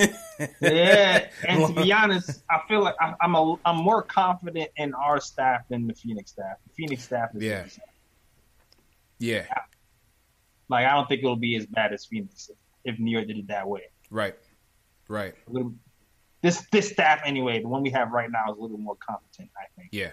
[0.60, 4.94] yeah, and to be honest, I feel like I, I'm a I'm more confident in
[4.94, 6.56] our staff than the Phoenix staff.
[6.66, 7.66] The Phoenix staff is Yeah.
[9.18, 9.46] yeah,
[10.68, 13.36] like I don't think it'll be as bad as Phoenix if, if New York did
[13.36, 13.82] it that way.
[14.10, 14.34] right,
[15.06, 15.34] right.
[15.46, 15.74] Little,
[16.40, 19.50] this this staff anyway, the one we have right now is a little more competent,
[19.56, 19.90] I think.
[19.92, 20.12] Yeah.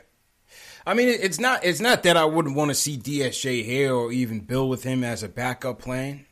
[0.86, 4.12] I mean, it's not it's not that I wouldn't want to see DSJ here or
[4.12, 6.26] even Bill with him as a backup plan.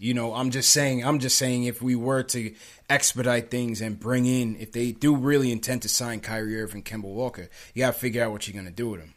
[0.00, 2.54] You know, I'm just saying I'm just saying if we were to
[2.88, 7.04] expedite things and bring in if they do really intend to sign Kyrie Irving, Kemba
[7.04, 9.12] Walker, you got to figure out what you're going to do with him.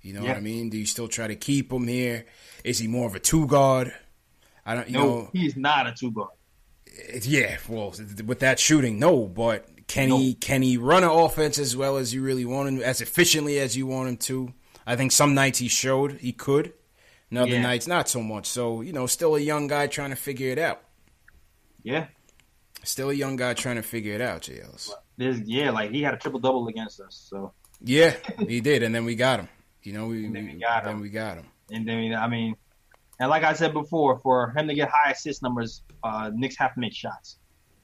[0.00, 0.28] You know Yeah.
[0.28, 0.70] what I mean?
[0.70, 2.24] Do you still try to keep him here?
[2.62, 3.92] Is he more of a two guard?
[4.64, 6.30] I don't you No, know he's not a two guard.
[7.22, 7.92] Yeah, well,
[8.24, 9.26] with that shooting, no.
[9.26, 12.80] But can he can he run an offense as well as you really want him,
[12.80, 14.52] as efficiently as you want him to?
[14.86, 16.72] I think some nights he showed he could,
[17.30, 17.62] and other Yeah.
[17.62, 18.46] nights not so much.
[18.46, 20.82] So you know, still a young guy trying to figure it out.
[21.82, 22.06] Yeah,
[22.84, 24.42] Still a young guy trying to figure it out.
[24.42, 24.90] JLs.
[25.16, 27.26] There's, yeah, like he had a triple double against us.
[27.28, 28.14] So Yeah,
[28.46, 29.48] he did, and then we got him.
[29.82, 31.00] You know, we, And then we got then him.
[31.00, 31.46] we got him.
[31.70, 32.56] and then I mean,
[33.20, 36.74] and like I said before, for him to get high assist numbers, uh, Knicks have
[36.74, 37.38] to make shots.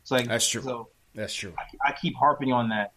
[0.05, 0.63] So like That's true.
[0.63, 1.55] So That's true.
[1.85, 2.93] I keep harping on that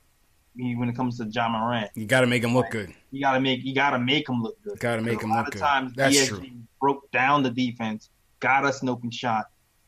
[0.58, 1.92] when it comes to Ja Morant.
[1.96, 2.94] You got to make him look good.
[3.12, 4.80] You gotta make you gotta make him look good.
[4.80, 5.60] Got to make him a lot look of good.
[5.68, 6.46] times That's DSJ true.
[6.82, 9.46] broke down the defense, got us an open shot,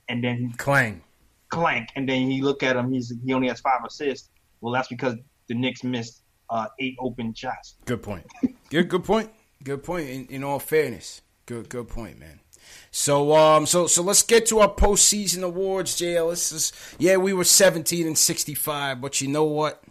[0.07, 1.01] and then Clang.
[1.49, 2.91] clank, and then he look at him.
[2.91, 4.29] He's he only has five assists.
[4.61, 5.15] Well, that's because
[5.47, 7.75] the Knicks missed uh, eight open shots.
[7.85, 8.25] Good point.
[8.69, 9.29] Good good point.
[9.63, 10.09] Good point.
[10.09, 12.39] In, in all fairness, good good point, man.
[12.91, 16.29] So um so so let's get to our postseason awards, JL.
[16.29, 19.83] This is, yeah, we were seventeen and sixty five, but you know what?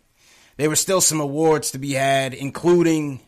[0.59, 3.21] There were still some awards to be had, including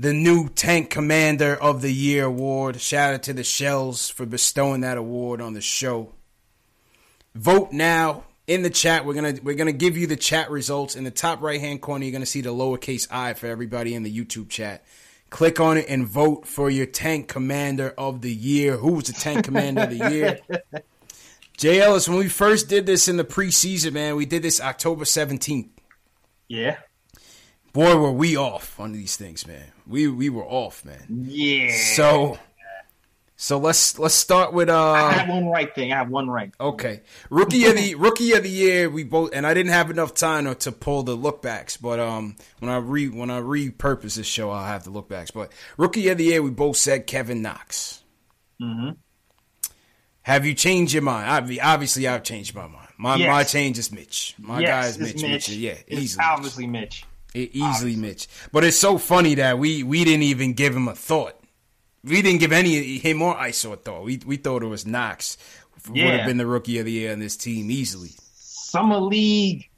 [0.00, 2.80] the new Tank Commander of the Year award.
[2.80, 6.12] Shout out to the Shells for bestowing that award on the show.
[7.36, 9.06] Vote now in the chat.
[9.06, 12.04] We're gonna we're gonna give you the chat results in the top right hand corner.
[12.04, 14.84] You're gonna see the lowercase i for everybody in the YouTube chat.
[15.30, 18.76] Click on it and vote for your tank commander of the year.
[18.76, 20.40] Who was the tank commander of the year?
[21.56, 25.04] Jay Ellis, when we first did this in the preseason, man, we did this October
[25.04, 25.68] 17th.
[26.48, 26.78] Yeah.
[27.72, 29.64] Boy, were we off on these things, man.
[29.86, 31.04] We we were off, man.
[31.08, 31.76] Yeah.
[31.94, 32.38] So
[33.38, 35.92] so let's let's start with uh I have one right thing.
[35.92, 36.52] I have one right.
[36.58, 38.88] Okay, rookie of the rookie of the year.
[38.88, 42.36] We both and I didn't have enough time to, pull the look backs, but um,
[42.60, 45.30] when I re when I repurpose this show, I'll have the look backs.
[45.30, 48.02] But rookie of the year, we both said Kevin Knox.
[48.60, 48.92] Mm-hmm.
[50.22, 51.46] Have you changed your mind?
[51.46, 52.85] Obvi- Obviously, I've changed my mind.
[52.98, 53.28] My Yes.
[53.28, 54.34] my change is Mitch.
[54.38, 55.22] My yes, guy is Mitch.
[55.22, 55.30] Mitch.
[55.30, 55.48] Mitch.
[55.50, 56.24] Yeah, it's easily.
[56.24, 57.04] obviously Mitch.
[57.34, 58.28] E- easily Mitch.
[58.52, 61.38] But it's so funny that we we didn't even give him a thought.
[62.04, 64.04] We didn't give any him or ISO a thought.
[64.04, 65.36] We we thought it was Knox
[65.88, 68.10] would have been the rookie of the year on this team easily.
[68.34, 69.68] Summer League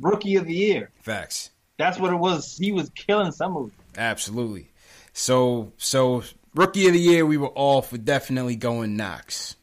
[0.00, 0.90] rookie of the year.
[1.02, 1.50] Facts.
[1.78, 2.56] That's what it was.
[2.56, 3.76] He was killing some of them.
[3.96, 4.70] Absolutely.
[5.12, 6.22] So so
[6.54, 9.56] rookie of the year, we were all for definitely going Knox.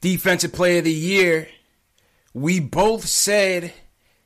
[0.00, 1.48] Defensive player of the year,
[2.32, 3.72] we both said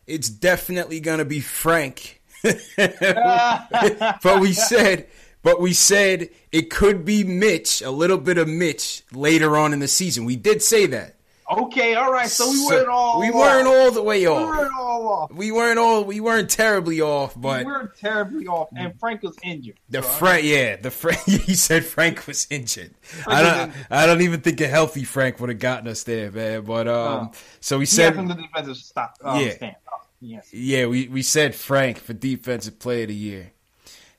[0.06, 2.20] it's definitely gonna be Frank.
[2.76, 5.06] but we said
[5.42, 9.80] but we said it could be Mitch, a little bit of Mitch later on in
[9.80, 10.24] the season.
[10.24, 11.16] We did say that.
[11.58, 12.28] Okay, all right.
[12.28, 13.34] So we weren't all we off.
[13.34, 14.46] weren't all the way We off.
[14.48, 15.32] weren't all off.
[15.32, 19.36] We weren't all we weren't terribly off, but we weren't terribly off, and Frank was
[19.42, 19.76] injured.
[19.88, 21.20] the So, Frank, yeah, the Frank.
[21.26, 22.94] He said Frank was injured.
[23.02, 23.68] Frank I don't.
[23.70, 23.86] injured.
[23.90, 26.62] I don't even think a healthy Frank would have gotten us there, man.
[26.62, 27.32] But um, No.
[27.60, 29.16] so we said, some good defensive stop.
[29.22, 29.50] Um, Yeah.
[29.54, 29.76] stand.
[30.24, 30.54] Yes.
[30.54, 33.50] yeah, we we said Frank for defensive player of the year.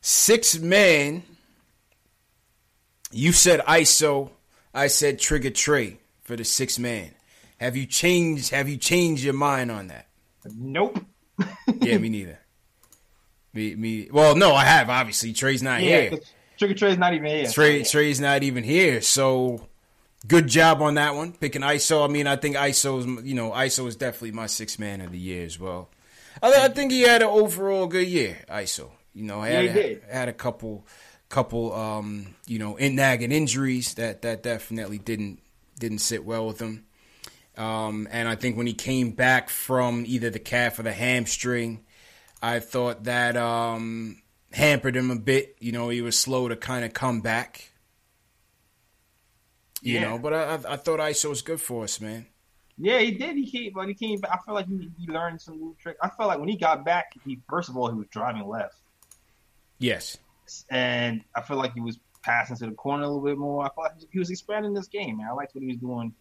[0.01, 1.23] Six man.
[3.11, 4.31] You said ISO.
[4.73, 7.11] I said Trigger Trey for the six man.
[7.63, 8.49] Have you changed?
[8.49, 10.07] Have you changed your mind on that?
[10.53, 10.99] Nope.
[11.81, 12.39] yeah, me neither.
[13.53, 14.09] Me, me.
[14.11, 14.89] Well, no, I have.
[14.89, 16.19] Obviously, Trey's not Yeah, here.
[16.57, 17.47] Trigger Trey's not even here.
[17.47, 18.99] Trey, Trey's not even here.
[19.01, 19.67] So
[20.27, 21.31] good job on that one.
[21.31, 22.03] Picking ISO.
[22.03, 25.17] I mean, I think ISO's, you know, ISO is definitely my six man of the
[25.17, 25.89] year as well.
[26.41, 28.89] I, I think he had an overall good year, ISO.
[29.13, 30.01] You know, had, Yeah, did.
[30.11, 30.85] had a couple,
[31.29, 35.39] couple, um, you know, in nagging injuries that that definitely didn't
[35.79, 36.85] didn't sit well with him.
[37.57, 41.85] Um, and I think when he came back from either the calf or the hamstring,
[42.41, 44.21] I thought that um,
[44.51, 45.55] hampered him a bit.
[45.59, 47.71] You know, he was slow to kind of come back.
[49.83, 49.99] You Yeah.
[49.99, 52.27] know, but I, I, I thought ISO was good for us, man.
[52.77, 53.35] Yeah, he did.
[53.37, 54.31] He came, but he came back.
[54.33, 55.97] I feel like he, he learned some new trick.
[56.01, 58.75] I felt like when he got back, he first of all he was driving left,
[59.79, 60.17] Yes.
[60.69, 63.65] and I feel like he was passing to the corner a little bit more.
[63.65, 65.27] I like he was expanding this game, man.
[65.29, 66.13] I liked what he was doing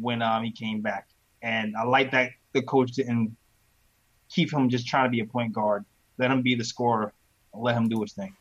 [0.00, 1.08] when um he came back,
[1.42, 3.36] and I like that the coach didn't
[4.28, 5.84] keep him just trying to be a point guard.
[6.18, 7.12] Let him be the scorer.
[7.54, 8.34] Let him do his thing.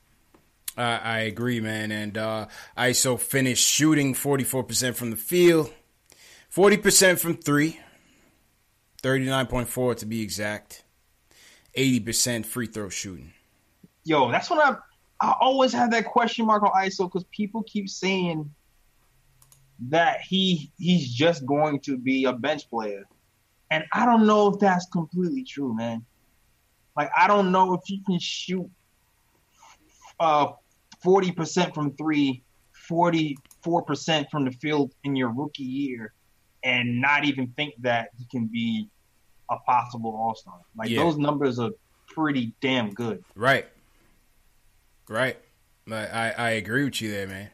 [0.78, 1.92] I, I agree, man.
[1.92, 5.72] And uh, ISO finished shooting 44% from the field,
[6.54, 7.80] 40% from three,
[9.02, 10.84] 39.4 to be exact,
[11.78, 13.34] 80% free throw shooting.
[14.04, 14.78] Yo, that's what I
[15.22, 18.54] I always have that question mark on ISO because people keep saying
[19.90, 23.04] that he he's just going to be a bench player,
[23.72, 26.06] and I don't know if that's completely true, man.
[26.96, 28.70] Like I don't know if you can shoot
[30.20, 30.48] uh
[31.04, 32.44] forty percent from three,
[32.88, 36.14] 44 percent from the field in your rookie year,
[36.64, 38.90] and not even think that he can be
[39.52, 40.60] a possible All Star.
[40.76, 41.04] Like Yeah.
[41.04, 41.72] those numbers are
[42.08, 43.24] pretty damn good.
[43.36, 43.66] Right.
[45.10, 45.38] Right.
[45.92, 47.50] I, I agree with you there, man.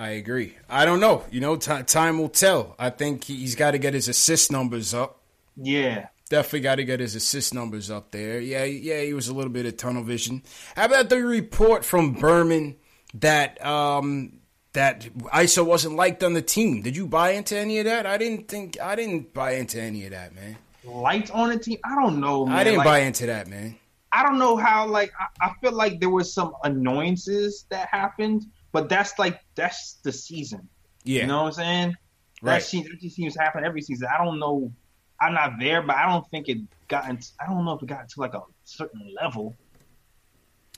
[0.00, 0.54] I agree.
[0.68, 1.24] I don't know.
[1.30, 2.74] You know, ti time will tell.
[2.78, 5.20] I think he- he's got to get his assist numbers up.
[5.56, 6.06] Yeah.
[6.30, 8.40] Definitely got to get his assist numbers up there.
[8.40, 10.42] Yeah, yeah, he was a little bit of tunnel vision.
[10.74, 12.76] How about the report from Berman
[13.14, 14.38] that um
[14.72, 16.80] that ISO wasn't liked on the team?
[16.82, 18.06] Did you buy into any of that?
[18.06, 20.56] I didn't think I didn't buy into any of that, man.
[20.84, 21.78] Lights on the team?
[21.84, 22.56] I don't know, man.
[22.56, 23.76] I didn't Like, buy into that, man.
[24.12, 24.86] I don't know how.
[24.86, 29.94] Like, I, I feel like there was some annoyances that happened, but that's like that's
[30.02, 30.68] the season.
[31.04, 31.22] Yeah.
[31.22, 31.94] You know what I'm saying?
[32.42, 32.54] Right.
[32.54, 34.08] That, seems, that just seems to happen every season.
[34.12, 34.72] I don't know.
[35.20, 37.08] I'm not there, but I don't think it got.
[37.08, 39.54] Into, I don't know if it got to like a certain level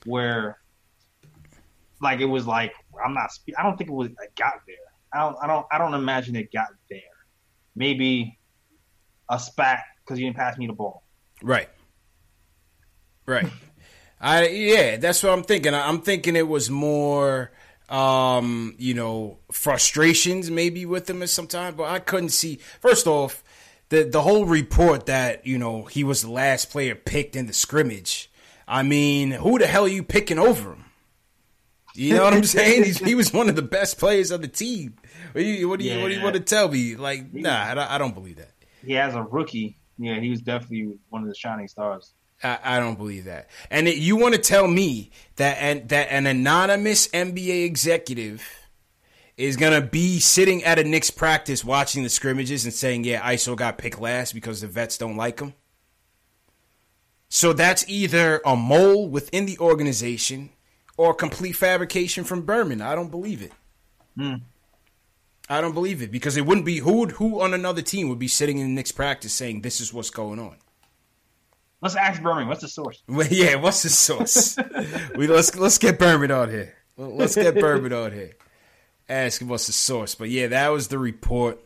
[0.05, 0.57] where,
[2.01, 3.29] like, it was like I'm not.
[3.57, 4.09] I don't think it was.
[4.09, 4.75] It got there.
[5.13, 5.37] I don't.
[5.41, 5.65] I don't.
[5.71, 6.99] I don't imagine it got there.
[7.75, 8.37] Maybe
[9.29, 11.03] a spat because you didn't pass me the ball.
[11.41, 11.69] Right.
[13.25, 13.47] Right.
[14.19, 15.73] I yeah, that's what I'm thinking.
[15.73, 17.51] I- I'm thinking it was more
[17.89, 23.07] um, you know, frustrations maybe with him at some time, but I couldn't see first
[23.07, 23.43] off,
[23.89, 27.53] the the whole report that, you know, he was the last player picked in the
[27.53, 28.31] scrimmage.
[28.67, 30.85] I mean, who the hell are you picking over him?
[31.95, 32.85] You know what I'm saying?
[32.85, 34.95] He's, he was one of the best players of the team.
[35.33, 36.95] What do you what do you, what do you want to tell me?
[36.95, 38.51] Like, nah, I don't, I don't believe that.
[38.85, 42.13] He as a rookie, yeah, he was definitely one of the shining stars.
[42.43, 43.49] I, I don't believe that.
[43.69, 48.43] And it, you want to tell me that an, that an anonymous NBA executive
[49.35, 53.55] is gonna be sitting at a Knicks practice watching the scrimmages and saying, "Yeah, ISO
[53.55, 55.53] got picked last because the vets don't like him."
[57.29, 60.51] So that's either a mole within the organization
[60.97, 62.79] or a complete fabrication from Berman.
[62.79, 63.51] I don't believe it.
[64.15, 64.35] Hmm.
[65.49, 68.19] I don't believe it because it wouldn't be who would, who on another team would
[68.19, 70.57] be sitting in the Knicks practice saying this is what's going on.
[71.83, 72.47] Let's ask Berman.
[72.47, 73.03] What's the source?
[73.09, 74.57] Well, yeah, what's the source?
[75.17, 76.73] we let's let's get Berman on here.
[76.95, 78.37] Let's get Berman on here.
[79.09, 80.15] Ask him what's the source.
[80.15, 81.59] But yeah, that was the report.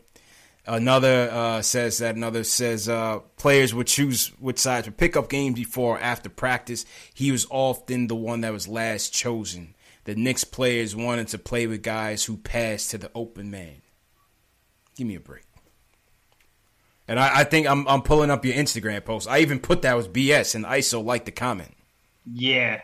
[0.66, 5.30] Another uh, says that another says uh, players would choose which side to pick up
[5.30, 6.84] games before or after practice.
[7.14, 9.76] He was often the one that was last chosen.
[10.02, 13.82] The Knicks players wanted to play with guys who passed to the open man.
[14.96, 15.47] Give me a break.
[17.08, 19.26] And I, I think I'm I'm pulling up your Instagram post.
[19.26, 21.74] I even put that was BS, and ISO liked the comment.
[22.30, 22.82] Yeah.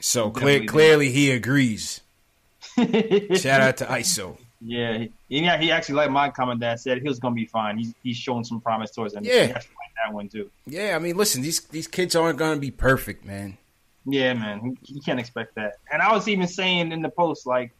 [0.00, 2.00] So clear, clearly he agrees.
[2.76, 4.36] Shout out to ISO.
[4.64, 7.78] Yeah, he, yeah, he actually liked my comment that said he was gonna be fine.
[7.78, 9.24] He's he's showing some promise towards him.
[9.24, 9.46] Yeah.
[9.52, 9.68] liked
[10.04, 10.50] that one too.
[10.66, 13.58] Yeah, I mean, listen, these these kids aren't gonna be perfect, man.
[14.04, 15.74] Yeah, man, you can't expect that.
[15.92, 17.72] And I was even saying in the post like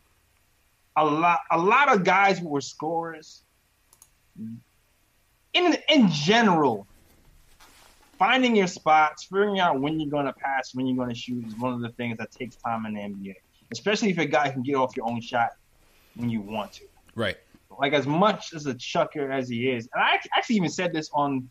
[0.97, 3.43] a lot, a lot of guys who were scorers.
[5.55, 6.87] In in general,
[8.19, 11.45] finding your spots, figuring out when you're going to pass, when you're going to shoot
[11.45, 13.35] is one of the things that takes time in the NBA.
[13.73, 15.51] Especially if a guy can get off your own shot
[16.15, 16.85] when you want to.
[17.15, 17.37] Right.
[17.79, 21.11] Like as much as a chucker as he is, and I actually even said this
[21.13, 21.51] on.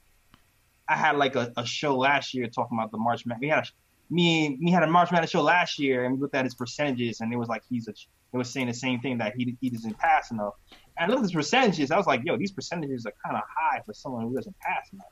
[0.87, 3.41] I had like a, a show last year talking about the March Madness.
[3.41, 3.67] We had a,
[4.13, 7.21] me me had a March Madness show last year, and we looked at his percentages,
[7.21, 7.91] and it was like he's a.
[7.91, 10.53] It was saying the same thing that he he doesn't pass enough.
[10.97, 11.89] And I looked at his percentages.
[11.91, 14.87] I was like, yo, these percentages are kind of high for someone who doesn't pass
[14.93, 15.05] enough.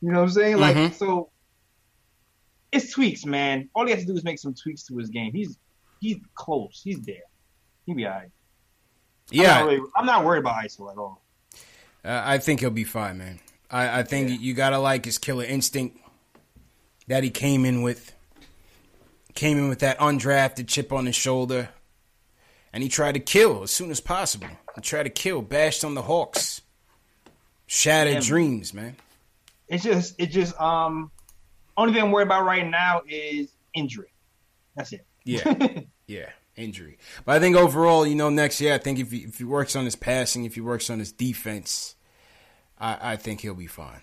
[0.00, 0.56] You know what I'm saying?
[0.58, 0.92] Like Mhm.
[0.94, 1.30] so.
[2.72, 3.70] It's tweaks, man.
[3.74, 5.32] All he has to do is make some tweaks to his game.
[5.32, 5.56] He's
[6.00, 6.80] he's close.
[6.84, 7.22] He's there.
[7.86, 8.24] He'll be alright.
[8.24, 8.30] I'm
[9.30, 9.58] Yeah.
[9.60, 11.22] not, really- I'm not worried about ISO at all.
[12.04, 13.40] Uh, I think he'll be fine, man.
[13.70, 15.98] I, I think you gotta like his killer instinct
[17.06, 18.12] that he came in with.
[19.34, 21.70] Came in with that undrafted chip on his shoulder,
[22.72, 24.46] and he tried to kill as soon as possible.
[24.74, 26.60] He tried to kill, bashed on the Hawks,
[27.66, 28.20] shattered Yeah.
[28.20, 28.96] dreams, man.
[29.68, 31.10] It's just it just um
[31.76, 34.12] only thing I'm worried about right now is injury.
[34.76, 35.06] That's it.
[35.24, 36.98] Yeah, yeah, injury.
[37.24, 39.74] But I think overall, you know, next year, I think if he, if he works
[39.74, 41.94] on his passing, if he works on his defense,
[42.78, 44.02] I, I think he'll be fine.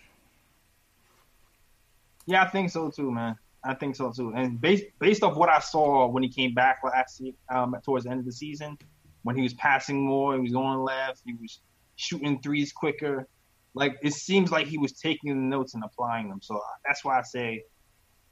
[2.26, 3.36] Yeah, I think so too, man.
[3.64, 4.34] I think so too.
[4.36, 8.06] And based based off what I saw when he came back last year, um, towards
[8.06, 8.78] the end of the season,
[9.24, 11.60] when he was passing more, he was going left, he was
[11.96, 13.28] shooting threes quicker.
[13.74, 16.40] Like it seems like he was taking the notes and applying them.
[16.42, 17.64] So that's why I say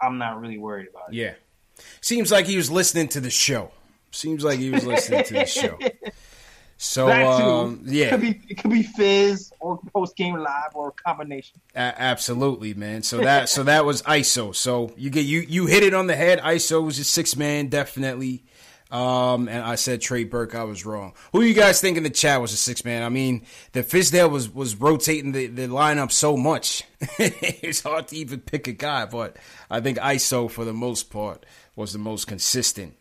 [0.02, 1.16] I'm not really worried about it.
[1.16, 1.34] Yeah.
[2.02, 3.72] Seems like he was listening to the show.
[4.11, 5.78] Seems like he was listening to the show.
[6.82, 10.88] So um, It yeah, could be it could be Fizz or post game live or
[10.88, 11.60] a combination.
[11.76, 13.03] a- absolutely, man.
[13.03, 14.56] So that so that was ISO.
[14.56, 16.40] So you get you you hit it on the head.
[16.40, 18.45] ISO was a six man, definitely.
[18.91, 20.56] Um, and I said Trey Burke.
[20.56, 21.14] I was wrong.
[21.32, 23.03] Who you guys think in the chat was a six man?
[23.03, 23.44] I mean,
[23.74, 26.84] the Fizdale was was rotating the, the lineup so much.
[27.20, 29.38] it's hard to even pick a guy, but
[29.70, 31.45] I think ISO for the most part
[31.76, 32.95] was the most consistent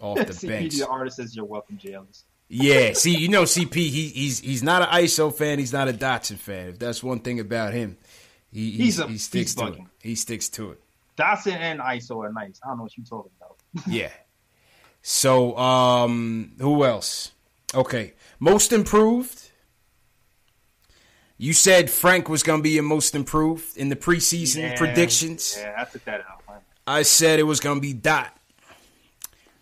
[0.00, 0.74] off the CP, bench.
[0.76, 2.22] the artist you're welcome, JLS.
[2.48, 5.58] Yeah, see, you know, CP, he, he's he's not an ISO fan.
[5.58, 6.68] He's not a Dotson fan.
[6.68, 7.96] If that's one thing about him,
[8.52, 9.80] he he, a- he sticks to it.
[10.00, 10.80] He sticks to it.
[11.18, 12.60] Dotson and ISO are nice.
[12.62, 13.56] I don't know what you're talking about.
[13.88, 14.10] Yeah.
[15.06, 17.32] So, um, who else?
[17.74, 19.50] Okay, most improved.
[21.36, 25.58] You said Frank was going to be your most improved in the preseason Yeah, predictions.
[25.60, 26.62] Yeah, I took that out.
[26.86, 28.34] I said it was going to be Dot.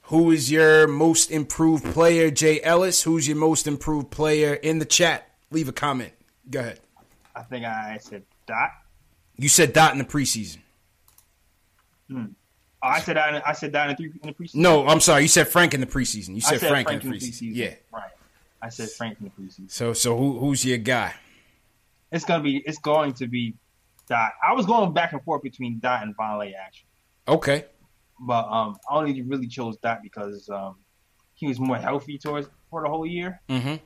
[0.03, 3.03] Who is your most improved player, Jay Ellis?
[3.03, 5.29] Who's your most improved player in the chat?
[5.51, 6.13] Leave a comment.
[6.49, 6.79] Go ahead.
[7.35, 8.71] I think I said Dot.
[9.37, 10.59] You said Dot in the preseason.
[12.09, 12.27] Hmm.
[12.85, 13.35] Oh, I said that.
[13.35, 14.55] In, I said that in the, three, in the preseason.
[14.57, 15.23] No, I'm sorry.
[15.23, 16.31] You said Frank in the preseason.
[16.31, 17.51] You I said, Frank, in the preseason.
[17.55, 17.75] Yeah.
[17.93, 18.11] Right.
[18.61, 19.71] I said Frank in the preseason.
[19.71, 21.15] So, so who, who's your guy?
[22.11, 22.59] It's gonna be.
[22.67, 23.55] It's going to be
[24.09, 24.33] Dot.
[24.47, 26.89] I was going back and forth between Dot and Vonleh actually,
[27.29, 27.65] Okay.
[28.21, 30.77] but um, I only really chose Dot because um,
[31.35, 33.77] he was more healthy towards for the whole year, Mm-hmm.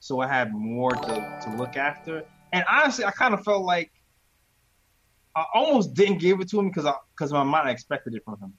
[0.00, 2.22] so I had more to to look after.
[2.52, 3.90] And honestly, I kind of felt like
[5.34, 8.52] I almost didn't give it to him because because my mind expected it from him.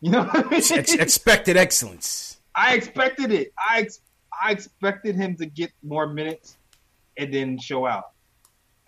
[0.00, 0.62] You know, what I mean?
[0.78, 2.40] Ex- expected excellence.
[2.54, 3.52] I expected it.
[3.58, 4.00] I ex-
[4.42, 6.56] I expected him to get more minutes
[7.18, 8.12] and then show out.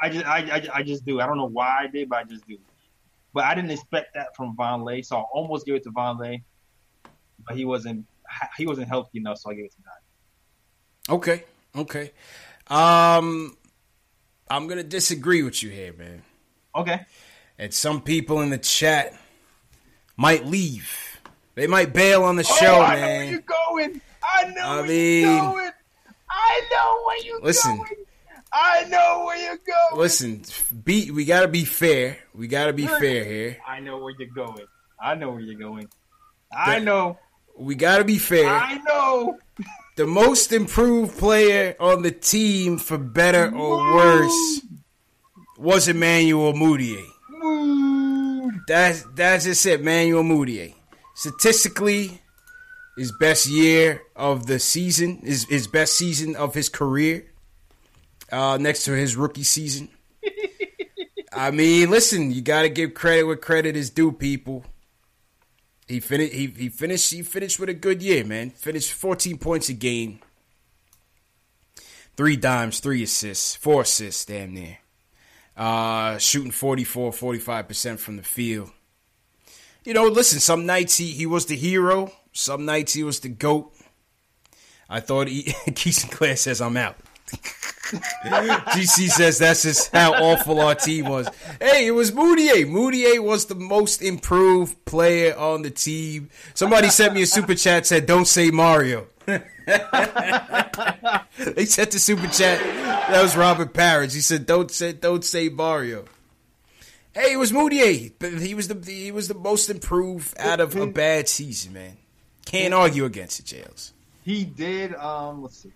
[0.00, 1.20] I just I, I, I just do.
[1.20, 2.56] I don't know why I did, but I just do.
[3.34, 6.42] But I didn't expect that from Vonleh, so I almost gave it to Vonleh,
[7.46, 8.06] but he wasn't
[8.56, 11.16] he wasn't healthy enough, so I gave it to Dot.
[11.16, 11.44] Okay.
[11.74, 12.12] Okay.
[12.68, 13.56] Um,
[14.50, 16.22] I'm gonna disagree with you here, man.
[16.74, 17.00] Okay.
[17.58, 19.14] And some people in the chat
[20.16, 21.20] might leave.
[21.54, 23.18] They might bail on the show, oh, I know man.
[23.18, 24.00] where you're going.
[24.24, 25.70] I know I where mean- you're going.
[26.34, 27.76] I know where you're Listen.
[27.76, 27.88] going.
[28.54, 30.00] I know where you're going.
[30.00, 30.42] Listen,
[30.84, 32.18] be we gotta be fair.
[32.34, 33.56] We gotta be fair here.
[33.66, 34.66] I know where you're going.
[35.00, 35.88] I know where you're going.
[36.54, 37.18] I know
[37.56, 38.48] we got to be fair.
[38.48, 39.38] I know.
[39.96, 44.60] The most improved player on the team, for better or worse,
[45.62, 47.06] was Emmanuel Mudiay.
[48.66, 50.74] That's that's just it, Emmanuel Mudiay.
[51.14, 52.20] Statistically,
[52.96, 57.26] his best year of the season, his his best season of his career,
[58.30, 59.88] uh, next to his rookie season.
[61.32, 64.64] I mean, listen, you got to give credit where credit is due, people.
[65.86, 66.32] He finished.
[66.32, 67.12] He, he finished.
[67.12, 68.50] He finished with a good year, man.
[68.50, 70.18] Finished 14 points a game,
[72.16, 74.78] three dimes, three assists, four assists, damn near.
[75.62, 78.72] Uh, shooting 44, 45 percent from the field.
[79.84, 80.40] You know, listen.
[80.40, 82.10] Some nights he he was the hero.
[82.32, 83.72] Some nights he was the goat.
[84.90, 85.42] I thought he,
[85.76, 86.96] Keith Sinclair says I'm out.
[87.92, 91.28] GC says that's just how awful our team was.
[91.60, 92.64] Hey, it was Mudiay.
[92.64, 96.28] Mudiay was the most improved player on the team.
[96.54, 99.06] Somebody sent me a super chat said, "Don't say Mario."
[101.56, 102.60] they sent the super chat.
[103.08, 104.14] That was Robert Parrish.
[104.14, 106.04] He said, "Don't say, don't say Mario."
[107.14, 107.52] Hey, it was.
[107.52, 111.96] But he was the he was the most improved out of a bad season, man.
[112.46, 113.92] Can't argue against it, Jails.
[114.24, 114.94] He did.
[114.94, 115.72] Um, let's see.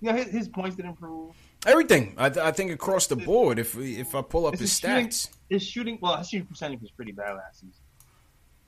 [0.00, 1.30] Yeah, his, his points did improve.
[1.66, 2.14] Everything.
[2.18, 3.58] I, I think across the board.
[3.58, 6.46] If we, if I pull up His his shooting- stats, His shooting, well, his shooting
[6.46, 7.72] percentage was pretty bad last season,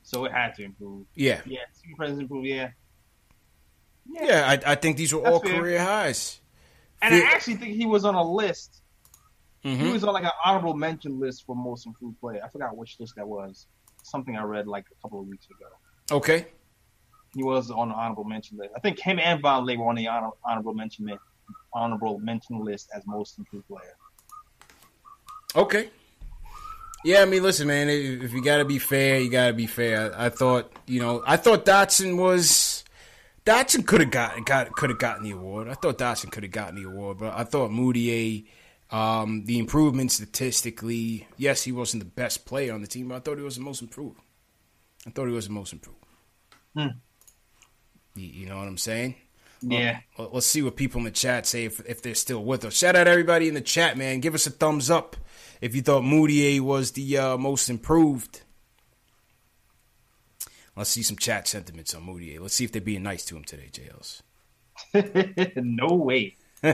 [0.03, 1.05] so it had to improve.
[1.13, 1.41] Yeah.
[1.45, 2.47] yeah, shooting percentage improved.
[2.47, 2.69] Yeah,
[4.09, 5.59] yeah, I, I think these were That's all fair.
[5.61, 6.39] career highs.
[7.01, 8.81] and I actually think he was on a list.
[9.61, 9.91] He Mhm.
[9.91, 12.41] was on like an honorable mention list for most improved player.
[12.43, 13.67] I forgot which list that was.
[14.03, 15.65] Something I read like a couple of weeks ago.
[16.17, 16.47] Okay.
[17.35, 18.71] He was on the honorable mention list.
[18.75, 21.09] I think him and Vonleh were on the honor, honorable mention
[21.73, 23.95] honorable mention list as most improved player.
[25.55, 25.89] Okay.
[27.03, 27.89] Yeah, I mean, listen, man.
[27.89, 30.13] If if you got to be fair, you got to be fair.
[30.15, 32.76] I, I thought, you know, I thought Dotson was
[33.47, 35.69] Dotson could have got got could have gotten the award.
[35.69, 38.45] I thought Dotson could have gotten the award, but I thought Mudiay,
[38.91, 43.19] um, the improvement statistically, yes, he wasn't the best player on the team, but I
[43.19, 44.19] thought he was the most improved.
[45.07, 46.03] I thought he was the most improved.
[46.75, 46.87] Hmm.
[48.15, 49.15] You, you know what I'm saying?
[49.61, 49.99] Yeah.
[50.17, 52.75] Well, let's see what people in the chat say if, if they're still with us.
[52.75, 54.19] Shout out everybody in the chat, man.
[54.19, 55.15] Give us a thumbs up
[55.61, 58.41] if you thought Mudiay was the uh, most improved.
[60.77, 62.39] Let's see some chat sentiments on Mudiay.
[62.39, 64.21] Let's see if they're being nice to him today, JLs.
[65.63, 66.37] no way.
[66.63, 66.69] uh,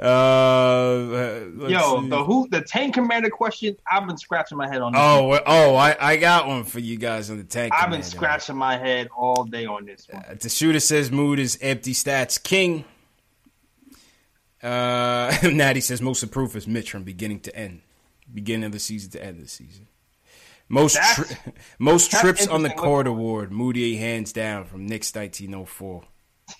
[0.00, 2.08] uh, Yo, see.
[2.08, 3.76] the who the tank commander question.
[3.90, 4.92] I've been scratching my head on.
[4.92, 5.40] This Oh, one.
[5.46, 7.72] oh, I, I got one for you guys on the tank.
[7.76, 10.24] I've been scratching my head all day on this one.
[10.40, 12.84] The shooter says Mood is empty stats king.
[14.62, 17.82] Uh, Natty says most improved is Mitch from beginning to end,
[18.32, 19.86] beginning of the season to end of the season.
[20.70, 23.50] Most tri- most trips on the court award.
[23.50, 26.04] Moody hands down from Knicks 1904.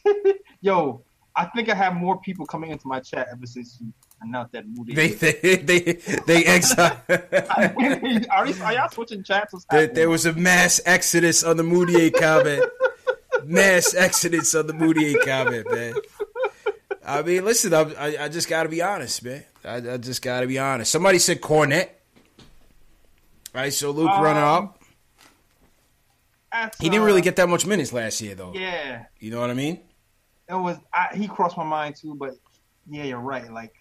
[0.60, 1.02] Yo,
[1.36, 4.66] I think I have more people coming into my chat ever since you announced that
[4.66, 4.94] movie.
[4.94, 5.92] They they they
[6.26, 7.00] they exile.
[7.08, 9.64] are, these, are y'all switching chats?
[9.70, 12.64] There, there was a mass exodus on the Mudiay comment.
[13.44, 15.94] mass exodus on the Mudiay comment, man.
[17.06, 19.44] I mean, listen, I, I, I just got to be honest, man.
[19.64, 20.90] I, I just got to be honest.
[20.90, 21.88] Somebody said Kornet.
[23.54, 24.82] All right, so Luke Um, running up.
[26.80, 28.52] He didn't uh, really get that much minutes last year, though.
[28.54, 29.80] Yeah, You know what I mean?
[30.48, 30.78] it was.
[30.92, 32.34] I, he crossed my mind too, but
[32.88, 33.50] yeah, you're right.
[33.52, 33.74] Like,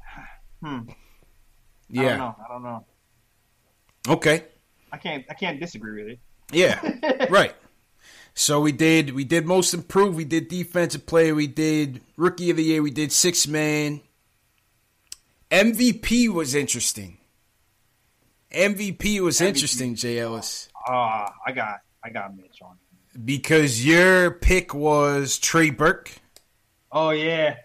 [0.62, 0.80] hmm.
[1.88, 2.36] Yeah, I don't know.
[2.44, 2.86] I don't know.
[4.08, 4.44] Okay.
[4.92, 5.24] I can't.
[5.30, 6.18] I can't disagree with it.
[6.52, 7.26] Yeah.
[7.30, 7.54] right.
[8.34, 12.58] So we did we did most improved, we did defensive player, we did rookie of
[12.58, 14.02] the year, we did six man.
[15.50, 17.16] MVP was interesting.
[18.52, 19.46] MVP was MVP.
[19.46, 20.68] interesting, Jay Ellis.
[20.86, 21.80] Ah, I got.
[22.02, 22.76] I got Mitch on.
[23.24, 26.12] Because your pick was Trey Burke.
[26.92, 27.56] Oh yeah,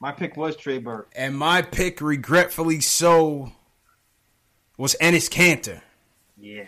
[0.00, 1.12] my pick was Trey Burke.
[1.14, 3.52] And my pick, regretfully so,
[4.78, 5.82] was Enes Kanter.
[6.38, 6.64] Yeah.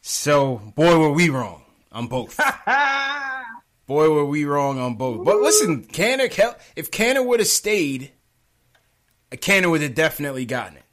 [0.00, 2.38] So, boy, were we wrong on both.
[3.86, 5.24] boy, were we wrong on both.
[5.24, 8.12] But listen, Kanter, if Kanter would have stayed,
[9.32, 10.84] Kanter would have definitely gotten it.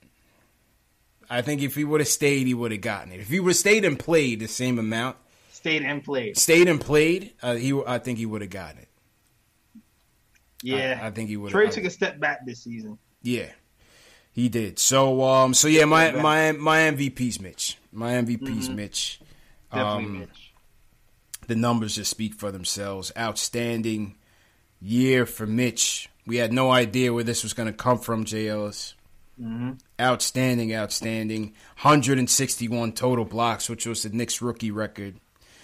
[1.30, 3.20] I think if he would have stayed, he would have gotten it.
[3.20, 5.18] If he would have stayed and played the same amount,
[5.52, 6.38] Stayed and played.
[6.38, 8.88] stayed and played, uh, he, I think he would have gotten it.
[10.62, 11.00] Yeah.
[11.02, 11.52] I, I think he would.
[11.52, 11.60] Have.
[11.62, 12.98] Trey took a step back this season.
[13.24, 13.50] Yeah,
[14.32, 14.78] he did.
[14.80, 17.78] So, um, so yeah, my my my MVP's Mitch.
[17.92, 18.76] My MVP's Mhm.
[18.76, 19.20] Mitch.
[19.72, 20.52] Definitely Um, Mitch.
[21.48, 23.12] The numbers just speak for themselves.
[23.18, 24.16] Outstanding
[24.82, 26.10] year for Mitch.
[26.28, 28.94] We had no idea where this was going to come from, Jay Ellis.
[29.40, 31.54] hmm Outstanding, outstanding.
[31.82, 35.16] 161 total blocks, which was the Knicks rookie record.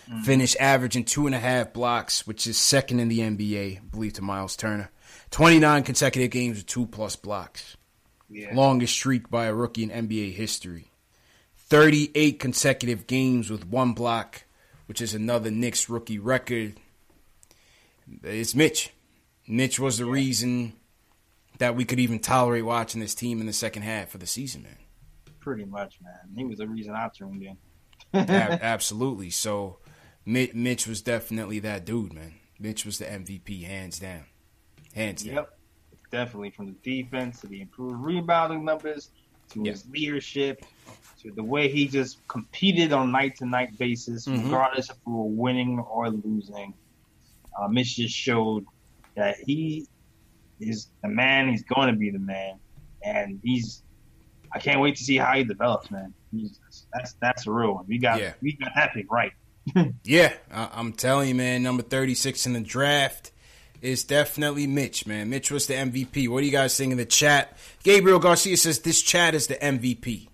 [0.10, 0.22] Mm-hmm.
[0.22, 4.14] Finished averaging two and a half blocks, which is second in the NBA, I believe,
[4.14, 4.90] to Myles Turner.
[5.32, 7.78] 29 consecutive games with two plus blocks.
[8.30, 8.56] Yeah.
[8.56, 10.92] Longest streak by a rookie in NBA history.
[11.58, 14.44] 38 consecutive games with one block,
[14.86, 16.76] which is another Knicks rookie record.
[18.24, 18.92] It's Mitch.
[19.48, 20.74] Mitch was the reason
[21.62, 24.64] that we could even tolerate watching this team in the second half of the season,
[24.64, 24.78] man.
[25.40, 26.36] Pretty much, man.
[26.36, 27.56] He was the reason I tuned in.
[28.16, 29.30] Ab- absolutely.
[29.30, 29.78] So,
[30.26, 32.34] Mi- Mitch was definitely that dude, man.
[32.60, 34.26] Mitch was the MVP, hands down,
[34.96, 35.36] hands down.
[35.36, 35.58] Yep.
[36.12, 36.72] Definitely from the
[37.04, 39.12] defense to the improved rebounding numbers
[39.52, 40.66] to his leadership
[41.22, 44.46] to the way he just competed on night to night basis, Mhm.
[44.46, 46.74] regardless if we were winning or losing.
[47.56, 48.66] Uh, Mitch just showed
[49.14, 49.88] that he
[50.62, 51.50] is the man.
[51.50, 52.60] He's going to be the man,
[53.04, 53.84] and he's.
[54.54, 56.14] I can't wait to see how he develops, man.
[56.32, 56.60] He's,
[56.94, 57.86] that's that's a real one.
[57.88, 58.34] We got Yeah.
[58.42, 59.32] we got that pick right.
[60.04, 61.64] Yeah, I- I'm telling you, man.
[61.64, 63.32] Number 36 in the draft
[63.82, 65.30] is definitely Mitch, man.
[65.30, 66.28] Mitch was the MVP.
[66.28, 67.58] What do you guys think in the chat?
[67.84, 70.28] Gabriel Garcia says this chat is the MVP.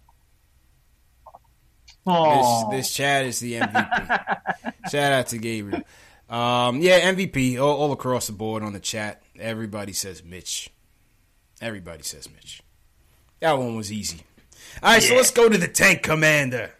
[2.05, 4.69] This, this chat is the MVP.
[4.91, 5.81] Shout out to Gabriel.
[6.29, 9.21] Um, yeah, MVP all, all across the board on the chat.
[9.39, 10.69] Everybody says Mitch.
[11.61, 12.61] Everybody says Mitch.
[13.39, 14.21] That one was easy.
[14.81, 16.71] All right, so let's go to the tank commander.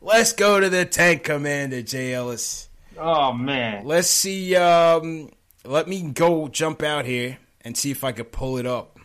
[0.00, 2.68] Let's go to the tank commander, Jay Ellis.
[2.96, 3.84] Oh man.
[3.84, 4.56] Let's see.
[4.56, 5.30] Um,
[5.64, 8.98] let me go jump out here and see if I could pull it up.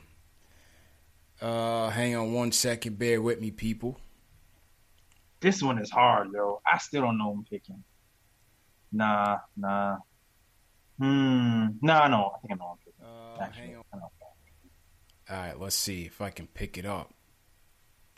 [1.41, 2.97] Uh, hang on one second.
[2.97, 3.99] Bear with me, people.
[5.41, 6.61] This one is hard, though.
[6.65, 7.83] I still don't know who I'm picking.
[8.93, 9.97] Nah, nah.
[10.99, 11.67] Hmm.
[11.81, 12.31] Nah, no.
[12.35, 12.77] I think I know
[13.39, 13.75] Actually.
[15.29, 17.13] All right, let's see if I can pick it up.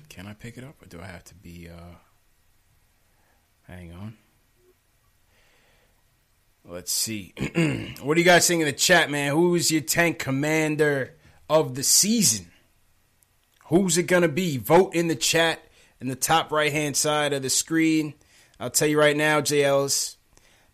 [0.09, 1.69] Can I pick it up, or do I have to be?
[1.69, 1.95] uh
[3.67, 4.17] Hang on.
[6.63, 7.33] Let's see.
[8.01, 9.33] what do you guys think in the chat, man?
[9.33, 11.15] Who's your tank commander
[11.49, 12.51] of the season?
[13.67, 14.57] Who's it gonna be?
[14.57, 15.61] Vote in the chat
[15.99, 18.13] in the top right hand side of the screen.
[18.59, 20.15] I'll tell you right now, JLs.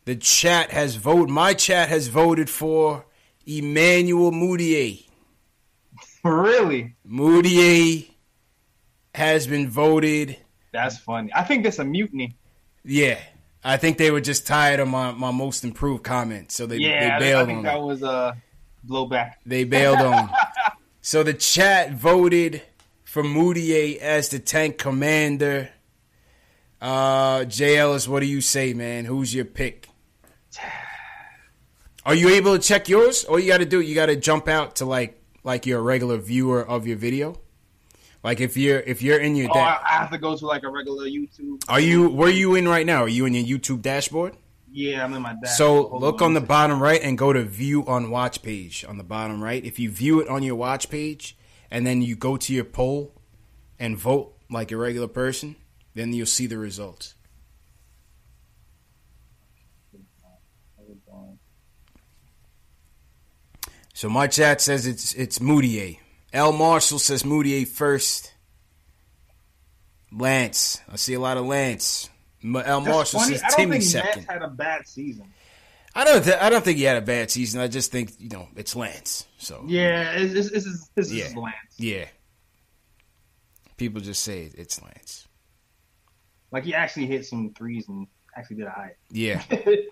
[0.06, 1.30] The chat has voted.
[1.30, 3.06] My chat has voted for
[3.46, 5.06] Emmanuel Mudiay.
[6.24, 6.96] Really?
[7.08, 8.10] Mudiay
[9.16, 10.38] has been voted.
[10.72, 11.32] That's funny.
[11.34, 12.36] I think that's a mutiny.
[12.84, 13.20] Yeah,
[13.64, 16.90] I think they were just tired of my, my most improved comment, so they, yeah,
[16.90, 17.82] they I, think- I bailed think on that it.
[17.82, 18.38] was a
[18.88, 19.34] blowback.
[19.46, 20.30] They bailed on.
[21.04, 22.62] So the chat voted
[23.06, 25.72] for Mudiay as the tank commander.
[26.80, 29.06] Uh, Jay Ellis, what do you say, man?
[29.06, 29.88] Who's your pick?
[32.06, 33.26] Are you able to check yours?
[33.26, 35.84] All you got to do, you got to jump out to like like you're a
[35.84, 37.40] regular viewer of your video.
[38.24, 40.64] Like if you're if you're in your Oh, da- I, have to go to like
[40.64, 41.64] a regular YouTube.
[41.68, 43.04] Are you where are you in right now?
[43.04, 44.36] Are you in your YouTube dashboard?
[44.72, 45.58] Yeah, I'm in my dash.
[45.58, 48.98] So Hold look on the bottom right and go to view on watch page on
[48.98, 49.64] the bottom right.
[49.64, 51.38] If you view it on your watch page
[51.70, 53.14] and then you go to your poll
[53.80, 55.56] and vote like a regular person,
[55.94, 57.16] then you'll see the results.
[64.02, 66.00] So my chat says it's it's Mudiay.
[66.34, 68.34] L Marshall says Mudiay first.
[70.12, 72.10] Lance, I see a lot of Lance.
[72.44, 73.34] L Marshall funny.
[73.34, 74.26] says I don't Timmy think second.
[74.26, 75.32] Matt had a bad season.
[75.94, 76.24] I don't.
[76.24, 77.62] Th- I don't think he had a bad season.
[77.62, 79.28] I just think you know it's Lance.
[79.38, 81.26] So Yeah, this is this Yeah.
[81.26, 81.54] is Lance.
[81.78, 82.06] yeah,
[83.78, 85.28] people just say it's Lance.
[86.52, 88.96] Like he actually hit some threes and actually did a high.
[89.12, 89.44] Yeah,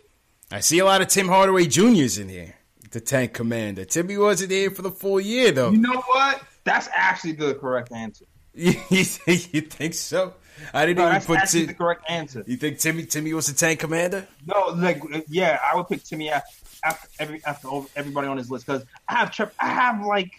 [0.51, 2.55] I see a lot of Tim Hardaway Juniors in here.
[2.91, 3.85] The tank commander.
[3.85, 5.69] Timmy wasn't here for the full year though.
[5.71, 6.41] You know what?
[6.63, 8.25] That's actually the correct answer.
[8.53, 8.71] you
[9.03, 10.33] think so?
[10.73, 11.37] I didn't No, even that's put.
[11.37, 12.43] actually Tim- the correct answer.
[12.47, 14.27] you think Timmy Timmy was the tank commander?
[14.45, 16.49] No, like yeah, I would pick Timmy after,
[16.83, 19.53] after every after everybody on his list because I have trip.
[19.59, 20.31] I have like.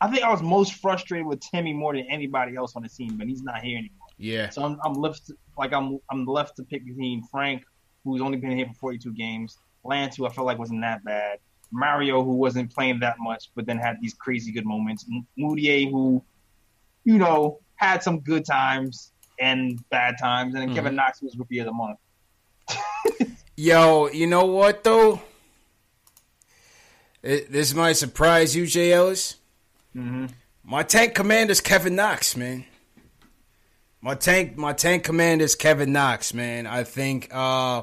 [0.00, 3.16] I think I was most frustrated with Timmy more than anybody else on the team,
[3.16, 4.08] but he's not here anymore.
[4.18, 4.50] Yeah.
[4.50, 7.64] So I'm, I'm left like I'm I'm left to pick between Frank,
[8.04, 11.38] who's only been here for 42 games, Lance, who I felt like wasn't that bad,
[11.70, 15.90] Mario, who wasn't playing that much, but then had these crazy good moments, M- Mudiay,
[15.90, 16.22] who,
[17.04, 20.74] you know, had some good times and bad times, and then Mhm.
[20.74, 21.98] Kevin Knox was rookie of the month.
[23.56, 25.20] Yo, you know what though?
[27.22, 29.36] It, this might surprise you, Jay Ellis.
[29.94, 30.26] Mm-hmm.
[30.64, 32.64] My tank commander's Kevin Knox, man.
[34.00, 36.66] My tank, my tank commander's Kevin Knox, man.
[36.66, 37.82] I think uh,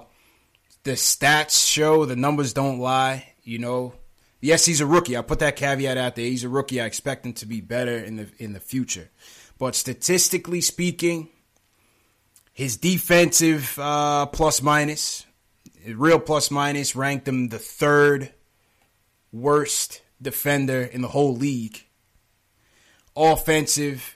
[0.89, 3.33] the stats show the numbers don't lie.
[3.43, 3.93] You know,
[4.41, 5.15] Yes, he's a rookie.
[5.15, 6.25] I'll put that caveat out there.
[6.25, 6.81] He's a rookie.
[6.81, 9.09] I expect him to be better in the in the future.
[9.57, 11.29] But statistically speaking,
[12.53, 15.25] his defensive uh, plus minus,
[15.85, 18.33] real plus minus, ranked him the third
[19.31, 21.83] worst defender in the whole league.
[23.15, 24.15] Offensive,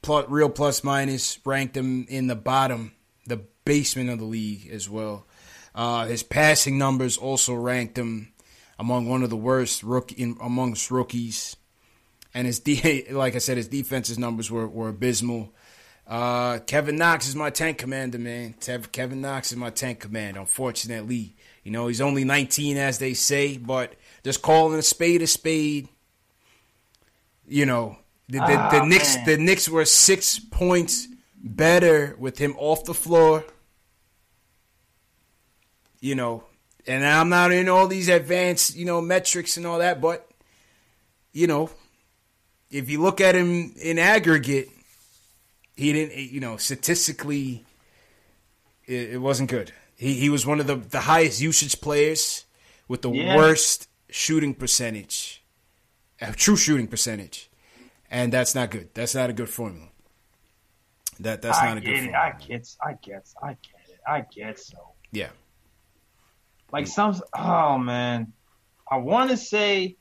[0.00, 2.92] plus, real plus minus, ranked him in the bottom,
[3.26, 5.26] the basement of the league as well.
[5.74, 8.32] Uh, his passing numbers also ranked him
[8.78, 11.56] among one of the worst rookie in, amongst rookies.
[12.32, 15.52] And his D, like I said, his defensive numbers were, were abysmal.
[16.06, 18.54] Uh, Kevin Knox is my tank commander, man.
[18.92, 20.40] Kevin Knox is my tank commander.
[20.40, 25.26] Unfortunately, you know he's only 19, as they say, but just calling a spade a
[25.26, 25.88] spade.
[27.48, 27.96] You know
[28.28, 29.24] the the, oh, the Knicks man.
[29.26, 33.44] the Knicks were six points better with him off the floor.
[36.04, 36.44] You know,
[36.86, 40.28] and I'm not in all these advanced, you know, metrics and all that, but
[41.32, 41.70] you know,
[42.70, 44.68] if you look at him in aggregate,
[45.74, 47.64] he didn't, you know, statistically,
[48.84, 49.72] it, it wasn't good.
[49.96, 52.44] He he was one of the the highest usage players
[52.86, 53.34] with the yeah.
[53.34, 55.42] worst shooting percentage,
[56.20, 57.48] a true shooting percentage,
[58.10, 58.90] and that's not good.
[58.92, 59.88] That's not a good formula.
[61.20, 61.94] That that's I not a good.
[61.94, 62.14] It.
[62.14, 64.00] I get, I get, I get it.
[64.06, 64.76] I get so.
[65.10, 65.30] Yeah.
[66.74, 68.32] Like some, oh man,
[68.90, 69.96] I want to say.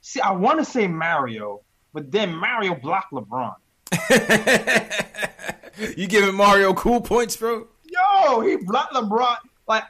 [0.00, 1.60] See, I want to say Mario,
[1.92, 3.54] but then Mario blocked LeBron.
[5.98, 7.68] you giving Mario cool points, bro?
[7.84, 9.36] Yo, he blocked LeBron.
[9.66, 9.84] Like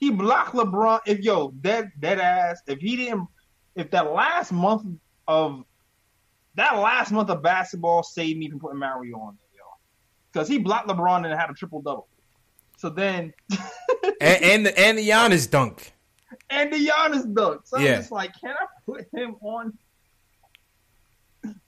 [0.00, 0.98] he blocked LeBron.
[1.06, 2.60] If yo, dead dead ass.
[2.66, 3.28] If he didn't,
[3.76, 4.98] if that last month
[5.28, 5.64] of
[6.56, 9.64] that last month of basketball saved me from putting Mario on there, yo,
[10.32, 12.08] because he blocked LeBron and had a triple double.
[12.82, 13.32] So then,
[14.20, 15.92] and, and the and the Giannis dunk,
[16.50, 17.60] and the Giannis dunk.
[17.62, 17.92] So yeah.
[17.92, 19.78] I'm just like, can I put him on?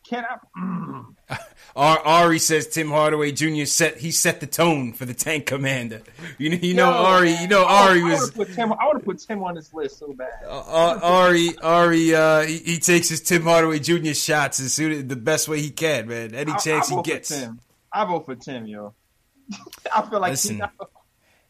[0.04, 0.60] Can I?
[0.60, 1.14] Mm.
[1.76, 3.64] Ari says Tim Hardaway Jr.
[3.64, 6.02] set he set the tone for the tank commander.
[6.36, 7.30] You know, you know Yo, Ari.
[7.34, 8.36] You know Ari I, was.
[8.36, 10.32] I Tim, I would have put Tim on this list so bad.
[10.44, 14.14] Uh, uh Ari, Ari, uh, he, he, takes his Tim Hardaway Jr.
[14.14, 16.34] shots as soon the best way he can, man.
[16.34, 17.32] Any chance I, he gets.
[17.92, 18.94] I vote for Tim, yo.
[19.94, 20.60] I feel like Listen,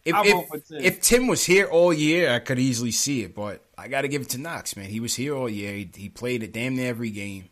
[0.05, 0.81] if, if, Tim.
[0.81, 4.09] if Tim was here all year, I could easily see it, but I got to
[4.09, 4.87] give it to Knox, man.
[4.87, 5.73] He was here all year.
[5.73, 7.49] He, he played it damn near every game.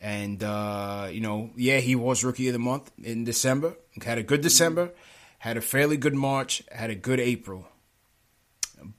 [0.00, 3.76] And, uh, you know, yeah, he was rookie of the month in December.
[4.02, 4.92] Had a good December,
[5.38, 7.66] had a fairly good March, had a good April.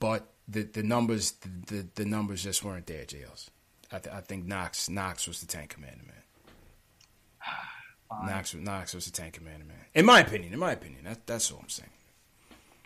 [0.00, 3.50] But the, the numbers the, the, the numbers just weren't there, Jails.
[3.92, 8.26] I, th- I think Knox Knox was the tank commander, man.
[8.26, 9.76] Knox, Knox was the tank commander, man.
[9.94, 11.90] In my opinion, in my opinion, that, that's all I'm saying.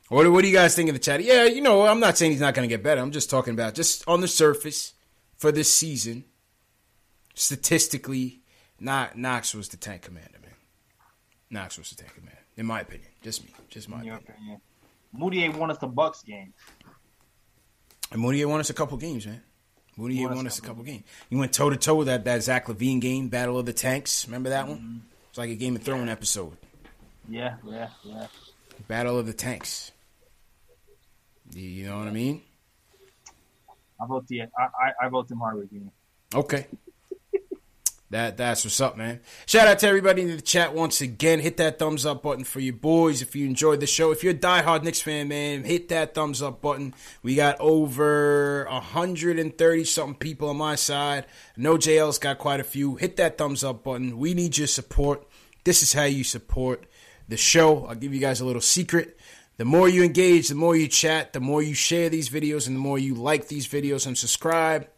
[0.09, 1.23] What, what do you guys think of the chat?
[1.23, 3.01] Yeah, you know, I'm not saying he's not going to get better.
[3.01, 4.93] I'm just talking about just on the surface
[5.37, 6.25] for this season
[7.35, 8.43] statistically,
[8.79, 10.55] not Knox was the tank commander, man.
[11.51, 13.09] Knox was the tank commander, in my opinion.
[13.23, 14.17] Just me, just my opinion.
[14.29, 14.61] opinion.
[15.17, 16.53] Mudiay won us the Bucks game.
[18.11, 19.43] And Mudiay won us a couple games, man.
[19.99, 21.05] Mudiay won, won us a couple games.
[21.29, 24.27] He went toe to toe with that that Zach LaVine game, Battle of the Tanks.
[24.27, 24.79] Remember that one?
[24.79, 24.99] Mm-hmm.
[25.29, 26.57] It's like a Game of Thrones episode.
[27.29, 28.27] Yeah, yeah, yeah.
[28.89, 29.93] Battle of the Tanks.
[31.55, 32.43] You know what I mean?
[34.01, 36.39] I vote the I, I, I vote Tim Hardaway Jr.
[36.39, 36.67] Okay.
[38.13, 39.21] That that's what's up, man.
[39.47, 41.41] Shout out to everybody in the chat once again.
[41.41, 44.13] Hit that thumbs up button for your boys if you enjoyed the show.
[44.13, 46.93] If you're a diehard Knicks fan, man, hit that thumbs up button.
[47.23, 51.25] We got over 130 something people on my side.
[51.57, 52.97] No JL's got quite a few.
[52.97, 54.19] Hit that thumbs up button.
[54.19, 55.27] We need your support.
[55.65, 56.85] This is how you support
[57.33, 57.87] the show.
[57.87, 59.19] I'll give you guys a little secret.
[59.57, 62.77] The more you engage, the more you chat, the more you share these videos, and
[62.77, 64.89] the more you like these videos and subscribe,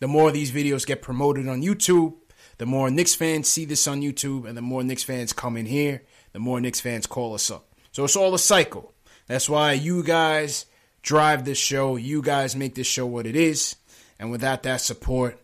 [0.00, 2.14] the more these videos get promoted on YouTube
[2.58, 5.66] the more Knicks fans see this on YouTube and the more Knicks fans come in
[5.66, 6.02] here,
[6.32, 7.74] the more Knicks fans call us up.
[7.92, 8.92] So it's all a cycle.
[9.26, 10.66] That's why you guys
[11.02, 11.96] drive this show.
[11.96, 13.76] You guys make this show what it is.
[14.18, 15.40] And without that support,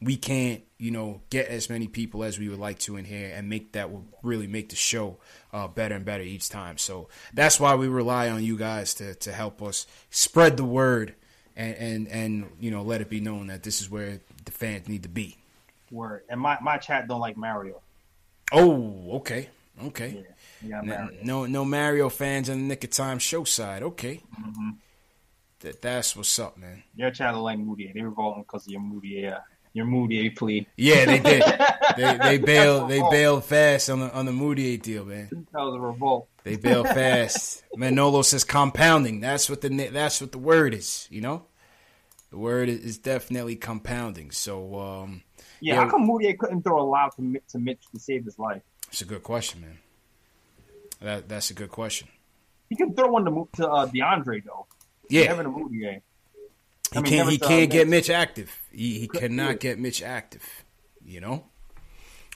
[0.00, 3.32] we can't, you know, get as many people as we would like to in here
[3.34, 5.18] and make that will really make the show
[5.52, 6.78] uh, better and better each time.
[6.78, 11.14] So that's why we rely on you guys to, to help us spread the word
[11.56, 14.88] and, and, and, you know, let it be known that this is where the fans
[14.88, 15.36] need to be.
[15.90, 16.22] Word.
[16.28, 17.82] And my, my chat don't like Mario.
[18.50, 19.48] Oh, okay.
[19.84, 20.24] Okay.
[20.62, 23.82] Yeah, no, no, no Mario fans on the Knick of Time show side.
[23.82, 24.20] Okay.
[24.40, 24.70] Mm-hmm.
[25.60, 26.82] That that's what's up, man.
[26.94, 27.90] Your chat don't like Moody.
[27.92, 29.30] They revolting because of your Moody.
[29.74, 30.66] Your Moody plea.
[30.76, 31.42] Yeah, they did.
[31.96, 35.28] they they bailed they bailed fast on the on the Moody deal, man.
[35.52, 36.28] That was a revolt.
[36.44, 37.64] They bailed fast.
[37.74, 39.20] Manolo says compounding.
[39.20, 41.08] That's what the that's what the word is.
[41.10, 41.46] You know.
[42.32, 44.30] The word is definitely compounding.
[44.30, 45.22] So, um,
[45.60, 48.62] yeah, how come Mudiay couldn't throw a lob to, to Mitch to save his life?
[48.88, 49.78] It's a good question, man.
[51.02, 52.08] That that's a good question.
[52.70, 54.66] He can throw one to, to uh, DeAndre though.
[55.10, 56.00] Yeah, to Moutier.
[56.92, 57.30] He I mean, can't.
[57.30, 58.54] He can't get Mitch active.
[58.70, 60.42] He, he cannot get Mitch active.
[61.04, 61.44] You know.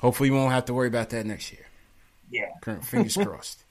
[0.01, 1.67] Hopefully, we won't have to worry about that next year.
[2.31, 2.51] Yeah.
[2.83, 3.65] Fingers crossed.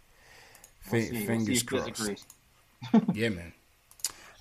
[0.91, 2.25] we'll fingers we'll crossed.
[3.13, 3.53] yeah, man.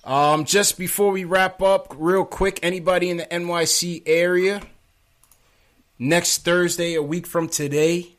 [0.03, 4.61] Um, just before we wrap up, real quick, anybody in the NYC area,
[5.97, 8.09] next Thursday, a week from today,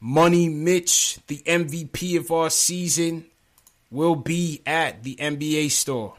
[0.00, 3.26] Money Mitch, the MVP of our season,
[3.90, 6.14] will be at the NBA store.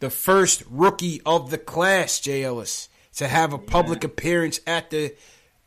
[0.00, 5.14] The first rookie of the class, Jay Ellis, to have a public appearance at the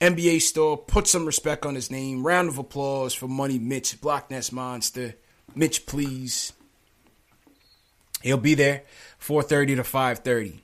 [0.01, 0.77] NBA store.
[0.77, 2.25] Put some respect on his name.
[2.25, 5.15] Round of applause for Money Mitch, Block Ness Monster.
[5.55, 6.51] Mitch, please.
[8.21, 8.83] He'll be there
[9.19, 10.59] 4:30 to 5:30.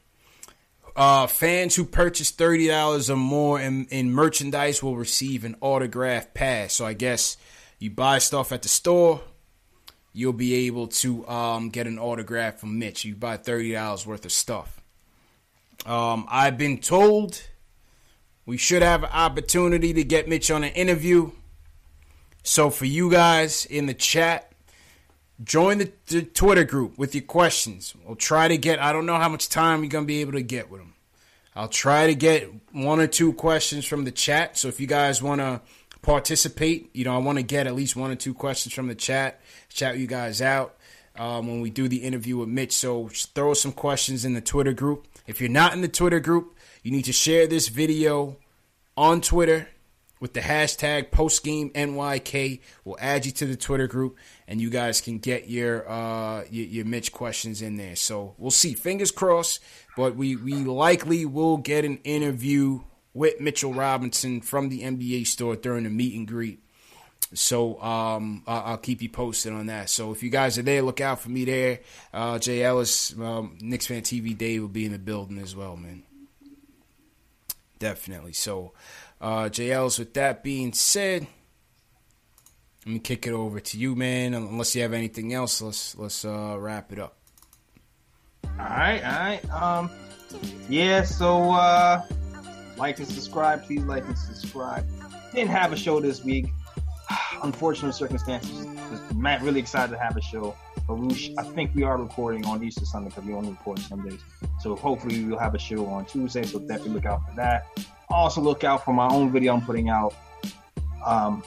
[0.96, 6.34] Uh, fans who purchase thirty dollars or more in, in merchandise will receive an autograph
[6.34, 6.74] pass.
[6.74, 7.38] So I guess
[7.78, 9.22] you buy stuff at the store,
[10.20, 13.06] you'll be able to um, get an autograph from Mitch.
[13.06, 14.82] You buy thirty dollars worth of stuff.
[15.86, 17.42] Um, I've been told
[18.46, 21.32] we should have an opportunity to get Mitch on an interview.
[22.44, 24.50] So for you guys in the chat,
[25.42, 27.94] Join the, the, Twitter group with your questions.
[28.06, 30.42] We'll try to get, I don't know how much time you're to be able to
[30.42, 30.96] get with them.
[31.56, 34.58] I'll try to get one or two questions from the chat.
[34.58, 35.62] So if you guys want to
[36.02, 38.96] participate, you know, I want to get at least one or two questions from the
[38.96, 40.78] chat, chat you guys out
[41.18, 42.74] um, when we do the interview with Mitch.
[42.74, 45.08] So throw some questions in the Twitter group.
[45.28, 48.38] If you're not in the Twitter group, you need to share this video
[48.96, 49.68] on Twitter
[50.20, 52.62] with the hashtag postgameNYK.
[52.84, 54.18] We'll add you to the Twitter group,
[54.48, 57.96] and you guys can get your uh, your, your Mitch questions in there.
[57.96, 58.74] So we'll see.
[58.74, 59.62] Fingers crossed,
[59.96, 62.82] but we we likely will get an interview
[63.14, 66.64] with Mitchell Robinson from the NBA store during the meet and greet.
[67.34, 69.90] So um, I'll keep you posted on that.
[69.90, 71.80] So if you guys are there, look out for me there.
[72.14, 75.76] Uh, Jay Ellis, um, Knicks fan TV Day will be in the building as well,
[75.76, 76.04] man.
[77.78, 78.34] Definitely.
[78.34, 78.74] So
[79.22, 80.00] uh, Ellis.
[80.00, 81.28] with that being said,
[82.86, 84.34] let me kick it over to you, man.
[84.34, 87.18] Unless you have anything else, let's let's uh, wrap it up.
[88.58, 89.52] All right, all right.
[89.52, 89.92] Um,
[90.70, 91.04] yeah.
[91.04, 92.02] So, uh,
[92.80, 93.64] like and subscribe.
[93.66, 94.86] Please like and subscribe.
[95.34, 96.48] Didn't have a show this week.
[97.44, 98.66] Unfortunate circumstances.
[99.14, 100.56] Matt really excited to have a show,
[100.88, 103.80] but we sh- I think we are recording on Easter Sunday because we only record
[103.80, 104.22] Sundays.
[104.62, 106.44] So hopefully we'll have a show on Tuesday.
[106.44, 107.68] So definitely look out for that
[108.12, 110.14] also look out for my own video I'm putting out.
[111.06, 111.44] Um,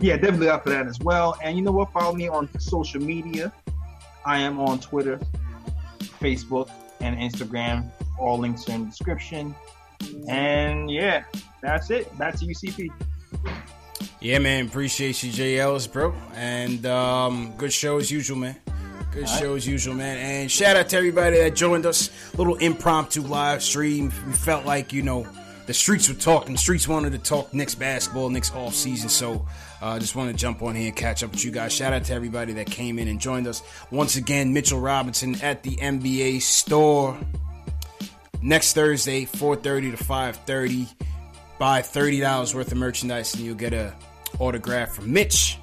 [0.00, 1.36] yeah, definitely out for that as well.
[1.42, 1.92] And you know what?
[1.92, 3.52] Follow me on social media.
[4.24, 5.20] I am on Twitter,
[6.20, 7.90] Facebook, and Instagram.
[8.18, 9.54] All links are in the description.
[10.28, 11.24] And yeah,
[11.62, 12.16] that's it.
[12.18, 12.90] Back to UCP.
[14.20, 14.66] Yeah, man.
[14.66, 16.14] Appreciate you, Ellis, bro.
[16.34, 18.56] And um, good show as usual, man.
[19.12, 20.18] Good show as usual, man.
[20.18, 22.10] And shout out to everybody that joined us.
[22.36, 24.12] Little impromptu live stream.
[24.26, 25.26] We felt like, you know,
[25.66, 26.52] the streets were talking.
[26.52, 29.08] The streets wanted to talk Knicks basketball, Knicks off season.
[29.08, 29.46] So
[29.80, 31.72] I uh, just want to jump on here and catch up with you guys.
[31.72, 33.62] Shout out to everybody that came in and joined us.
[33.90, 37.18] Once again, Mitchell Robinson at the NBA store
[38.46, 40.88] next Thursday, 4:30 to 5:30.
[41.58, 43.94] Buy $30 worth of merchandise and you'll get a
[44.38, 45.58] autograph from Mitch.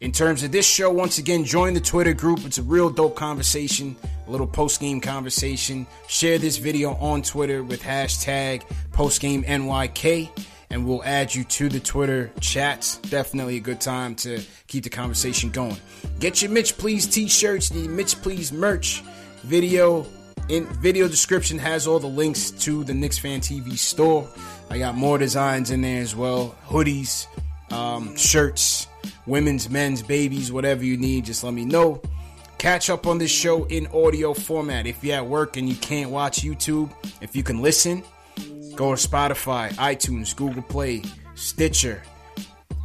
[0.00, 2.44] In terms of this show, once again, join the Twitter group.
[2.44, 5.86] It's a real dope conversation, a little post game conversation.
[6.06, 8.62] Share this video on Twitter with hashtag
[8.92, 10.28] postgamenyk,
[10.70, 12.96] and we'll add you to the Twitter chats.
[12.98, 15.76] Definitely a good time to keep the conversation going.
[16.20, 19.02] Get your Mitch Please t-shirts, the Mitch Please merch
[19.42, 20.06] video
[20.48, 24.28] in video description has all the links to the Knicks Fan TV store.
[24.70, 27.26] I got more designs in there as well, hoodies,
[27.72, 28.86] um, shirts
[29.26, 32.00] women's, men's, babies, whatever you need, just let me know.
[32.58, 34.86] Catch up on this show in audio format.
[34.86, 36.90] If you're at work and you can't watch YouTube,
[37.20, 38.02] if you can listen,
[38.74, 41.02] go to Spotify, iTunes, Google Play,
[41.34, 42.02] Stitcher.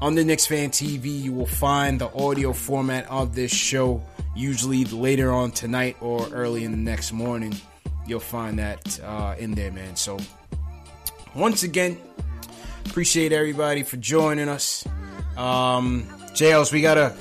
[0.02, 4.04] On the Knicks Fan TV, you will find the audio format of this show,
[4.36, 7.56] usually later on tonight or early in the next morning.
[8.08, 9.96] You'll find that uh, in there, man.
[9.96, 10.18] So,
[11.36, 11.98] once again,
[12.86, 14.86] appreciate everybody for joining us.
[15.38, 17.16] Um, Jails, we gotta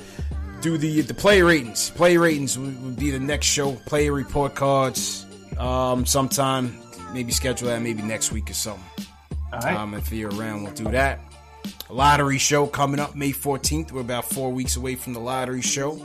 [0.61, 1.91] do the the play ratings.
[1.91, 3.73] Play ratings would be the next show.
[3.87, 5.27] Player report cards.
[5.59, 6.81] Um, sometime
[7.13, 9.07] maybe schedule that maybe next week or something.
[9.53, 9.77] All right.
[9.77, 11.21] Um, if you're around, we'll do that.
[11.89, 13.93] A lottery show coming up May 14th.
[13.93, 16.01] We're about four weeks away from the lottery show.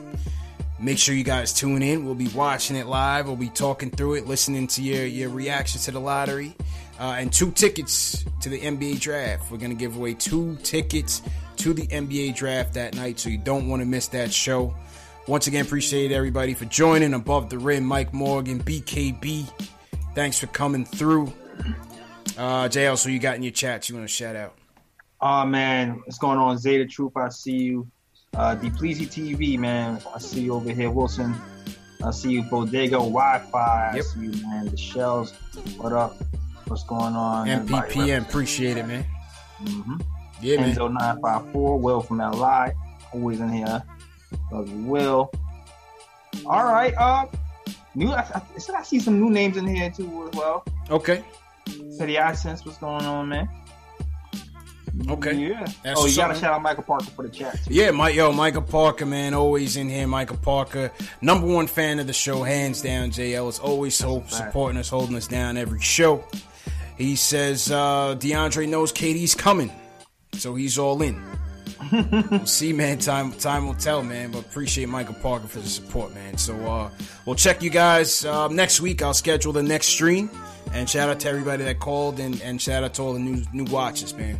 [0.79, 2.05] Make sure you guys tune in.
[2.05, 3.27] We'll be watching it live.
[3.27, 6.53] We'll be talking through it, listening to your your reactions to the lottery,
[6.99, 9.49] uh, and two tickets to the NBA draft.
[9.51, 11.21] We're gonna give away two tickets
[11.57, 14.75] to the NBA draft that night, so you don't want to miss that show.
[15.27, 17.13] Once again, appreciate everybody for joining.
[17.13, 19.49] Above the rim, Mike Morgan, BKB.
[20.13, 21.33] Thanks for coming through.
[22.37, 24.55] Uh, JL, so you got in your chat you want to shout out?
[25.21, 26.57] Oh man, what's going on?
[26.57, 27.87] Zeta Troop, I see you.
[28.35, 30.01] Uh Depleasy TV, man.
[30.13, 31.33] I see you over here, Wilson.
[32.03, 33.91] I see you, Bodega Wi-Fi.
[33.93, 34.65] I see you, man.
[34.67, 35.31] The shells.
[35.77, 36.17] What up?
[36.67, 37.47] What's going on?
[37.47, 39.05] MPPM, appreciate it, man.
[39.63, 40.01] Mm-hmm.
[40.41, 40.93] Yeah, man.
[40.93, 41.79] Nine five four.
[41.79, 42.73] Will from LI,
[43.13, 43.81] always in here.
[44.51, 45.31] Love you, Will.
[46.45, 46.93] All right.
[46.97, 47.27] Uh,
[47.95, 48.11] new.
[48.11, 48.41] I, I,
[48.77, 50.65] I see some new names in here too as well.
[50.89, 51.23] Okay.
[51.97, 53.49] City Accents, what's going on, man?
[55.09, 55.33] Okay.
[55.33, 55.65] Yeah.
[55.83, 57.59] That's oh, you what's gotta shout out Michael Parker for the chat.
[57.67, 60.07] Yeah, Mike, yo, Michael Parker, man, always in here.
[60.07, 60.91] Michael Parker,
[61.21, 63.11] number one fan of the show, hands down.
[63.11, 66.23] JL is always so supporting us, holding us down every show.
[66.97, 69.71] He says uh, DeAndre knows KD's coming,
[70.33, 71.21] so he's all in.
[72.31, 72.97] we'll see, man.
[72.97, 74.31] Time time will tell, man.
[74.31, 76.37] But appreciate Michael Parker for the support, man.
[76.37, 76.89] So uh,
[77.25, 79.01] we'll check you guys uh, next week.
[79.01, 80.29] I'll schedule the next stream.
[80.73, 83.43] And shout out to everybody that called, and, and shout out to all the new
[83.53, 84.39] new watchers, man.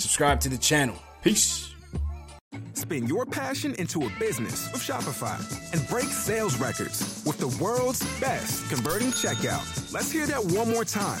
[0.00, 0.96] Subscribe to the channel.
[1.22, 1.74] Peace.
[2.72, 5.38] Spin your passion into a business with Shopify
[5.74, 9.92] and break sales records with the world's best converting checkout.
[9.92, 11.20] Let's hear that one more time.